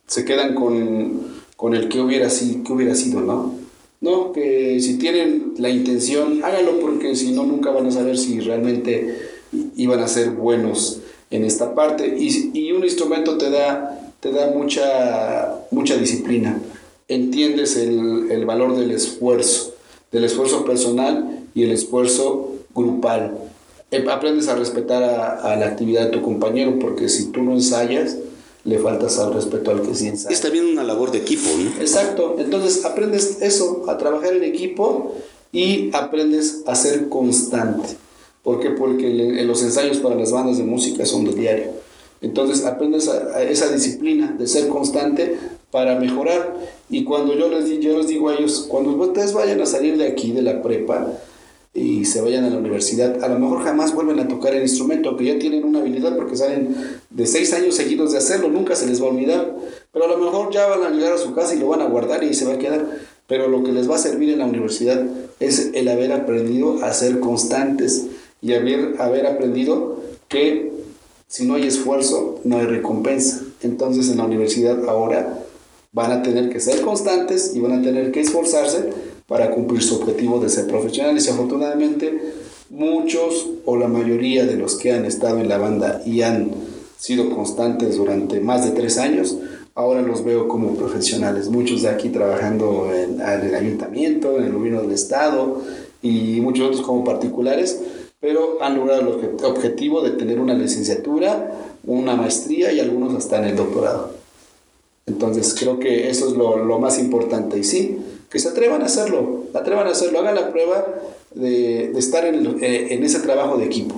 se 0.07 0.25
quedan 0.27 0.55
con, 0.55 1.34
el 1.75 1.89
que 1.89 2.01
hubiera, 2.01 2.31
sido, 2.31 2.65
que 2.65 2.73
hubiera 2.73 2.95
sido, 2.95 3.21
¿no? 3.21 3.55
No, 4.01 4.33
que 4.33 4.81
si 4.81 4.99
tienen 4.99 5.55
la 5.59 5.71
intención, 5.71 6.45
háganlo 6.45 6.79
porque 6.81 7.17
si 7.17 7.33
no, 7.33 7.45
nunca 7.45 7.71
van 7.71 7.87
a 7.87 7.91
saber 7.91 8.19
si 8.19 8.39
realmente 8.41 9.17
iban 9.77 10.01
a 10.01 10.09
ser 10.09 10.31
buenos 10.31 11.01
en 11.31 11.45
esta 11.45 11.75
parte. 11.75 12.17
Y, 12.19 12.73
un 12.73 12.85
instrumento 12.85 13.39
te 13.39 13.51
da, 13.51 14.13
te 14.21 14.31
da 14.31 14.51
mucha, 14.51 15.55
mucha 15.71 15.97
disciplina. 15.97 16.61
Entiendes 17.09 17.77
el, 17.77 18.45
valor 18.45 18.77
del 18.77 18.91
esfuerzo, 18.91 19.75
del 20.13 20.25
esfuerzo 20.25 20.65
personal 20.65 21.41
y 21.55 21.63
el 21.63 21.73
esfuerzo 21.73 22.53
grupal. 22.75 23.39
Eh, 23.91 24.05
aprendes 24.11 24.49
a 24.49 24.57
respetar 24.57 25.03
a, 25.03 25.57
la 25.57 25.67
actividad 25.67 26.07
de 26.07 26.11
tu 26.11 26.23
compañero, 26.23 26.79
porque 26.79 27.09
si 27.09 27.27
tú 27.27 27.43
no 27.43 27.53
ensayas, 27.53 28.17
le 28.65 28.79
faltas 28.79 29.19
al 29.19 29.35
respeto 29.35 29.71
al 29.71 29.83
que 29.83 29.95
sí 29.95 30.09
ensaya. 30.09 30.35
Es 30.35 30.41
también 30.41 30.65
una 30.65 30.83
labor 30.83 31.11
de 31.11 31.19
equipo, 31.19 31.49
¿no? 31.59 31.81
Exacto. 31.81 32.37
Entonces 32.39 32.85
aprendes 32.85 33.43
eso, 33.43 33.85
a 33.89 33.99
trabajar 33.99 34.35
en 34.35 34.45
equipo 34.45 35.15
y 35.53 35.91
aprendes 35.93 36.63
a 36.67 36.75
ser 36.75 37.09
constante. 37.09 37.89
¿Por 38.43 38.61
qué? 38.61 38.71
Porque 38.71 39.09
los 39.45 39.63
ensayos 39.63 39.99
para 39.99 40.15
las 40.17 40.33
bandas 40.33 40.59
de 40.59 40.65
música 40.65 41.07
son 41.07 41.25
de 41.25 41.33
diario. 41.33 41.73
Entonces 42.21 42.65
aprendes 42.65 43.09
a, 43.09 43.43
esa 43.43 43.69
disciplina 43.69 44.35
de 44.39 44.47
ser 44.47 44.69
constante 44.69 45.39
para 45.71 45.99
mejorar. 45.99 46.57
Y 46.89 47.05
cuando 47.05 47.35
yo 47.35 47.49
les, 47.49 47.69
yo 47.81 47.99
les 47.99 48.09
digo 48.09 48.31
a 48.31 48.35
ellos, 48.35 48.67
cuando 48.69 48.91
ustedes 48.91 49.33
vayan 49.35 49.61
a 49.61 49.67
salir 49.67 49.99
de 49.99 50.07
aquí, 50.07 50.33
de 50.33 50.43
la 50.43 50.63
prepa, 50.63 51.13
y 51.75 52.05
se 52.05 52.21
vayan 52.21 52.45
a 52.45 52.51
la 52.51 52.59
universidad, 52.59 53.23
a 53.23 53.29
lo 53.29 53.39
mejor 53.39 53.65
jamás 53.65 53.93
vuelven 53.93 54.21
a 54.21 54.29
tocar 54.29 54.55
el 54.55 54.63
instrumento, 54.63 55.09
aunque 55.09 55.25
ya 55.25 55.39
tienen 55.39 55.65
una 55.65 55.81
habilidad 55.81 56.17
porque 56.17 56.37
salen 56.37 56.75
de 57.11 57.27
seis 57.27 57.53
años 57.53 57.75
seguidos 57.75 58.13
de 58.13 58.19
hacerlo, 58.19 58.49
nunca 58.49 58.77
se 58.77 58.87
les 58.87 59.03
va 59.03 59.07
a 59.07 59.11
olvidar, 59.11 59.57
pero 59.93 60.05
a 60.05 60.09
lo 60.09 60.19
mejor 60.19 60.53
ya 60.53 60.69
van 60.69 60.85
a 60.85 60.91
llegar 60.91 61.13
a 61.13 61.19
su 61.19 61.35
casa 61.35 61.55
y 61.55 61.59
lo 61.59 61.69
van 61.69 61.81
a 61.81 61.87
guardar 61.87 62.23
y 62.23 62.33
se 62.33 62.47
va 62.47 62.55
a 62.55 62.59
quedar, 62.59 62.87
pero 63.27 63.49
lo 63.49 63.65
que 63.65 63.73
les 63.73 63.91
va 63.91 63.97
a 63.97 63.99
servir 63.99 64.31
en 64.31 64.39
la 64.39 64.47
universidad 64.47 65.05
es 65.41 65.71
el 65.75 65.89
haber 65.89 66.13
aprendido 66.13 66.85
a 66.85 66.93
ser 66.93 67.19
constantes, 67.19 68.07
y 68.45 68.53
haber, 68.53 69.01
haber 69.01 69.27
aprendido 69.27 70.03
que 70.29 70.71
si 71.27 71.47
no 71.47 71.55
hay 71.55 71.67
esfuerzo, 71.67 72.41
no 72.45 72.59
hay 72.59 72.67
recompensa. 72.67 73.41
Entonces 73.63 74.11
en 74.11 74.19
la 74.19 74.25
universidad 74.25 74.87
ahora 74.87 75.43
van 75.93 76.13
a 76.13 76.23
tener 76.23 76.51
que 76.51 76.61
ser 76.61 76.83
constantes 76.83 77.53
y 77.55 77.61
van 77.61 77.73
a 77.73 77.83
tener 77.83 78.13
que 78.13 78.21
esforzarse 78.21 78.91
para 79.27 79.51
cumplir 79.51 79.83
su 79.83 79.97
objetivo 79.97 80.41
de 80.41 80.49
ser 80.49 80.67
profesionales. 80.67 81.27
Y 81.27 81.31
afortunadamente 81.31 82.35
muchos 82.71 83.49
o 83.65 83.77
la 83.77 83.89
mayoría 83.89 84.45
de 84.47 84.57
los 84.57 84.77
que 84.77 84.93
han 84.93 85.05
estado 85.05 85.39
en 85.39 85.49
la 85.49 85.59
banda 85.59 86.03
y 86.05 86.23
han 86.23 86.51
sido 86.99 87.31
constantes 87.31 87.97
durante 87.97 88.41
más 88.41 88.65
de 88.65 88.73
tres 88.73 88.99
años, 88.99 89.37
ahora 89.75 90.03
los 90.03 90.25
veo 90.25 90.49
como 90.49 90.75
profesionales. 90.75 91.49
Muchos 91.49 91.83
de 91.83 91.89
aquí 91.89 92.09
trabajando 92.09 92.91
en, 92.95 93.21
el 93.21 93.55
ayuntamiento, 93.55 94.39
en 94.39 94.45
el 94.45 94.53
gobierno 94.53 94.83
del 94.83 94.93
estado 94.93 95.63
y 96.03 96.41
muchos 96.41 96.69
otros 96.69 96.83
como 96.83 97.05
particulares 97.05 97.81
pero 98.25 98.63
han 98.63 98.75
logrado 98.75 99.21
el 99.21 99.45
objetivo 99.45 100.01
de 100.01 100.13
tener 100.13 100.41
una 100.41 100.55
licenciatura, 100.55 101.53
una 101.85 102.17
maestría 102.17 102.73
y 102.73 102.81
algunos 102.81 103.15
hasta 103.15 103.37
en 103.37 103.45
el 103.45 103.57
doctorado. 103.57 104.13
Entonces 105.05 105.55
creo 105.59 105.79
que 105.79 106.09
eso 106.09 106.29
es 106.29 106.33
lo, 106.33 106.57
lo 106.65 106.79
más 106.79 106.99
importante. 106.99 107.59
Y 107.59 107.65
sí, 107.65 107.99
que 108.35 108.41
se 108.41 108.49
atrevan 108.49 108.83
a 108.83 108.87
hacerlo, 108.87 109.45
atrevan 109.55 109.87
a 109.87 109.91
hacerlo, 109.93 110.19
hagan 110.19 110.35
la 110.35 110.51
prueba 110.51 110.85
de, 111.37 111.91
de 111.93 111.99
estar 112.01 112.25
en, 112.25 112.65
eh, 112.65 112.89
en, 112.91 113.05
ese 113.05 113.21
trabajo 113.21 113.57
de 113.57 113.65
equipo. 113.65 113.95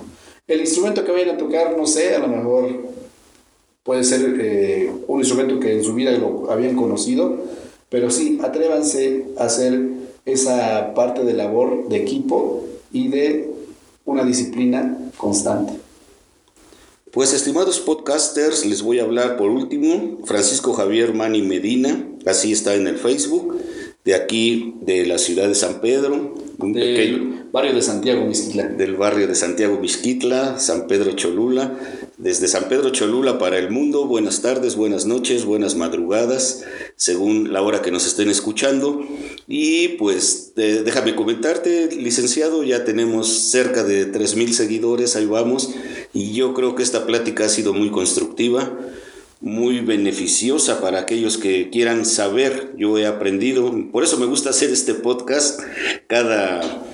El 0.47 0.59
instrumento 0.59 1.03
que 1.03 1.11
vayan 1.11 1.31
a 1.31 1.37
tocar, 1.39 1.75
no 1.75 1.87
sé, 1.87 2.13
a 2.13 2.19
lo 2.19 2.27
mejor 2.27 2.69
puede 3.81 4.03
ser 4.03 4.37
eh, 4.39 4.91
un 5.07 5.21
instrumento 5.21 5.59
que 5.59 5.73
en 5.73 5.83
su 5.83 5.95
vida 5.95 6.11
lo 6.11 6.51
habían 6.51 6.75
conocido, 6.75 7.45
pero 7.89 8.11
sí, 8.11 8.37
atrévanse 8.43 9.25
a 9.39 9.45
hacer 9.45 9.81
esa 10.23 10.93
parte 10.93 11.23
de 11.23 11.33
labor 11.33 11.89
de 11.89 11.97
equipo 11.97 12.63
y 12.93 13.07
de 13.07 13.49
una 14.05 14.23
disciplina 14.23 14.99
constante. 15.17 15.73
Pues 17.11 17.33
estimados 17.33 17.79
podcasters, 17.79 18.67
les 18.67 18.83
voy 18.83 18.99
a 18.99 19.03
hablar 19.03 19.35
por 19.35 19.49
último, 19.49 20.19
Francisco 20.25 20.73
Javier 20.73 21.15
Mani 21.15 21.41
Medina, 21.41 22.07
así 22.27 22.51
está 22.51 22.75
en 22.75 22.85
el 22.85 22.97
Facebook, 22.97 23.57
de 24.07 24.15
aquí 24.15 24.75
de 24.79 25.05
la 25.05 25.17
ciudad 25.17 25.49
de 25.49 25.53
San 25.53 25.81
Pedro, 25.81 26.33
un 26.59 26.73
pequeño 26.73 27.49
barrio 27.51 27.73
de 27.73 27.81
Santiago 27.81 28.25
Misquitla. 28.25 28.63
Del 28.63 28.95
barrio 28.95 29.27
de 29.27 29.35
Santiago 29.35 29.77
Misquitla, 29.81 30.59
San 30.59 30.87
Pedro 30.87 31.11
Cholula. 31.11 31.77
Desde 32.17 32.47
San 32.47 32.69
Pedro 32.69 32.91
Cholula 32.91 33.37
para 33.37 33.59
el 33.59 33.69
mundo, 33.69 34.05
buenas 34.05 34.41
tardes, 34.41 34.77
buenas 34.77 35.05
noches, 35.05 35.43
buenas 35.43 35.75
madrugadas, 35.75 36.63
según 36.95 37.51
la 37.51 37.61
hora 37.61 37.81
que 37.81 37.91
nos 37.91 38.07
estén 38.07 38.29
escuchando. 38.29 39.05
Y 39.45 39.89
pues 39.99 40.53
déjame 40.55 41.13
comentarte, 41.13 41.93
licenciado, 41.93 42.63
ya 42.63 42.85
tenemos 42.85 43.27
cerca 43.27 43.83
de 43.83 44.09
3.000 44.09 44.51
seguidores, 44.53 45.17
ahí 45.17 45.25
vamos, 45.25 45.71
y 46.13 46.31
yo 46.31 46.53
creo 46.53 46.75
que 46.75 46.83
esta 46.83 47.05
plática 47.05 47.43
ha 47.43 47.49
sido 47.49 47.73
muy 47.73 47.91
constructiva 47.91 48.71
muy 49.39 49.81
beneficiosa 49.81 50.81
para 50.81 50.99
aquellos 50.99 51.37
que 51.37 51.69
quieran 51.69 52.05
saber. 52.05 52.73
Yo 52.77 52.97
he 52.97 53.05
aprendido, 53.05 53.73
por 53.91 54.03
eso 54.03 54.17
me 54.17 54.25
gusta 54.25 54.49
hacer 54.49 54.69
este 54.71 54.93
podcast. 54.93 55.61
Cada, 56.07 56.85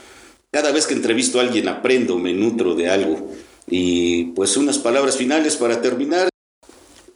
cada 0.52 0.72
vez 0.72 0.88
que 0.88 0.94
entrevisto 0.94 1.40
a 1.40 1.44
alguien 1.44 1.68
aprendo, 1.68 2.18
me 2.18 2.34
nutro 2.34 2.76
de 2.76 2.90
algo. 2.90 3.32
Y 3.68 4.26
pues 4.36 4.58
unas 4.58 4.78
palabras 4.78 5.18
finales 5.18 5.56
para 5.56 5.82
terminar. 5.82 6.30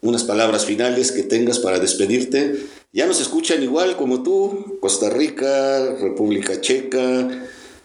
Unas 0.02 0.24
palabras 0.24 0.66
finales 0.66 1.12
que 1.12 1.24
tengas 1.24 1.60
para 1.60 1.80
despedirte. 1.80 2.56
Ya 2.94 3.08
nos 3.08 3.20
escuchan 3.20 3.62
igual 3.64 3.98
como 3.98 4.24
tú, 4.24 4.78
Costa 4.80 5.10
Rica, 5.10 5.96
República 6.00 6.62
Checa, 6.62 7.28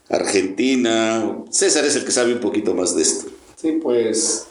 Argentina. 0.09 1.43
César 1.51 1.85
es 1.85 1.97
el 1.97 2.05
que 2.05 2.13
sabe 2.13 2.35
un 2.35 2.41
poquito 2.41 2.75
más 2.75 2.95
de 2.95 3.03
esto. 3.03 3.31
Sí, 3.57 3.79
pues 3.83 4.47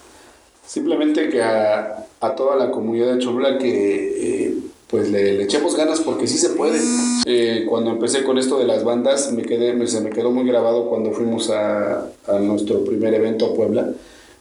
simplemente 0.66 1.30
que 1.30 1.41
a, 1.41 2.07
toda 2.38 2.55
la 2.55 2.72
comunidad 2.72 3.14
de 3.14 3.20
Cholula 3.20 3.57
que 3.57 4.47
eh, 4.47 4.57
pues 4.91 5.09
le, 5.09 5.41
echemos 5.41 5.76
ganas 5.76 6.01
porque 6.01 6.28
sí 6.28 6.38
se 6.38 6.49
puede. 6.49 6.80
Eh, 7.26 7.66
cuando 7.68 7.91
empecé 7.91 8.24
con 8.24 8.38
esto 8.38 8.59
de 8.59 8.66
las 8.66 8.84
bandas, 8.84 9.32
me 9.32 9.41
quedé, 9.43 9.74
me, 9.74 9.88
se 9.88 10.01
me 10.01 10.09
quedó 10.09 10.32
muy 10.32 10.45
grabado 10.45 10.89
cuando 10.89 11.12
fuimos 11.12 11.49
a, 11.49 12.09
nuestro 12.41 12.84
primer 12.84 13.14
evento 13.14 13.47
a 13.47 13.53
Puebla, 13.55 13.89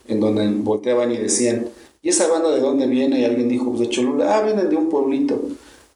en 0.09 0.21
donde 0.21 0.49
volteaban 0.49 1.13
y 1.13 1.17
decían, 1.17 1.69
¿y 2.03 2.09
esa 2.09 2.29
banda 2.29 2.51
de 2.51 2.61
dónde 2.61 2.87
viene? 2.87 3.21
Y 3.21 3.25
alguien 3.25 3.49
dijo, 3.49 3.67
pues 3.67 3.81
de 3.81 3.89
Cholula, 3.89 4.37
ah, 4.37 4.43
vienen 4.43 4.69
de 4.69 4.77
un 4.77 4.89
pueblito. 4.89 5.41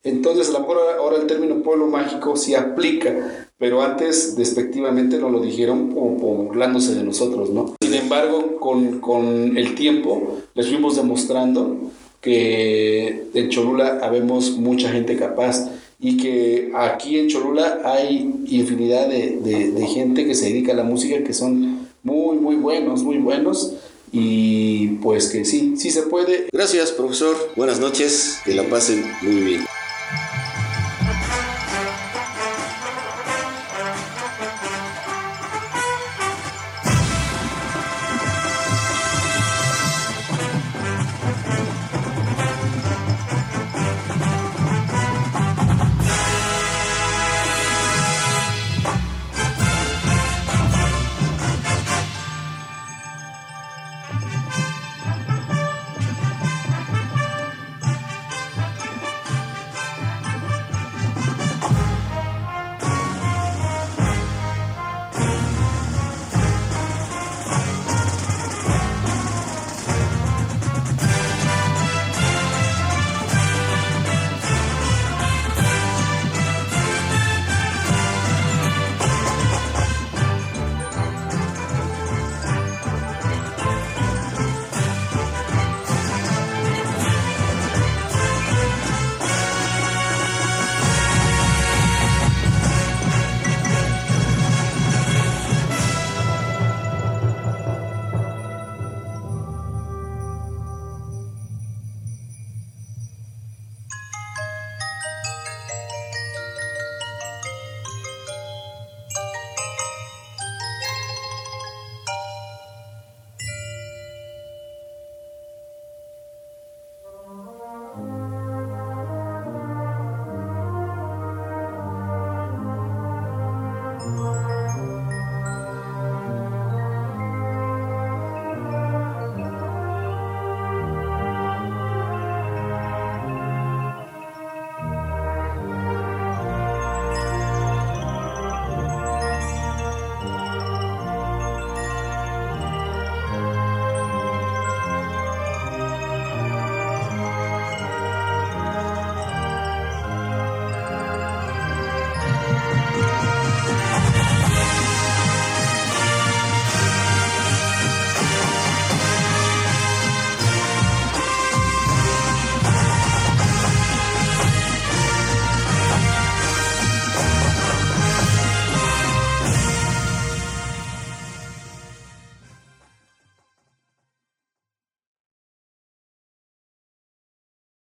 Entonces, 0.05 0.51
a 0.51 0.53
lo 0.53 0.61
mejor 0.61 0.79
ahora 0.99 1.16
el 1.16 1.27
término 1.27 1.62
pueblo 1.62 1.87
mágico 1.87 2.37
sí 2.37 2.55
aplica, 2.55 3.44
pero 3.59 3.83
antes 3.83 4.37
despectivamente 4.37 5.19
nos 5.19 5.31
lo 5.31 5.41
dijeron 5.41 5.93
como, 5.93 6.45
burlándose 6.45 6.95
de 6.95 7.05
nosotros, 7.05 7.51
¿no? 7.51 7.74
Sin 7.81 7.95
embargo, 7.95 8.57
con, 8.59 9.01
con 9.01 9.57
el 9.57 9.74
tiempo 9.74 10.39
les 10.55 10.69
fuimos 10.69 10.97
demostrando 10.97 11.77
que 12.20 13.28
en 13.35 13.49
Cholula 13.51 14.01
habemos 14.03 14.53
mucha 14.53 14.91
gente 14.91 15.16
capaz 15.16 15.70
y 16.01 16.16
que 16.16 16.73
aquí 16.74 17.19
en 17.19 17.28
Cholula 17.28 17.81
hay 17.85 18.35
infinidad 18.47 19.09
de, 19.09 19.39
de, 19.43 19.70
de, 19.70 19.87
gente 19.87 20.27
que 20.27 20.35
se 20.35 20.47
dedica 20.47 20.73
a 20.73 20.77
la 20.77 20.85
música 20.85 21.23
que 21.23 21.33
son 21.33 21.89
muy, 22.03 22.37
muy 22.37 22.57
buenos, 22.57 23.03
muy 23.03 23.19
buenos. 23.19 23.73
Y 24.12 24.89
pues 25.03 25.28
que 25.28 25.45
sí, 25.45 25.74
sí 25.77 25.91
se 25.91 26.03
puede. 26.03 26.47
Gracias, 26.53 26.93
profesor. 26.93 27.37
Buenas 27.57 27.81
noches. 27.81 28.39
Que 28.45 28.55
la 28.55 28.62
pasen 28.65 29.05
muy 29.23 29.41
bien. 29.41 29.65